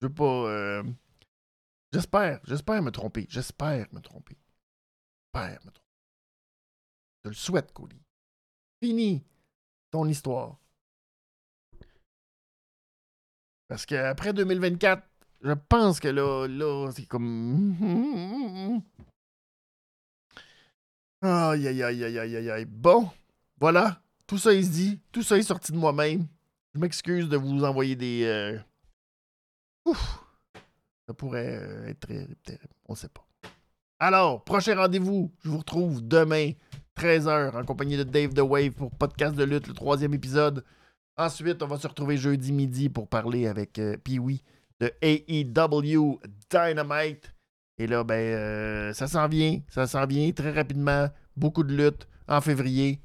Je 0.00 0.06
veux 0.06 0.14
pas. 0.14 0.24
Euh, 0.24 0.82
J'espère, 1.92 2.40
j'espère 2.44 2.82
me 2.82 2.90
tromper. 2.90 3.26
J'espère 3.28 3.92
me 3.92 4.00
tromper. 4.00 4.36
J'espère 5.34 5.58
me 5.64 5.70
tromper. 5.72 5.80
Je 7.24 7.28
le 7.30 7.34
souhaite, 7.34 7.72
Cody. 7.72 8.00
Fini 8.82 9.24
ton 9.90 10.06
histoire. 10.06 10.56
Parce 13.66 13.86
qu'après 13.86 14.32
2024, 14.32 15.02
je 15.42 15.52
pense 15.52 15.98
que 16.00 16.08
là, 16.08 16.46
là, 16.46 16.90
c'est 16.94 17.06
comme. 17.06 18.82
Aïe, 21.22 21.68
aïe, 21.68 21.82
aïe, 21.82 22.04
aïe, 22.04 22.18
aïe, 22.18 22.50
aïe. 22.50 22.64
Bon, 22.64 23.10
voilà. 23.58 24.02
Tout 24.30 24.38
ça 24.38 24.54
est 24.54 24.70
dit. 24.70 25.00
Tout 25.10 25.24
ça 25.24 25.36
est 25.38 25.42
sorti 25.42 25.72
de 25.72 25.76
moi-même. 25.76 26.24
Je 26.72 26.78
m'excuse 26.78 27.28
de 27.28 27.36
vous 27.36 27.64
envoyer 27.64 27.96
des. 27.96 28.22
Euh, 28.22 28.56
ouf. 29.84 30.24
Ça 31.08 31.14
pourrait 31.14 31.58
euh, 31.60 31.88
être 31.88 31.98
très 31.98 32.28
terrible. 32.44 32.72
On 32.86 32.94
sait 32.94 33.08
pas. 33.08 33.26
Alors, 33.98 34.44
prochain 34.44 34.76
rendez-vous. 34.76 35.32
Je 35.42 35.48
vous 35.48 35.58
retrouve 35.58 36.06
demain, 36.06 36.52
13h, 36.96 37.60
en 37.60 37.64
compagnie 37.64 37.96
de 37.96 38.04
Dave 38.04 38.32
The 38.32 38.42
Wave 38.42 38.70
pour 38.70 38.92
Podcast 38.92 39.34
de 39.34 39.42
lutte, 39.42 39.66
le 39.66 39.74
troisième 39.74 40.14
épisode. 40.14 40.64
Ensuite, 41.16 41.60
on 41.64 41.66
va 41.66 41.78
se 41.78 41.88
retrouver 41.88 42.16
jeudi 42.16 42.52
midi 42.52 42.88
pour 42.88 43.08
parler 43.08 43.48
avec 43.48 43.80
euh, 43.80 43.96
Pee-Wee 43.96 44.44
de 44.78 44.92
AEW 45.02 46.20
Dynamite. 46.48 47.34
Et 47.78 47.88
là, 47.88 48.04
ben, 48.04 48.94
ça 48.94 49.08
s'en 49.08 49.26
vient. 49.26 49.58
Ça 49.70 49.88
s'en 49.88 50.06
vient 50.06 50.30
très 50.30 50.52
rapidement. 50.52 51.08
Beaucoup 51.36 51.64
de 51.64 51.74
luttes 51.74 52.06
en 52.28 52.40
février. 52.40 53.00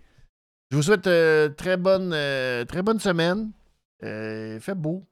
Je 0.72 0.78
vous 0.78 0.84
souhaite 0.84 1.08
euh, 1.08 1.50
très, 1.50 1.78
bonne, 1.78 2.12
euh, 2.14 2.66
très 2.66 2.82
bonne 2.82 3.00
semaine. 3.00 3.52
fait 4.02 4.76
beau. 4.76 5.04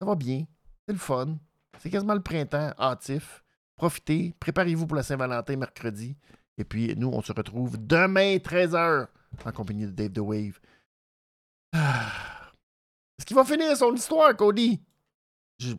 Ça 0.00 0.06
va 0.06 0.14
bien. 0.14 0.44
C'est 0.86 0.92
le 0.92 0.98
fun. 0.98 1.36
C'est 1.78 1.90
quasiment 1.90 2.14
le 2.14 2.22
printemps 2.22 2.72
hâtif. 2.78 3.42
Profitez. 3.76 4.34
Préparez-vous 4.40 4.86
pour 4.86 4.96
la 4.96 5.02
Saint-Valentin 5.02 5.56
mercredi. 5.56 6.16
Et 6.58 6.64
puis, 6.64 6.94
nous, 6.96 7.08
on 7.08 7.20
se 7.20 7.32
retrouve 7.32 7.76
demain, 7.78 8.36
13h, 8.36 9.08
en 9.44 9.52
compagnie 9.52 9.86
de 9.86 9.90
Dave 9.90 10.12
The 10.12 10.18
Wave. 10.18 10.58
Ah. 11.72 12.52
Est-ce 13.18 13.26
qu'il 13.26 13.36
va 13.36 13.44
finir 13.44 13.76
son 13.76 13.94
histoire, 13.94 14.34
Cody? 14.36 14.80
Je... 15.58 15.74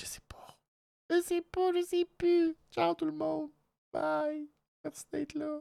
Je 0.00 0.06
sais 0.06 0.20
pas. 0.28 0.58
Je 1.10 1.20
sais 1.22 1.42
pas, 1.42 1.72
je 1.74 1.84
sais 1.84 2.06
plus. 2.18 2.54
Ciao 2.70 2.94
tout 2.94 3.06
le 3.06 3.12
monde. 3.12 3.50
Bye. 3.92 4.48
Merci 4.84 5.04
d'être 5.10 5.34
là. 5.34 5.60